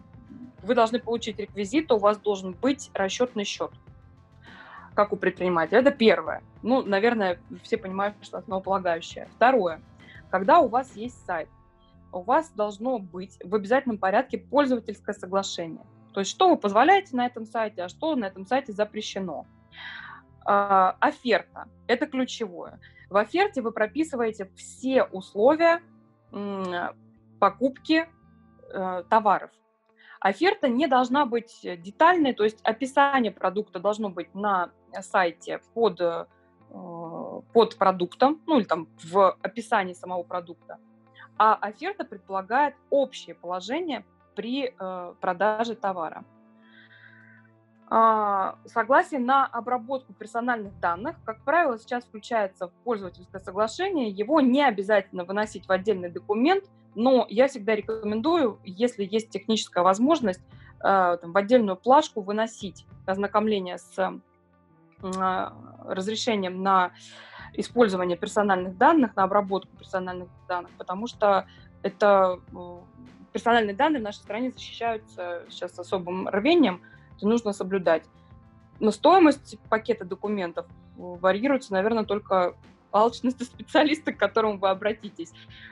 вы 0.61 0.75
должны 0.75 0.99
получить 0.99 1.39
реквизиты, 1.39 1.95
у 1.95 1.97
вас 1.97 2.19
должен 2.19 2.51
быть 2.53 2.91
расчетный 2.93 3.43
счет, 3.43 3.71
как 4.93 5.13
у 5.13 5.15
предпринимателя. 5.15 5.79
Это 5.79 5.89
первое. 5.89 6.43
Ну, 6.61 6.83
наверное, 6.83 7.39
все 7.63 7.77
понимают, 7.77 8.15
что 8.21 8.37
основополагающее. 8.37 9.27
Второе. 9.35 9.81
Когда 10.29 10.59
у 10.59 10.67
вас 10.67 10.95
есть 10.95 11.25
сайт, 11.25 11.49
у 12.11 12.21
вас 12.21 12.51
должно 12.51 12.99
быть 12.99 13.37
в 13.43 13.55
обязательном 13.55 13.97
порядке 13.97 14.37
пользовательское 14.37 15.13
соглашение. 15.13 15.85
То 16.13 16.21
есть 16.21 16.31
что 16.31 16.49
вы 16.49 16.57
позволяете 16.57 17.15
на 17.15 17.25
этом 17.25 17.45
сайте, 17.45 17.83
а 17.83 17.89
что 17.89 18.15
на 18.15 18.25
этом 18.25 18.45
сайте 18.45 18.73
запрещено. 18.73 19.45
А, 20.45 20.95
оферта– 20.99 21.67
это 21.87 22.07
ключевое. 22.07 22.79
В 23.09 23.17
оферте 23.17 23.61
вы 23.61 23.71
прописываете 23.71 24.49
все 24.55 25.03
условия 25.03 25.81
покупки 27.39 28.05
э, 28.73 29.03
товаров. 29.09 29.51
Оферта 30.19 30.67
не 30.67 30.87
должна 30.87 31.25
быть 31.25 31.59
детальной, 31.63 32.33
то 32.33 32.43
есть 32.43 32.59
описание 32.63 33.31
продукта 33.31 33.79
должно 33.79 34.09
быть 34.09 34.33
на 34.33 34.71
сайте 35.01 35.61
под, 35.73 36.01
э, 36.01 36.25
под 37.53 37.77
продуктом, 37.77 38.41
ну 38.45 38.59
или 38.59 38.65
там 38.65 38.89
в 39.03 39.37
описании 39.41 39.93
самого 39.93 40.23
продукта 40.23 40.79
а 41.37 41.55
оферта 41.55 42.03
предполагает 42.03 42.75
общее 42.89 43.35
положение 43.35 44.05
при 44.35 44.73
э, 44.77 45.13
продаже 45.19 45.75
товара. 45.75 46.23
А, 47.89 48.57
согласие 48.65 49.19
на 49.19 49.45
обработку 49.45 50.13
персональных 50.13 50.77
данных, 50.79 51.15
как 51.23 51.41
правило, 51.43 51.79
сейчас 51.79 52.03
включается 52.03 52.67
в 52.67 52.71
пользовательское 52.83 53.39
соглашение. 53.39 54.09
Его 54.09 54.41
не 54.41 54.61
обязательно 54.61 55.23
выносить 55.23 55.67
в 55.67 55.71
отдельный 55.71 56.09
документ, 56.09 56.65
но 56.95 57.25
я 57.29 57.47
всегда 57.47 57.75
рекомендую, 57.75 58.59
если 58.65 59.07
есть 59.09 59.29
техническая 59.29 59.83
возможность, 59.83 60.41
э, 60.81 61.17
там, 61.21 61.31
в 61.31 61.37
отдельную 61.37 61.77
плашку 61.77 62.21
выносить 62.21 62.85
ознакомление 63.05 63.77
с 63.77 63.97
э, 65.01 65.49
разрешением 65.85 66.61
на 66.61 66.91
использование 67.53 68.17
персональных 68.17 68.77
данных, 68.77 69.15
на 69.15 69.23
обработку 69.23 69.75
персональных 69.77 70.27
данных, 70.47 70.71
потому 70.77 71.07
что 71.07 71.45
это 71.81 72.39
э, 72.53 72.77
персональные 73.33 73.75
данные 73.75 73.99
в 73.99 74.03
нашей 74.03 74.17
стране 74.17 74.51
защищаются 74.51 75.43
сейчас 75.49 75.77
особым 75.77 76.27
рвением, 76.29 76.81
это 77.17 77.27
нужно 77.27 77.53
соблюдать. 77.53 78.03
Но 78.79 78.91
стоимость 78.91 79.57
пакета 79.69 80.05
документов 80.05 80.65
варьируется, 80.97 81.73
наверное, 81.73 82.03
только 82.03 82.55
алчности 82.91 83.43
специалиста, 83.43 84.13
к 84.13 84.17
которому 84.17 84.57
вы 84.57 84.69
обратитесь. 84.69 85.31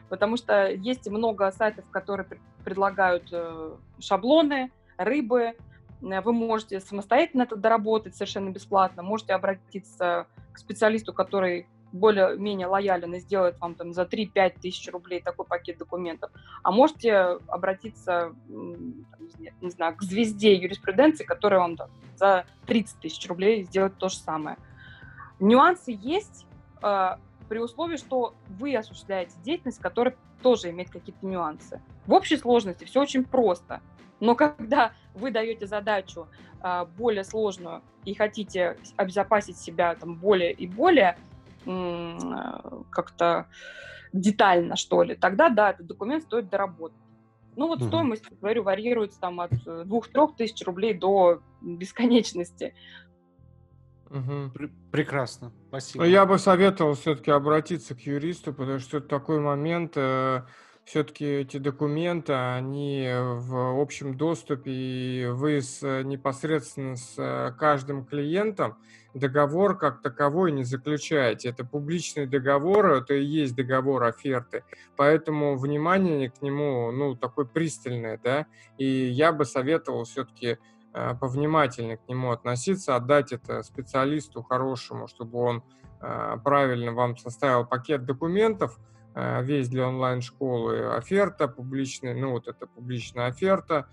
Потому 0.09 0.37
что 0.37 0.69
есть 0.69 1.07
много 1.09 1.51
сайтов, 1.51 1.85
которые 1.89 2.27
предлагают 2.63 3.29
э, 3.31 3.75
шаблоны, 3.99 4.71
рыбы. 4.97 5.55
Вы 6.01 6.33
можете 6.33 6.79
самостоятельно 6.79 7.43
это 7.43 7.55
доработать 7.55 8.15
совершенно 8.15 8.49
бесплатно. 8.49 9.01
Можете 9.01 9.33
обратиться 9.33 10.27
к 10.55 10.57
специалисту, 10.57 11.13
который 11.13 11.67
более-менее 11.91 12.67
лоялен 12.67 13.13
и 13.13 13.19
сделает 13.19 13.59
вам 13.59 13.75
там 13.75 13.93
за 13.93 14.03
3-5 14.03 14.59
тысяч 14.61 14.91
рублей 14.91 15.21
такой 15.21 15.45
пакет 15.45 15.77
документов. 15.77 16.31
А 16.63 16.71
можете 16.71 17.15
обратиться, 17.47 18.33
не 18.47 19.69
знаю, 19.69 19.95
к 19.95 20.03
звезде 20.03 20.55
юриспруденции, 20.55 21.23
которая 21.23 21.61
вам 21.61 21.77
там, 21.77 21.89
за 22.17 22.45
30 22.67 22.99
тысяч 22.99 23.27
рублей 23.29 23.63
сделает 23.63 23.97
то 23.97 24.09
же 24.09 24.17
самое. 24.17 24.57
Нюансы 25.39 25.97
есть 26.01 26.45
э, 26.81 27.17
при 27.47 27.59
условии, 27.59 27.97
что 27.97 28.33
вы 28.49 28.75
осуществляете 28.75 29.33
деятельность, 29.43 29.79
которая 29.79 30.15
тоже 30.41 30.69
имеет 30.69 30.89
какие-то 30.89 31.25
нюансы. 31.25 31.81
В 32.05 32.13
общей 32.13 32.37
сложности 32.37 32.83
все 32.85 33.01
очень 33.01 33.23
просто. 33.23 33.81
Но 34.19 34.35
когда 34.35 34.93
вы 35.13 35.31
даете 35.31 35.67
задачу 35.67 36.27
э, 36.63 36.85
более 36.97 37.23
сложную 37.23 37.81
и 38.05 38.13
хотите 38.13 38.77
обезопасить 38.97 39.57
себя 39.57 39.95
там 39.95 40.15
более 40.15 40.51
и 40.51 40.67
более, 40.67 41.17
как-то 42.91 43.47
детально, 44.13 44.75
что 44.75 45.03
ли, 45.03 45.15
тогда, 45.15 45.49
да, 45.49 45.71
этот 45.71 45.87
документ 45.87 46.23
стоит 46.23 46.49
доработать. 46.49 46.97
Ну 47.55 47.67
вот 47.67 47.81
mm 47.81 47.87
стоимость, 47.87 48.25
говорю, 48.41 48.63
варьируется 48.63 49.19
там 49.19 49.39
от 49.39 49.51
2-3 49.53 49.85
э, 50.13 50.27
тысяч 50.37 50.65
рублей 50.65 50.93
до 50.93 51.41
бесконечности. 51.61 52.75
Угу. 54.09 54.51
Прекрасно, 54.91 55.51
спасибо. 55.69 56.03
Ну, 56.03 56.09
я 56.09 56.25
бы 56.25 56.37
советовал 56.37 56.93
все-таки 56.93 57.31
обратиться 57.31 57.95
к 57.95 58.01
юристу, 58.01 58.53
потому 58.53 58.79
что 58.79 58.97
это 58.97 59.07
такой 59.07 59.39
момент, 59.39 59.93
э, 59.95 60.41
все-таки 60.85 61.25
эти 61.25 61.57
документы, 61.57 62.33
они 62.33 63.09
в 63.11 63.81
общем 63.81 64.15
доступе, 64.15 64.71
и 64.71 65.25
вы 65.25 65.61
с, 65.61 65.81
непосредственно 66.03 66.95
с 66.95 67.15
э, 67.17 67.53
каждым 67.57 68.05
клиентом 68.05 68.77
договор 69.15 69.77
как 69.77 70.01
таковой 70.01 70.51
не 70.51 70.63
заключаете. 70.63 71.49
Это 71.49 71.65
публичный 71.65 72.27
договор, 72.27 72.85
это 72.91 73.15
и 73.15 73.23
есть 73.23 73.55
договор 73.55 74.03
оферты. 74.03 74.63
Поэтому 74.95 75.57
внимание 75.57 76.29
к 76.29 76.43
нему, 76.43 76.91
ну, 76.91 77.15
такое 77.15 77.45
пристальное, 77.45 78.19
да, 78.23 78.45
и 78.77 78.85
я 78.85 79.31
бы 79.31 79.45
советовал 79.45 80.03
все-таки 80.03 80.59
э, 80.93 81.15
повнимательнее 81.19 81.97
к 81.97 82.07
нему 82.07 82.31
относиться, 82.31 82.95
отдать 82.95 83.31
это 83.31 83.63
специалисту 83.63 84.43
хорошему, 84.43 85.07
чтобы 85.07 85.39
он 85.39 85.63
э, 86.01 86.37
правильно 86.43 86.91
вам 86.91 87.17
составил 87.17 87.65
пакет 87.65 88.05
документов, 88.05 88.77
Э, 89.15 89.41
весь 89.41 89.69
для 89.69 89.87
онлайн-школы 89.87 90.93
оферта 90.93 91.47
публичная, 91.47 92.13
ну 92.13 92.31
вот 92.31 92.49
это 92.49 92.67
публичная 92.67 93.27
оферта, 93.27 93.87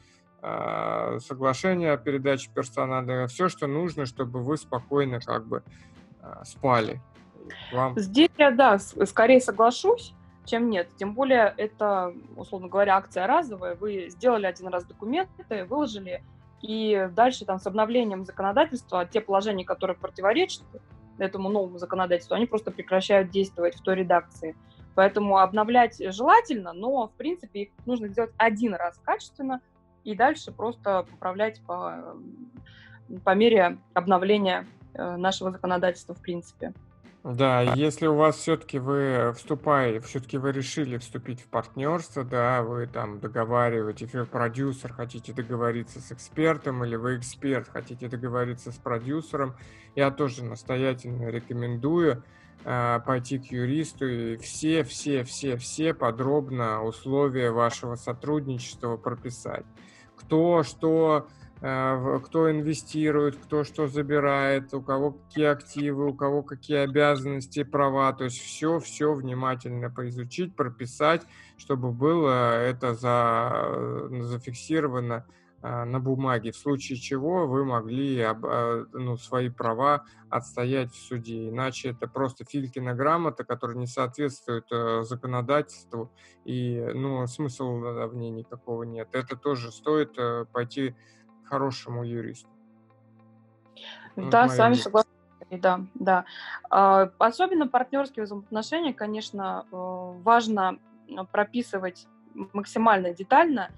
а, 0.45 1.21
соглашение 1.21 1.93
о 1.93 1.97
передаче 1.97 2.51
персонала, 2.53 3.29
все, 3.29 3.49
что 3.49 3.69
нужно, 3.69 4.07
чтобы 4.07 4.43
вы 4.43 4.57
спокойно 4.57 5.21
как 5.21 5.47
бы 5.47 5.63
а, 6.21 6.45
спали. 6.45 7.01
Вам... 7.73 7.97
Здесь 7.97 8.31
я, 8.37 8.51
да, 8.51 8.81
скорее 8.81 9.41
соглашусь, 9.41 10.13
чем 10.45 10.69
нет. 10.69 10.89
Тем 10.97 11.15
более 11.15 11.55
это, 11.57 12.13
условно 12.35 12.67
говоря, 12.67 12.97
акция 12.97 13.29
разовая. 13.29 13.77
Вы 13.77 14.09
сделали 14.09 14.47
один 14.47 14.67
раз 14.67 14.85
документы, 14.85 15.65
выложили, 15.67 16.25
и 16.61 17.09
дальше 17.13 17.45
там 17.45 17.61
с 17.61 17.67
обновлением 17.69 18.25
законодательства 18.25 19.07
те 19.07 19.21
положения, 19.21 19.65
которые 19.65 19.97
противоречат 19.97 20.65
этому 21.19 21.49
новому 21.51 21.79
законодательству, 21.79 22.35
они 22.35 22.47
просто 22.47 22.73
прекращают 22.73 23.31
действовать 23.31 23.77
в 23.77 23.83
той 23.83 23.95
редакции. 23.95 24.57
Поэтому 24.95 25.39
обновлять 25.39 25.97
желательно, 26.13 26.73
но, 26.73 27.09
в 27.09 27.13
принципе, 27.13 27.63
их 27.63 27.69
нужно 27.87 28.09
сделать 28.09 28.33
один 28.37 28.75
раз 28.75 28.99
качественно 29.05 29.61
и 30.05 30.15
дальше 30.15 30.53
просто 30.53 31.07
поправлять 31.11 31.63
по, 31.67 32.17
по 33.25 33.35
мере 33.35 33.79
обновления 33.95 34.67
э, 34.95 35.17
нашего 35.17 35.51
законодательства, 35.51 36.15
в 36.15 36.21
принципе. 36.21 36.73
Да, 37.25 37.63
если 37.63 38.09
у 38.09 38.17
вас 38.17 38.37
все-таки 38.37 38.81
вы 38.81 39.33
вступаете, 39.37 40.01
все-таки 40.01 40.39
вы 40.39 40.51
решили 40.51 40.99
вступить 40.99 41.41
в 41.41 41.47
партнерство, 41.47 42.25
да, 42.25 42.63
вы 42.63 42.89
там 42.89 43.21
договариваете, 43.21 44.09
вы 44.13 44.27
продюсер, 44.27 44.93
хотите 44.93 45.33
договориться 45.33 46.01
с 46.01 46.11
экспертом, 46.11 46.85
или 46.85 46.97
вы 46.97 47.19
эксперт, 47.19 47.69
хотите 47.69 48.09
договориться 48.09 48.73
с 48.73 48.77
продюсером, 48.77 49.55
я 49.95 50.11
тоже 50.11 50.43
настоятельно 50.43 51.29
рекомендую 51.29 52.25
пойти 52.65 53.39
к 53.39 53.47
юристу 53.47 54.07
и 54.07 54.37
все, 54.37 54.85
все, 54.85 55.25
все, 55.25 55.57
все 55.57 55.95
подробно 55.95 56.83
условия 56.85 57.51
вашего 57.51 57.97
сотрудничества 57.97 58.97
прописать. 58.97 59.65
Кто 60.17 60.63
что, 60.63 61.27
а, 61.61 62.19
кто 62.21 62.51
инвестирует, 62.51 63.37
кто 63.37 63.65
что 63.65 63.87
забирает, 63.87 64.73
у 64.75 64.83
кого 64.83 65.13
какие 65.13 65.47
активы, 65.47 66.09
у 66.09 66.15
кого 66.15 66.43
какие 66.43 66.79
обязанности, 66.79 67.65
права. 67.65 68.13
То 68.13 68.25
есть 68.25 68.41
все, 68.41 68.79
все 68.79 69.15
внимательно 69.15 69.91
поизучить, 69.91 70.55
прописать, 70.57 71.23
чтобы 71.57 71.93
было 71.93 72.61
это 72.61 72.95
за, 72.95 74.09
зафиксировано 74.23 75.15
а, 75.15 75.42
на 75.63 76.01
бумаге, 76.01 76.51
в 76.51 76.57
случае 76.57 76.99
чего 76.99 77.47
вы 77.47 77.65
могли 77.65 78.21
а, 78.21 78.85
ну, 78.93 79.17
свои 79.17 79.49
права 79.49 80.05
отстоять 80.29 80.93
в 80.93 80.97
суде. 80.97 81.49
Иначе 81.51 81.91
это 81.91 82.09
просто 82.09 82.45
Филькина 82.45 82.95
грамота, 82.95 83.45
которая 83.45 83.77
не 83.77 83.87
соответствует 83.87 84.67
э, 84.73 85.03
законодательству, 85.03 86.11
и 86.45 86.81
ну, 86.95 87.27
смысла 87.27 88.09
в 88.09 88.17
ней 88.17 88.31
никакого 88.31 88.83
нет. 88.83 89.09
Это 89.13 89.37
тоже 89.37 89.71
стоит 89.71 90.19
э, 90.19 90.47
пойти 90.53 90.97
к 91.45 91.49
хорошему 91.49 92.03
юристу. 92.03 92.49
Да, 94.17 94.49
с 94.49 94.59
вами 94.59 94.75
согласна. 94.75 95.11
Да, 95.51 95.81
да. 95.95 96.25
А, 96.71 97.11
особенно 97.19 97.69
партнерские 97.69 98.25
взаимоотношения, 98.25 98.95
конечно, 98.95 99.67
э, 99.71 99.77
важно 100.23 100.79
прописывать 101.31 102.07
максимально 102.53 103.13
детально, 103.13 103.71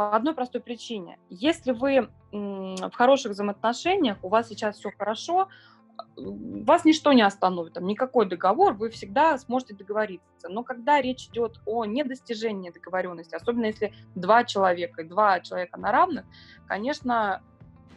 по 0.00 0.16
одной 0.16 0.34
простой 0.34 0.62
причине. 0.62 1.18
Если 1.28 1.72
вы 1.72 2.08
в 2.32 2.90
хороших 2.94 3.32
взаимоотношениях, 3.32 4.16
у 4.22 4.30
вас 4.30 4.48
сейчас 4.48 4.78
все 4.78 4.90
хорошо, 4.96 5.48
вас 6.16 6.86
ничто 6.86 7.12
не 7.12 7.20
остановит, 7.20 7.74
там, 7.74 7.84
никакой 7.86 8.24
договор, 8.24 8.72
вы 8.72 8.88
всегда 8.88 9.36
сможете 9.36 9.74
договориться. 9.74 10.48
Но 10.48 10.64
когда 10.64 11.02
речь 11.02 11.26
идет 11.26 11.60
о 11.66 11.84
недостижении 11.84 12.70
договоренности, 12.70 13.34
особенно 13.34 13.66
если 13.66 13.92
два 14.14 14.44
человека, 14.44 15.04
два 15.04 15.40
человека 15.40 15.78
на 15.78 15.92
равных, 15.92 16.24
конечно, 16.66 17.42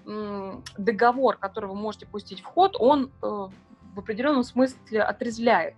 договор, 0.03 1.37
который 1.37 1.69
вы 1.69 1.75
можете 1.75 2.05
пустить 2.05 2.41
в 2.41 2.43
ход, 2.43 2.75
он 2.77 3.13
э, 3.21 3.25
в 3.95 3.99
определенном 3.99 4.43
смысле 4.43 5.03
отрезвляет 5.03 5.75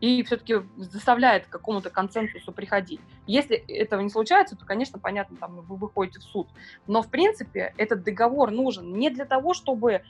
и 0.00 0.22
все-таки 0.22 0.56
заставляет 0.76 1.46
к 1.46 1.50
какому-то 1.50 1.90
консенсусу 1.90 2.52
приходить. 2.52 3.00
Если 3.26 3.56
этого 3.56 4.00
не 4.00 4.08
случается, 4.08 4.56
то, 4.56 4.64
конечно, 4.64 4.98
понятно, 4.98 5.36
там 5.36 5.60
вы 5.60 5.76
выходите 5.76 6.20
в 6.20 6.22
суд. 6.24 6.48
Но, 6.86 7.02
в 7.02 7.08
принципе, 7.08 7.74
этот 7.76 8.02
договор 8.02 8.50
нужен 8.50 8.94
не 8.94 9.10
для 9.10 9.26
того, 9.26 9.54
чтобы 9.54 10.02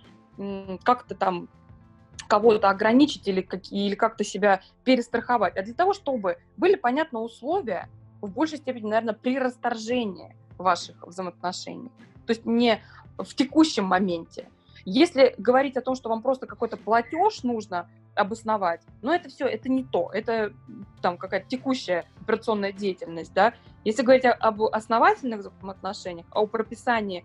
как-то 0.84 1.14
там 1.14 1.48
кого-то 2.28 2.70
ограничить 2.70 3.26
или, 3.26 3.46
или 3.70 3.94
как-то 3.96 4.22
себя 4.22 4.62
перестраховать, 4.84 5.56
а 5.56 5.62
для 5.62 5.74
того, 5.74 5.92
чтобы 5.92 6.38
были 6.56 6.76
понятны 6.76 7.18
условия, 7.18 7.88
в 8.20 8.30
большей 8.30 8.58
степени, 8.58 8.88
наверное, 8.88 9.14
при 9.14 9.38
расторжении 9.38 10.36
ваших 10.58 11.04
взаимоотношений. 11.06 11.90
То 12.26 12.32
есть 12.32 12.44
не 12.44 12.80
в 13.18 13.34
текущем 13.34 13.84
моменте. 13.84 14.48
Если 14.84 15.34
говорить 15.38 15.76
о 15.76 15.80
том, 15.80 15.94
что 15.94 16.08
вам 16.08 16.22
просто 16.22 16.46
какой-то 16.46 16.76
платеж 16.76 17.42
нужно 17.42 17.88
обосновать. 18.20 18.82
Но 19.02 19.14
это 19.14 19.28
все, 19.28 19.46
это 19.46 19.68
не 19.68 19.84
то. 19.84 20.10
Это 20.12 20.52
там 21.02 21.16
какая-то 21.16 21.48
текущая 21.48 22.04
операционная 22.20 22.72
деятельность, 22.72 23.32
да. 23.32 23.54
Если 23.84 24.02
говорить 24.02 24.24
об 24.24 24.62
основательных 24.62 25.40
взаимоотношениях, 25.40 26.26
о 26.32 26.46
прописании 26.46 27.24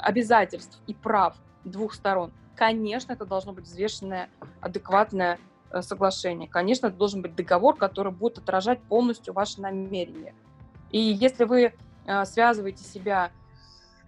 обязательств 0.00 0.80
и 0.86 0.94
прав 0.94 1.36
двух 1.64 1.94
сторон, 1.94 2.32
конечно, 2.54 3.12
это 3.12 3.24
должно 3.24 3.52
быть 3.52 3.64
взвешенное, 3.64 4.28
адекватное 4.60 5.38
э, 5.70 5.82
соглашение. 5.82 6.48
Конечно, 6.48 6.88
это 6.88 6.96
должен 6.96 7.22
быть 7.22 7.34
договор, 7.34 7.76
который 7.76 8.12
будет 8.12 8.38
отражать 8.38 8.82
полностью 8.82 9.32
ваши 9.32 9.60
намерения. 9.60 10.34
И 10.90 10.98
если 10.98 11.44
вы 11.44 11.72
э, 12.06 12.24
связываете 12.24 12.84
себя 12.84 13.32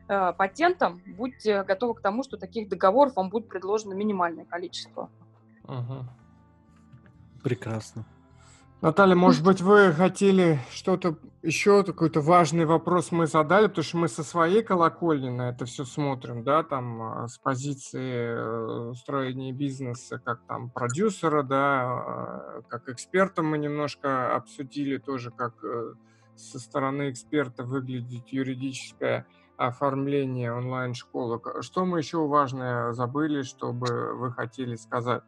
э, 0.09 0.33
патентом, 0.37 1.01
будьте 1.07 1.63
готовы 1.63 1.95
к 1.95 2.01
тому, 2.01 2.23
что 2.23 2.37
таких 2.37 2.69
договоров 2.69 3.17
вам 3.17 3.31
будет 3.31 3.49
предложено 3.49 3.95
минимальное 3.95 4.45
количество. 4.45 5.11
Ага. 5.69 6.09
Прекрасно. 7.43 8.05
Наталья, 8.83 9.15
может 9.15 9.43
быть, 9.43 9.63
вы 9.63 9.93
хотели 9.93 10.61
что-то 10.71 11.17
еще, 11.43 11.83
какой-то 11.83 12.21
важный 12.21 12.67
вопрос 12.67 13.11
мы 13.11 13.27
задали, 13.27 13.69
потому 13.69 13.85
что 13.85 13.97
мы 13.97 14.09
со 14.09 14.23
своей 14.23 14.63
колокольни 14.63 15.31
на 15.31 15.49
это 15.49 15.65
все 15.65 15.85
смотрим, 15.85 16.45
да, 16.45 16.63
там 16.63 17.03
а, 17.03 17.29
с 17.29 17.39
позиции 17.39 18.91
э, 18.91 18.95
строения 18.95 19.53
бизнеса, 19.53 20.21
как 20.23 20.43
там 20.47 20.71
продюсера, 20.71 21.43
да, 21.43 21.83
а, 21.85 22.63
как 22.69 22.89
эксперта 22.91 23.43
мы 23.43 23.57
немножко 23.57 24.37
обсудили 24.37 24.99
тоже, 24.99 25.31
как 25.31 25.55
э, 25.65 25.95
со 26.35 26.59
стороны 26.59 27.11
эксперта 27.11 27.63
выглядит 27.65 28.29
юридическое 28.29 29.27
оформление 29.57 30.53
онлайн-школы. 30.53 31.41
Что 31.63 31.87
мы 31.87 31.99
еще 31.99 32.27
важное 32.27 32.93
забыли, 32.93 33.43
чтобы 33.43 34.15
вы 34.15 34.33
хотели 34.33 34.77
сказать? 34.77 35.23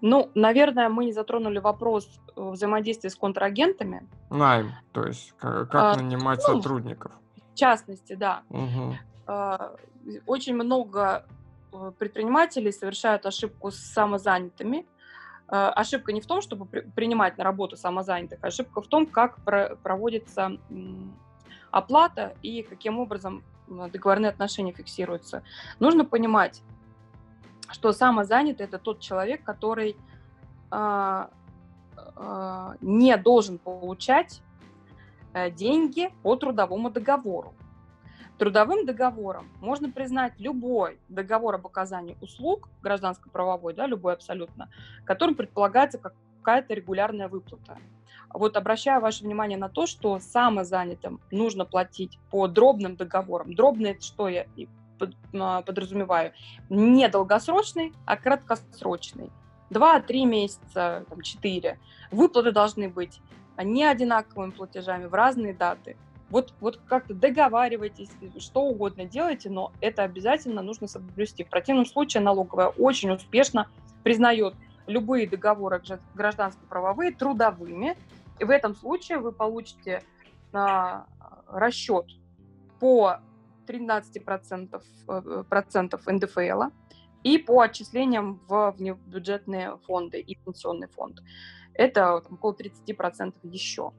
Ну, 0.00 0.30
наверное, 0.34 0.88
мы 0.88 1.04
не 1.06 1.12
затронули 1.12 1.58
вопрос 1.58 2.08
э, 2.36 2.50
взаимодействия 2.50 3.10
с 3.10 3.16
контрагентами. 3.16 4.08
Найм, 4.30 4.72
то 4.92 5.04
есть 5.04 5.32
как, 5.38 5.74
а, 5.74 5.96
нанимать 5.96 6.40
ну, 6.46 6.56
сотрудников. 6.56 7.12
В 7.52 7.54
частности, 7.54 8.14
да. 8.14 8.42
Угу. 8.48 8.96
Очень 10.26 10.54
много 10.54 11.26
э, 11.72 11.92
предпринимателей 11.98 12.72
совершают 12.72 13.26
ошибку 13.26 13.70
с 13.70 13.76
самозанятыми. 13.76 14.86
Ошибка 15.48 16.12
не 16.12 16.20
в 16.20 16.26
том, 16.26 16.42
чтобы 16.42 16.64
принимать 16.66 17.36
на 17.36 17.42
работу 17.42 17.76
самозанятых, 17.76 18.38
а 18.40 18.46
ошибка 18.46 18.80
в 18.80 18.86
том, 18.86 19.04
как 19.04 19.36
проводится 19.82 20.52
оплата 21.72 22.34
и 22.40 22.62
каким 22.62 23.00
образом 23.00 23.42
договорные 23.66 24.30
отношения 24.30 24.72
фиксируются. 24.72 25.42
Нужно 25.80 26.04
понимать, 26.04 26.62
что 27.72 27.92
самозанятый 27.92 28.66
это 28.66 28.78
тот 28.78 29.00
человек, 29.00 29.42
который 29.44 29.96
э, 30.70 31.26
э, 32.16 32.74
не 32.80 33.16
должен 33.16 33.58
получать 33.58 34.42
э, 35.32 35.50
деньги 35.50 36.12
по 36.22 36.36
трудовому 36.36 36.90
договору. 36.90 37.54
Трудовым 38.38 38.86
договором 38.86 39.50
можно 39.60 39.90
признать 39.90 40.32
любой 40.38 40.98
договор 41.08 41.56
об 41.56 41.66
оказании 41.66 42.16
услуг, 42.22 42.70
гражданско-правовой, 42.82 43.74
да, 43.74 43.86
любой 43.86 44.14
абсолютно, 44.14 44.70
которым 45.04 45.34
предполагается 45.34 45.98
какая-то 45.98 46.72
регулярная 46.72 47.28
выплата. 47.28 47.76
Вот 48.32 48.56
обращаю 48.56 49.02
ваше 49.02 49.24
внимание 49.24 49.58
на 49.58 49.68
то, 49.68 49.86
что 49.86 50.18
самозанятым 50.20 51.20
нужно 51.30 51.66
платить 51.66 52.18
по 52.30 52.46
дробным 52.46 52.96
договорам. 52.96 53.54
Дробные– 53.54 53.92
это 53.94 54.02
что 54.02 54.28
я 54.28 54.46
подразумеваю, 55.32 56.32
не 56.68 57.08
долгосрочный, 57.08 57.92
а 58.06 58.16
краткосрочный. 58.16 59.30
Два-три 59.70 60.24
месяца, 60.24 61.04
там, 61.08 61.20
четыре. 61.22 61.78
Выплаты 62.10 62.50
должны 62.50 62.88
быть 62.88 63.20
не 63.62 63.84
одинаковыми 63.84 64.50
платежами 64.50 65.06
в 65.06 65.14
разные 65.14 65.54
даты. 65.54 65.96
Вот, 66.28 66.54
вот 66.60 66.80
как-то 66.86 67.12
договаривайтесь, 67.12 68.10
что 68.38 68.62
угодно 68.62 69.04
делайте, 69.04 69.50
но 69.50 69.72
это 69.80 70.02
обязательно 70.02 70.62
нужно 70.62 70.86
соблюсти. 70.86 71.44
В 71.44 71.50
противном 71.50 71.86
случае 71.86 72.22
налоговая 72.22 72.68
очень 72.68 73.10
успешно 73.10 73.68
признает 74.04 74.54
любые 74.86 75.28
договоры 75.28 75.82
гражданско-правовые 76.14 77.12
трудовыми. 77.12 77.96
И 78.38 78.44
в 78.44 78.50
этом 78.50 78.74
случае 78.74 79.18
вы 79.18 79.32
получите 79.32 80.02
а, 80.52 81.06
расчет 81.48 82.06
по 82.78 83.20
13% 83.70 84.82
э, 85.08 85.44
процентов 85.48 86.06
НДФЛ 86.06 86.62
и 87.22 87.38
по 87.38 87.60
отчислениям 87.60 88.40
в 88.48 88.74
внебюджетные 88.76 89.78
фонды 89.86 90.20
и 90.20 90.34
пенсионный 90.34 90.88
фонд. 90.88 91.20
Это 91.74 92.20
там, 92.20 92.34
около 92.34 92.54
30% 92.54 93.34
еще. 93.42 93.92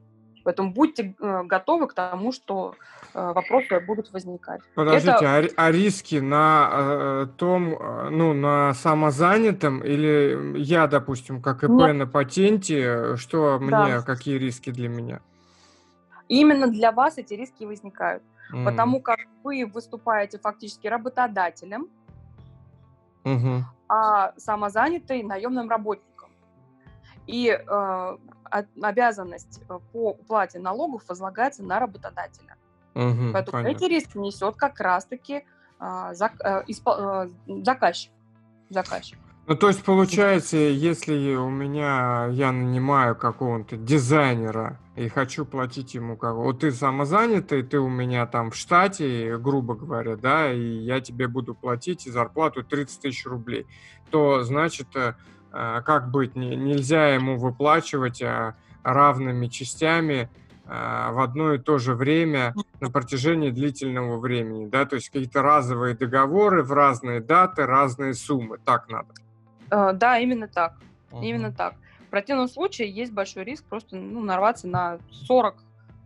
Поэтому 0.44 0.72
будьте 0.72 1.14
э, 1.20 1.42
готовы 1.44 1.86
к 1.86 1.94
тому, 1.94 2.32
что 2.32 2.74
э, 3.14 3.32
вопросы 3.32 3.78
будут 3.80 4.12
возникать. 4.12 4.60
Подождите, 4.74 5.12
Это... 5.12 5.52
а, 5.56 5.66
а 5.66 5.70
риски 5.70 6.16
на 6.16 6.70
э, 6.72 7.26
том, 7.36 7.74
э, 7.74 8.08
ну, 8.10 8.32
на 8.32 8.74
самозанятом 8.74 9.84
или 9.84 10.58
я, 10.58 10.88
допустим, 10.88 11.40
как 11.40 11.62
ИП 11.62 11.70
Нет. 11.70 11.94
на 11.94 12.06
патенте, 12.06 13.16
что 13.16 13.60
да. 13.60 13.84
мне, 13.84 14.02
какие 14.02 14.36
риски 14.36 14.70
для 14.70 14.88
меня? 14.88 15.20
Именно 16.28 16.66
для 16.68 16.90
вас 16.92 17.18
эти 17.18 17.34
риски 17.34 17.64
возникают 17.64 18.22
mm. 18.52 18.64
потому 18.64 19.00
как 19.00 19.20
вы 19.42 19.66
выступаете 19.66 20.38
фактически 20.38 20.86
работодателем, 20.86 21.88
mm-hmm. 23.24 23.60
а 23.88 24.32
самозанятый 24.36 25.22
наемным 25.22 25.68
работником. 25.68 26.30
И 27.26 27.48
э, 27.48 28.16
обязанность 28.82 29.60
э, 29.68 29.78
по 29.92 30.10
уплате 30.10 30.58
налогов 30.58 31.02
возлагается 31.08 31.62
на 31.62 31.78
работодателя. 31.78 32.56
Mm-hmm, 32.94 33.32
Поэтому 33.32 33.62
понятно. 33.62 33.76
эти 33.76 33.84
риски 33.84 34.18
несет 34.18 34.56
как 34.56 34.80
раз-таки 34.80 35.44
э, 35.80 36.08
зак, 36.12 36.32
э, 36.44 36.64
испол, 36.66 36.94
э, 36.98 37.28
заказчик. 37.64 38.12
заказчик. 38.68 39.18
Ну, 39.46 39.56
то 39.56 39.68
есть, 39.68 39.82
получается, 39.82 40.56
если 40.56 41.34
у 41.34 41.48
меня, 41.48 42.28
я 42.30 42.52
нанимаю 42.52 43.16
какого-то 43.16 43.76
дизайнера 43.76 44.78
и 44.94 45.08
хочу 45.08 45.44
платить 45.44 45.94
ему 45.94 46.16
как 46.16 46.34
вот 46.34 46.60
ты 46.60 46.70
самозанятый, 46.70 47.62
ты 47.62 47.78
у 47.78 47.88
меня 47.88 48.26
там 48.26 48.50
в 48.50 48.56
штате, 48.56 49.38
грубо 49.38 49.74
говоря, 49.74 50.16
да, 50.16 50.52
и 50.52 50.60
я 50.60 51.00
тебе 51.00 51.28
буду 51.28 51.54
платить 51.54 52.02
зарплату 52.02 52.62
30 52.62 53.00
тысяч 53.00 53.24
рублей, 53.24 53.66
то, 54.10 54.42
значит, 54.42 54.88
э, 54.94 55.14
э, 55.52 55.82
как 55.84 56.10
быть, 56.10 56.36
нельзя 56.36 57.14
ему 57.14 57.38
выплачивать 57.38 58.22
а, 58.22 58.56
равными 58.82 59.46
частями 59.46 60.28
в 60.64 61.22
одно 61.22 61.54
и 61.54 61.58
то 61.58 61.78
же 61.78 61.94
время 61.94 62.54
на 62.80 62.88
протяжении 62.88 63.50
длительного 63.50 64.18
времени, 64.18 64.68
да, 64.68 64.86
то 64.86 64.94
есть 64.94 65.10
какие-то 65.10 65.42
разовые 65.42 65.94
договоры 65.96 66.62
в 66.62 66.72
разные 66.72 67.20
даты, 67.20 67.66
разные 67.66 68.14
суммы, 68.14 68.58
так 68.64 68.88
надо. 68.88 69.12
Э, 69.72 69.92
да, 69.92 70.18
именно 70.18 70.48
так, 70.48 70.74
uh-huh. 71.10 71.24
именно 71.24 71.52
так. 71.52 71.74
В 72.12 72.14
противном 72.14 72.46
случае 72.46 72.90
есть 72.90 73.10
большой 73.10 73.42
риск 73.44 73.64
просто 73.64 73.96
ну, 73.96 74.20
нарваться 74.20 74.68
на 74.68 74.98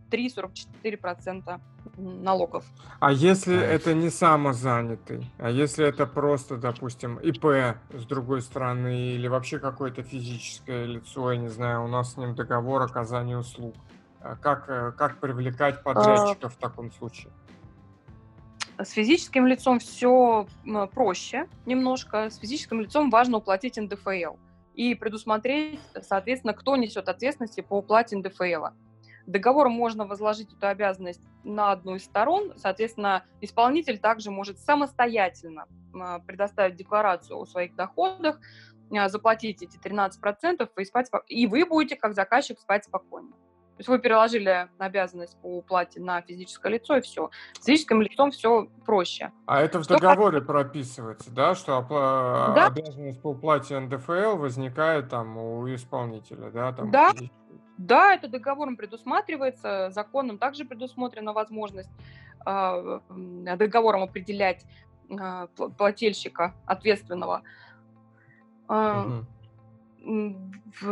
43-44% 0.09 1.59
налогов. 1.97 2.63
А 3.01 3.11
если 3.11 3.61
это 3.61 3.93
не 3.93 4.09
самозанятый, 4.09 5.29
а 5.37 5.49
если 5.49 5.85
это 5.85 6.05
просто, 6.05 6.55
допустим, 6.55 7.17
ИП 7.17 7.75
с 7.91 8.05
другой 8.05 8.41
стороны 8.41 9.15
или 9.15 9.27
вообще 9.27 9.59
какое-то 9.59 10.01
физическое 10.01 10.85
лицо, 10.85 11.29
я 11.33 11.37
не 11.37 11.49
знаю, 11.49 11.83
у 11.83 11.89
нас 11.89 12.13
с 12.13 12.17
ним 12.17 12.35
договор 12.35 12.83
оказания 12.83 13.37
услуг, 13.37 13.75
а 14.21 14.37
как, 14.37 14.69
э, 14.69 14.93
как 14.97 15.17
привлекать 15.17 15.83
подрядчиков 15.83 16.53
в 16.53 16.57
таком 16.57 16.89
случае? 16.93 17.33
С 18.77 18.91
физическим 18.91 19.45
лицом 19.45 19.79
все 19.79 20.47
проще 20.93 21.49
немножко. 21.65 22.29
С 22.29 22.37
физическим 22.37 22.79
лицом 22.79 23.09
важно 23.09 23.39
уплатить 23.39 23.75
НДФЛ 23.75 24.37
и 24.77 24.93
предусмотреть, 24.93 25.79
соответственно, 26.01 26.53
кто 26.53 26.77
несет 26.77 27.09
ответственности 27.09 27.61
по 27.61 27.79
уплате 27.79 28.15
НДФЛ. 28.15 28.67
Договором 29.25 29.73
можно 29.73 30.05
возложить 30.05 30.53
эту 30.53 30.67
обязанность 30.67 31.27
на 31.43 31.71
одну 31.71 31.95
из 31.95 32.05
сторон. 32.05 32.53
Соответственно, 32.57 33.25
исполнитель 33.41 33.97
также 33.97 34.31
может 34.31 34.59
самостоятельно 34.59 35.65
а, 35.93 36.19
предоставить 36.19 36.75
декларацию 36.77 37.37
о 37.37 37.45
своих 37.45 37.75
доходах, 37.75 38.39
а, 38.95 39.09
заплатить 39.09 39.63
эти 39.63 39.77
13% 39.77 40.69
и, 40.77 40.85
спать, 40.85 41.09
и 41.27 41.47
вы 41.47 41.65
будете, 41.65 41.97
как 41.97 42.13
заказчик, 42.13 42.59
спать 42.59 42.85
спокойно. 42.85 43.31
То 43.77 43.81
есть 43.81 43.89
вы 43.89 43.99
переложили 43.99 44.69
обязанность 44.79 45.37
по 45.39 45.59
уплате 45.59 46.01
на 46.01 46.19
физическое 46.21 46.73
лицо, 46.73 46.97
и 46.97 47.01
все. 47.01 47.29
С 47.59 47.65
физическим 47.65 48.01
лицом 48.01 48.31
все 48.31 48.67
проще. 48.87 49.31
А 49.45 49.61
это 49.61 49.77
в 49.77 49.83
что 49.83 49.99
договоре 49.99 50.39
как... 50.39 50.47
прописывается, 50.47 51.29
да, 51.29 51.53
что 51.53 51.77
опла... 51.77 52.53
да? 52.55 52.67
обязанность 52.67 53.21
по 53.21 53.27
уплате 53.29 53.79
НДФЛ 53.79 54.37
возникает 54.37 55.09
там 55.09 55.37
у 55.37 55.71
исполнителя, 55.71 56.49
да? 56.49 56.73
Там, 56.73 56.89
да, 56.89 57.11
да, 57.77 58.15
это 58.15 58.27
договором 58.27 58.77
предусматривается, 58.77 59.91
законом 59.91 60.39
также 60.39 60.65
предусмотрена 60.65 61.33
возможность 61.33 61.91
э, 62.47 62.99
договором 63.57 64.01
определять 64.01 64.65
э, 65.07 65.47
плательщика 65.77 66.55
ответственного. 66.65 67.43
Э, 68.69 69.23
угу. 70.03 70.37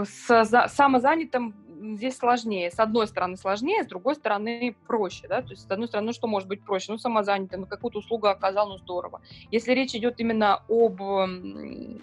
С 0.05 0.45
за, 0.45 0.67
самозанятым 0.67 1.55
здесь 1.95 2.17
сложнее. 2.17 2.71
С 2.71 2.79
одной 2.79 3.07
стороны 3.07 3.37
сложнее, 3.37 3.83
с 3.83 3.87
другой 3.87 4.15
стороны 4.15 4.75
проще. 4.87 5.27
Да? 5.27 5.41
То 5.41 5.51
есть, 5.51 5.67
с 5.67 5.71
одной 5.71 5.87
стороны, 5.87 6.07
ну, 6.07 6.13
что 6.13 6.27
может 6.27 6.47
быть 6.47 6.63
проще? 6.63 6.91
Ну, 6.91 6.97
самозанятый, 6.97 7.59
ну, 7.59 7.65
какую-то 7.65 7.99
услугу 7.99 8.27
оказал, 8.27 8.69
ну, 8.69 8.77
здорово. 8.77 9.21
Если 9.51 9.73
речь 9.73 9.95
идет 9.95 10.19
именно 10.19 10.63
об, 10.67 11.01
э, 11.01 11.99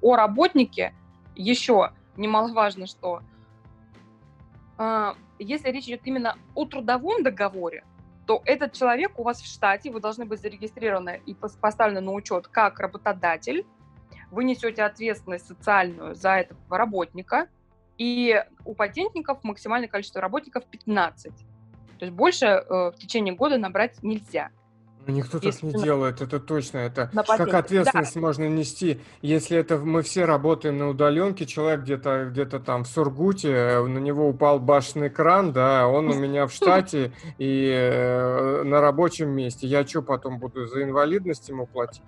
о 0.00 0.16
работнике, 0.16 0.94
еще 1.34 1.92
немаловажно, 2.16 2.86
что 2.86 3.22
а, 4.78 5.14
если 5.38 5.70
речь 5.70 5.84
идет 5.84 6.02
именно 6.04 6.36
о 6.54 6.64
трудовом 6.66 7.22
договоре, 7.22 7.84
то 8.26 8.42
этот 8.44 8.72
человек 8.72 9.18
у 9.18 9.22
вас 9.22 9.40
в 9.40 9.46
штате, 9.46 9.90
вы 9.90 10.00
должны 10.00 10.24
быть 10.24 10.40
зарегистрированы 10.40 11.20
и 11.26 11.34
поставлены 11.34 12.00
на 12.00 12.12
учет 12.12 12.48
как 12.48 12.78
работодатель, 12.78 13.66
вы 14.30 14.44
несете 14.44 14.84
ответственность 14.84 15.46
социальную 15.46 16.14
за 16.14 16.36
этого 16.36 16.78
работника, 16.78 17.48
и 17.98 18.42
у 18.64 18.74
патентников 18.74 19.44
максимальное 19.44 19.88
количество 19.88 20.20
работников 20.20 20.64
15. 20.66 21.32
То 21.98 22.04
есть 22.04 22.12
больше 22.12 22.46
э, 22.46 22.64
в 22.68 22.94
течение 22.98 23.34
года 23.34 23.58
набрать 23.58 24.02
нельзя. 24.02 24.50
Ну, 25.06 25.14
никто 25.14 25.40
так 25.40 25.62
не 25.62 25.72
делает, 25.72 26.20
это 26.20 26.38
точно. 26.38 26.78
Это 26.78 27.10
как 27.12 27.54
ответственность 27.54 28.14
да. 28.14 28.20
можно 28.20 28.48
нести, 28.48 29.00
если 29.20 29.58
это 29.58 29.78
мы 29.78 30.02
все 30.02 30.24
работаем 30.24 30.78
на 30.78 30.88
удаленке, 30.88 31.44
человек 31.44 31.80
где-то 31.80 32.28
где-то 32.30 32.60
там 32.60 32.84
в 32.84 32.88
Сургуте, 32.88 33.50
э, 33.50 33.82
на 33.82 33.98
него 33.98 34.28
упал 34.28 34.60
башенный 34.60 35.10
кран, 35.10 35.52
да, 35.52 35.88
он 35.88 36.08
у 36.08 36.14
меня 36.14 36.46
в 36.46 36.52
штате 36.52 37.12
и 37.38 37.68
э, 37.74 38.62
на 38.62 38.80
рабочем 38.80 39.30
месте. 39.30 39.66
Я 39.66 39.84
что 39.86 40.02
потом 40.02 40.38
буду 40.38 40.66
за 40.66 40.84
инвалидность 40.84 41.48
ему 41.48 41.66
платить? 41.66 42.02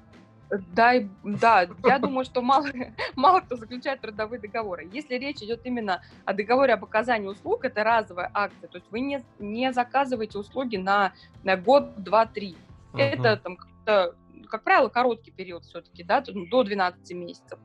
Да, 0.51 0.93
да, 1.23 1.69
я 1.85 1.99
думаю, 2.01 2.25
что 2.25 2.43
мало, 2.43 2.69
мало 3.17 3.41
кто 3.41 3.57
заключает 3.57 4.01
трудовые 4.01 4.41
договоры. 4.41 4.89
Если 4.93 5.15
речь 5.15 5.43
идет 5.43 5.61
именно 5.65 6.03
о 6.25 6.33
договоре 6.33 6.75
об 6.75 6.85
оказании 6.85 7.29
услуг, 7.29 7.65
это 7.65 7.85
разовая 7.85 8.31
акция, 8.35 8.69
то 8.69 8.79
есть 8.79 8.91
вы 8.91 9.01
не, 9.01 9.23
не 9.39 9.73
заказываете 9.73 10.39
услуги 10.39 10.77
на, 10.77 11.13
на 11.43 11.57
год, 11.57 11.95
два, 11.97 12.27
три. 12.27 12.57
Uh-huh. 12.93 13.01
Это, 13.01 13.37
там, 13.37 13.57
как, 13.57 14.15
как 14.49 14.63
правило, 14.63 14.89
короткий 14.89 15.31
период 15.31 15.65
все-таки, 15.65 16.05
да, 16.05 16.21
до 16.21 16.63
12 16.63 17.13
месяцев. 17.17 17.59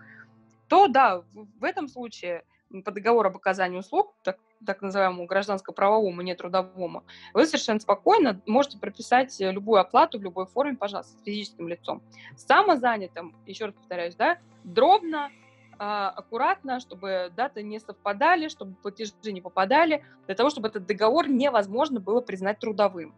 То, 0.68 0.88
да, 0.88 1.20
в, 1.20 1.48
в 1.60 1.64
этом 1.64 1.88
случае 1.88 2.44
по 2.86 2.92
договору 2.92 3.30
об 3.30 3.38
оказании 3.38 3.80
услуг, 3.80 4.14
так, 4.24 4.38
так 4.66 4.82
называемому 4.82 5.26
гражданско-правовому, 5.26 6.22
не 6.22 6.36
трудовому, 6.36 7.04
вы 7.34 7.46
совершенно 7.46 7.80
спокойно 7.80 8.42
можете 8.46 8.78
прописать 8.78 9.36
любую 9.40 9.80
оплату 9.80 10.20
в 10.20 10.24
любой 10.24 10.46
форме, 10.46 10.76
пожалуйста, 10.76 11.18
с 11.18 11.24
физическим 11.24 11.68
лицом. 11.68 12.02
Самозанятым, 12.36 13.36
еще 13.46 13.66
раз 13.66 13.74
повторяюсь, 13.76 14.16
да, 14.16 14.40
дробно, 14.64 15.30
а, 15.82 16.10
аккуратно, 16.10 16.82
чтобы 16.82 17.32
даты 17.38 17.64
не 17.64 17.80
совпадали, 17.80 18.50
чтобы 18.50 18.76
платежи 18.76 19.14
не 19.24 19.40
попадали, 19.40 20.04
для 20.26 20.36
того, 20.36 20.50
чтобы 20.50 20.68
этот 20.68 20.86
договор 20.86 21.30
невозможно 21.30 22.02
было 22.02 22.20
признать 22.20 22.60
трудовым. 22.60 23.16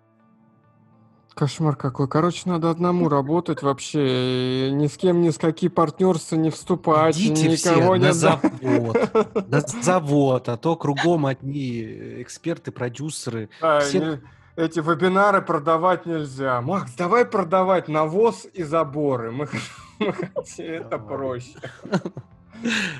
Кошмар 1.34 1.76
какой. 1.76 2.08
Короче, 2.08 2.44
надо 2.46 2.70
одному 2.70 3.08
работать 3.08 3.62
вообще. 3.62 4.70
Ни 4.72 4.88
с 4.88 4.98
кем, 4.98 5.22
ни 5.22 5.30
с 5.30 5.38
какие 5.38 5.70
партнерства 5.70 6.36
не 6.36 6.50
вступать. 6.50 7.18
Идите 7.18 7.48
никого 7.48 7.94
все 7.94 8.02
не 8.02 8.08
на 8.08 8.14
завод. 8.14 9.48
На 9.48 9.62
завод. 9.62 10.50
А 10.50 10.58
то 10.58 10.76
кругом 10.76 11.26
одни 11.26 12.22
эксперты, 12.22 12.72
продюсеры. 12.72 13.50
Все... 13.82 14.22
Эти 14.58 14.80
вебинары 14.80 15.42
продавать 15.42 16.06
нельзя. 16.06 16.62
Макс, 16.62 16.94
давай 16.96 17.26
продавать 17.26 17.88
навоз 17.88 18.46
и 18.54 18.64
заборы. 18.64 19.32
Мы, 19.32 19.48
мы 20.00 20.14
хотим, 20.14 20.66
это 20.66 20.98
проще. 21.00 21.56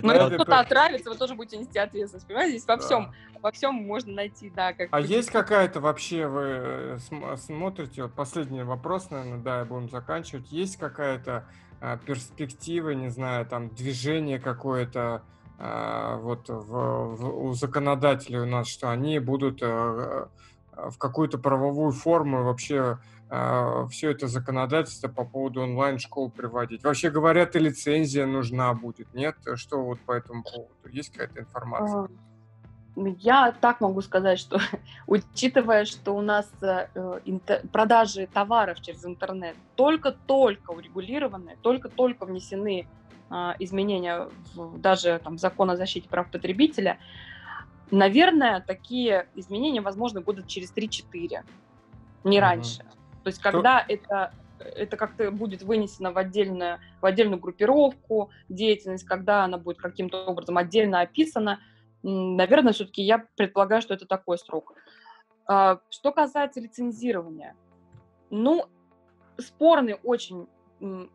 Но 0.02 0.14
если 0.14 0.36
кто-то 0.36 0.60
отравится, 0.60 1.10
вы 1.10 1.16
тоже 1.16 1.36
будете 1.36 1.58
нести 1.58 1.80
ответственность. 1.80 2.28
Понимаете, 2.28 2.58
здесь 2.58 2.68
во 2.68 2.78
всем, 2.78 3.14
во 3.42 3.52
всем 3.52 3.76
можно 3.76 4.14
найти, 4.14 4.50
да. 4.50 4.74
Как 4.74 4.90
а 4.92 5.00
есть 5.00 5.32
какая-то 5.32 5.80
вообще, 5.80 6.28
вы 6.28 6.44
э, 6.44 6.98
смотрите, 7.38 8.04
вот 8.04 8.14
последний 8.14 8.64
вопрос, 8.64 9.10
наверное, 9.10 9.40
да, 9.40 9.66
будем 9.66 9.90
заканчивать. 9.90 10.52
Есть 10.52 10.78
какая-то 10.78 11.46
а, 11.80 11.98
перспектива, 11.98 12.92
не 12.92 13.10
знаю, 13.10 13.46
там 13.46 13.70
движение 13.70 14.40
какое-то 14.40 15.24
а, 15.58 16.18
вот 16.18 16.48
в, 16.48 17.16
в, 17.16 17.46
у 17.46 17.54
законодателей 17.54 18.40
у 18.40 18.46
нас, 18.46 18.68
что 18.68 18.92
они 18.92 19.18
будут 19.18 19.62
а, 19.64 20.30
в 20.72 20.98
какую-то 20.98 21.38
правовую 21.38 21.92
форму 21.92 22.44
вообще 22.44 23.00
а, 23.34 23.88
все 23.88 24.12
это 24.12 24.28
законодательство 24.28 25.08
по 25.08 25.24
поводу 25.24 25.62
онлайн-школ 25.62 26.32
приводить. 26.32 26.84
Вообще 26.84 27.10
говорят, 27.10 27.56
и 27.56 27.60
лицензия 27.60 28.26
нужна 28.26 28.74
будет, 28.74 29.14
нет? 29.14 29.38
Что 29.56 29.82
вот 29.82 30.02
по 30.02 30.12
этому 30.12 30.44
поводу? 30.44 30.74
Есть 30.92 31.14
какая-то 31.14 31.40
информация? 31.40 32.00
А, 32.02 32.08
я 33.20 33.54
так 33.54 33.80
могу 33.80 34.02
сказать, 34.02 34.38
что 34.38 34.60
учитывая, 35.08 35.86
что 35.86 36.14
у 36.14 36.20
нас 36.20 36.52
э, 36.62 36.88
интер, 37.24 37.62
продажи 37.72 38.28
товаров 38.28 38.82
через 38.82 39.06
интернет 39.06 39.56
только-только 39.78 40.72
урегулированы, 40.72 41.56
только-только 41.62 42.26
внесены 42.26 42.86
э, 43.30 43.52
изменения 43.60 44.28
в, 44.54 44.78
даже 44.78 45.22
там, 45.24 45.38
в 45.38 45.40
закон 45.40 45.72
о 45.72 45.78
защите 45.78 46.10
прав 46.10 46.30
потребителя, 46.30 47.00
наверное, 47.92 48.60
такие 48.60 49.30
изменения, 49.36 49.80
возможно, 49.80 50.20
будут 50.20 50.48
через 50.48 50.74
3-4, 50.74 51.46
не 52.26 52.38
uh-huh. 52.38 52.42
То 53.24 53.28
есть 53.28 53.42
когда 53.42 53.84
Что? 53.84 53.94
это 53.94 54.34
это 54.60 54.98
как-то 54.98 55.32
будет 55.32 55.64
вынесено 55.64 56.12
в 56.12 56.18
отдельную, 56.18 56.80
в 57.02 57.06
отдельную 57.06 57.40
группировку 57.40 58.30
деятельность, 58.48 59.06
когда 59.06 59.44
она 59.44 59.58
будет 59.58 59.78
каким-то 59.78 60.24
образом 60.26 60.58
отдельно 60.58 61.02
описана, 61.02 61.60
наверное, 62.04 62.74
все-таки 62.74 63.02
я 63.02 63.26
предполагаю, 63.36 63.82
что 63.82 63.94
это 63.94 64.06
такой 64.06 64.38
срок. 64.38 64.74
А, 65.48 65.80
что 65.90 66.12
касается 66.12 66.60
лицензирования, 66.60 67.56
ну, 68.30 68.66
спорный 69.38 70.00
очень 70.04 70.48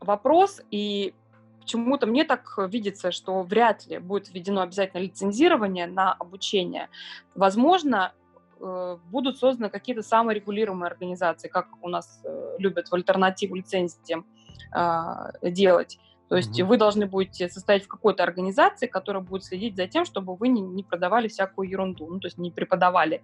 вопрос, 0.01 0.61
и 0.71 1.15
почему-то 1.61 2.07
мне 2.07 2.25
так 2.25 2.59
видится, 2.69 3.11
что 3.11 3.43
вряд 3.43 3.87
ли 3.87 3.99
будет 3.99 4.29
введено 4.33 4.61
обязательно 4.61 5.01
лицензирование 5.01 5.87
на 5.87 6.13
обучение. 6.13 6.89
Возможно, 7.35 8.13
будут 8.59 9.39
созданы 9.39 9.71
какие-то 9.71 10.03
саморегулируемые 10.03 10.89
организации, 10.89 11.49
как 11.49 11.69
у 11.83 11.89
нас 11.89 12.21
э, 12.25 12.57
любят 12.59 12.89
в 12.89 12.95
альтернативу 12.95 13.55
лицензиям 13.55 14.25
а, 14.73 15.33
делать. 15.43 15.99
То 16.29 16.37
есть 16.37 16.59
mm-hmm. 16.59 16.65
вы 16.65 16.77
должны 16.77 17.07
будете 17.07 17.49
состоять 17.49 17.85
в 17.85 17.89
какой-то 17.89 18.25
организации, 18.25 18.87
которая 18.87 19.23
будет 19.23 19.45
следить 19.45 19.77
за 19.77 19.87
тем, 19.87 20.05
чтобы 20.05 20.35
вы 20.35 20.49
не, 20.49 20.61
не 20.61 20.83
продавали 20.83 21.29
всякую 21.29 21.69
ерунду, 21.69 22.07
ну, 22.07 22.19
то 22.19 22.27
есть 22.27 22.39
не 22.39 22.51
преподавали 22.51 23.23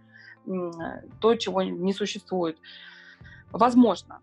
то, 1.21 1.35
чего 1.37 1.63
не 1.63 1.93
существует. 1.93 2.59
Возможно. 3.51 4.21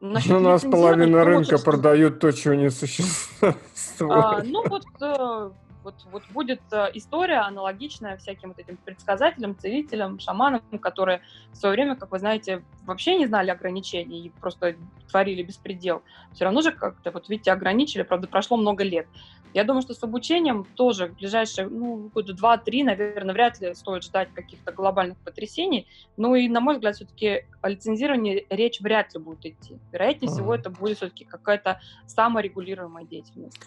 Насчет 0.00 0.32
ну, 0.32 0.36
у 0.36 0.40
нас 0.40 0.62
половина 0.62 1.24
рынка 1.24 1.58
продают 1.58 2.20
то, 2.20 2.30
чего 2.32 2.54
не 2.54 2.70
существует. 2.70 3.56
А, 4.00 4.42
ну 4.42 4.62
вот 4.68 4.84
э, 5.00 5.50
вот, 5.84 5.94
вот 6.10 6.22
будет 6.30 6.60
э, 6.72 6.90
история 6.94 7.38
аналогичная 7.38 8.16
всяким 8.16 8.48
вот 8.48 8.58
этим 8.58 8.76
предсказателям, 8.78 9.56
целителям, 9.56 10.18
шаманам, 10.18 10.62
которые 10.80 11.20
в 11.52 11.56
свое 11.56 11.74
время, 11.74 11.94
как 11.94 12.10
вы 12.10 12.18
знаете, 12.18 12.64
вообще 12.84 13.16
не 13.16 13.26
знали 13.26 13.50
ограничений 13.50 14.26
и 14.26 14.30
просто 14.40 14.74
творили 15.08 15.42
беспредел. 15.42 16.02
Все 16.32 16.44
равно 16.44 16.62
же 16.62 16.72
как-то, 16.72 17.10
вот 17.10 17.28
видите, 17.28 17.52
ограничили, 17.52 18.02
правда, 18.02 18.26
прошло 18.26 18.56
много 18.56 18.82
лет. 18.82 19.06
Я 19.52 19.62
думаю, 19.62 19.82
что 19.82 19.94
с 19.94 20.02
обучением 20.02 20.64
тоже 20.74 21.06
в 21.06 21.14
ближайшие, 21.14 21.68
ну, 21.68 22.10
года 22.12 22.32
два-три, 22.32 22.82
наверное, 22.82 23.32
вряд 23.32 23.60
ли 23.60 23.72
стоит 23.74 24.02
ждать 24.02 24.34
каких-то 24.34 24.72
глобальных 24.72 25.16
потрясений. 25.18 25.86
Ну 26.16 26.34
и, 26.34 26.48
на 26.48 26.60
мой 26.60 26.74
взгляд, 26.74 26.96
все-таки 26.96 27.44
о 27.60 27.68
лицензировании 27.68 28.46
речь 28.50 28.80
вряд 28.80 29.14
ли 29.14 29.20
будет 29.20 29.46
идти. 29.46 29.78
Вероятнее 29.92 30.32
всего, 30.32 30.56
это 30.56 30.70
будет 30.70 30.96
все-таки 30.96 31.24
какая-то 31.24 31.80
саморегулируемая 32.06 33.04
деятельность. 33.04 33.60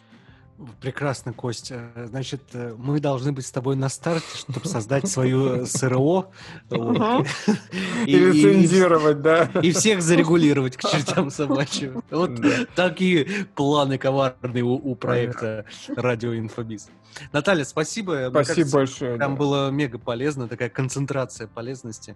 Прекрасно, 0.81 1.33
Костя. 1.33 1.91
Значит, 1.95 2.41
э, 2.53 2.73
мы 2.77 2.99
должны 2.99 3.31
быть 3.31 3.45
с 3.45 3.51
тобой 3.51 3.75
на 3.75 3.89
старте, 3.89 4.25
чтобы 4.35 4.65
создать 4.65 5.07
свою 5.07 5.67
СРО. 5.67 6.31
И 6.71 8.17
лицензировать, 8.17 9.21
да. 9.21 9.43
И 9.61 9.71
всех 9.71 10.01
зарегулировать 10.01 10.75
к 10.75 10.81
чертям 10.81 11.29
собачьим. 11.29 12.01
Вот 12.09 12.31
такие 12.75 13.47
планы 13.53 13.99
коварные 13.99 14.63
у 14.63 14.95
проекта 14.95 15.65
«Радио 15.95 16.35
Инфобиз». 16.35 16.89
Наталья, 17.31 17.63
спасибо. 17.63 18.29
Спасибо 18.31 18.71
большое. 18.71 19.17
Там 19.17 19.35
было 19.35 19.69
мега 19.69 19.99
полезно, 19.99 20.47
такая 20.47 20.69
концентрация 20.69 21.47
полезности. 21.47 22.15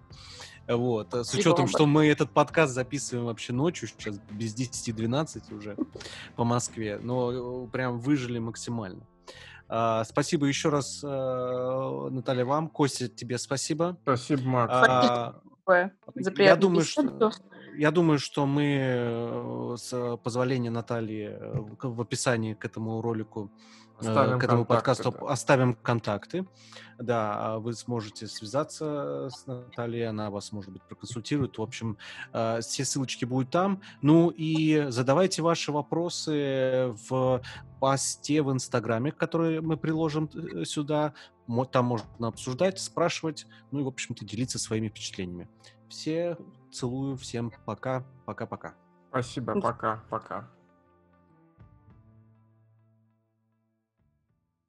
Вот. 0.68 1.12
С 1.12 1.34
учетом, 1.34 1.66
что 1.66 1.86
мы 1.86 2.06
этот 2.06 2.30
подкаст 2.30 2.72
записываем 2.72 3.26
вообще 3.26 3.52
ночью, 3.52 3.88
сейчас 3.88 4.18
без 4.30 4.54
10-12 4.54 5.54
уже 5.54 5.76
по 6.36 6.44
Москве, 6.44 6.98
но 7.02 7.64
э, 7.64 7.68
прям 7.68 7.98
выжили 7.98 8.38
максимально. 8.38 9.06
А, 9.68 10.04
спасибо 10.04 10.46
еще 10.46 10.68
раз, 10.68 11.02
а, 11.04 12.08
Наталья, 12.10 12.44
вам. 12.44 12.68
Костя, 12.68 13.08
тебе 13.08 13.38
спасибо. 13.38 13.96
Спасибо, 14.02 14.42
Марк. 14.42 14.70
А, 14.72 15.40
за 16.14 16.32
я 16.42 16.56
думаю, 16.56 16.84
что, 16.84 17.32
я 17.76 17.90
думаю, 17.90 18.18
что 18.18 18.46
мы 18.46 18.78
э, 18.80 19.76
с 19.78 20.16
позволения 20.22 20.70
Натальи 20.70 21.30
э, 21.30 21.60
в 21.82 22.00
описании 22.00 22.54
к 22.54 22.64
этому 22.64 23.00
ролику 23.00 23.50
Оставим 24.08 24.38
к 24.38 24.44
этому 24.44 24.64
подкасту 24.64 25.10
да. 25.12 25.28
оставим 25.28 25.74
контакты. 25.74 26.46
Да, 26.98 27.34
а 27.36 27.58
вы 27.58 27.72
сможете 27.74 28.26
связаться 28.26 29.28
с 29.30 29.46
Натальей, 29.46 30.08
она 30.08 30.30
вас, 30.30 30.52
может 30.52 30.72
быть, 30.72 30.82
проконсультирует. 30.82 31.58
В 31.58 31.62
общем, 31.62 31.98
э, 32.32 32.60
все 32.60 32.84
ссылочки 32.84 33.24
будут 33.24 33.50
там. 33.50 33.80
Ну 34.02 34.30
и 34.30 34.86
задавайте 34.88 35.42
ваши 35.42 35.72
вопросы 35.72 36.94
в 37.08 37.42
посте 37.80 38.42
в 38.42 38.52
Инстаграме, 38.52 39.10
который 39.10 39.60
мы 39.60 39.76
приложим 39.76 40.30
э, 40.34 40.64
сюда. 40.64 41.14
Там 41.70 41.86
можно 41.86 42.28
обсуждать, 42.28 42.78
спрашивать, 42.78 43.46
ну 43.72 43.80
и, 43.80 43.82
в 43.82 43.88
общем-то, 43.88 44.24
делиться 44.24 44.58
своими 44.58 44.88
впечатлениями. 44.88 45.48
Все 45.88 46.36
целую, 46.70 47.16
всем 47.16 47.52
пока, 47.66 48.04
пока-пока. 48.24 48.74
Спасибо, 49.10 49.60
пока-пока. 49.60 50.48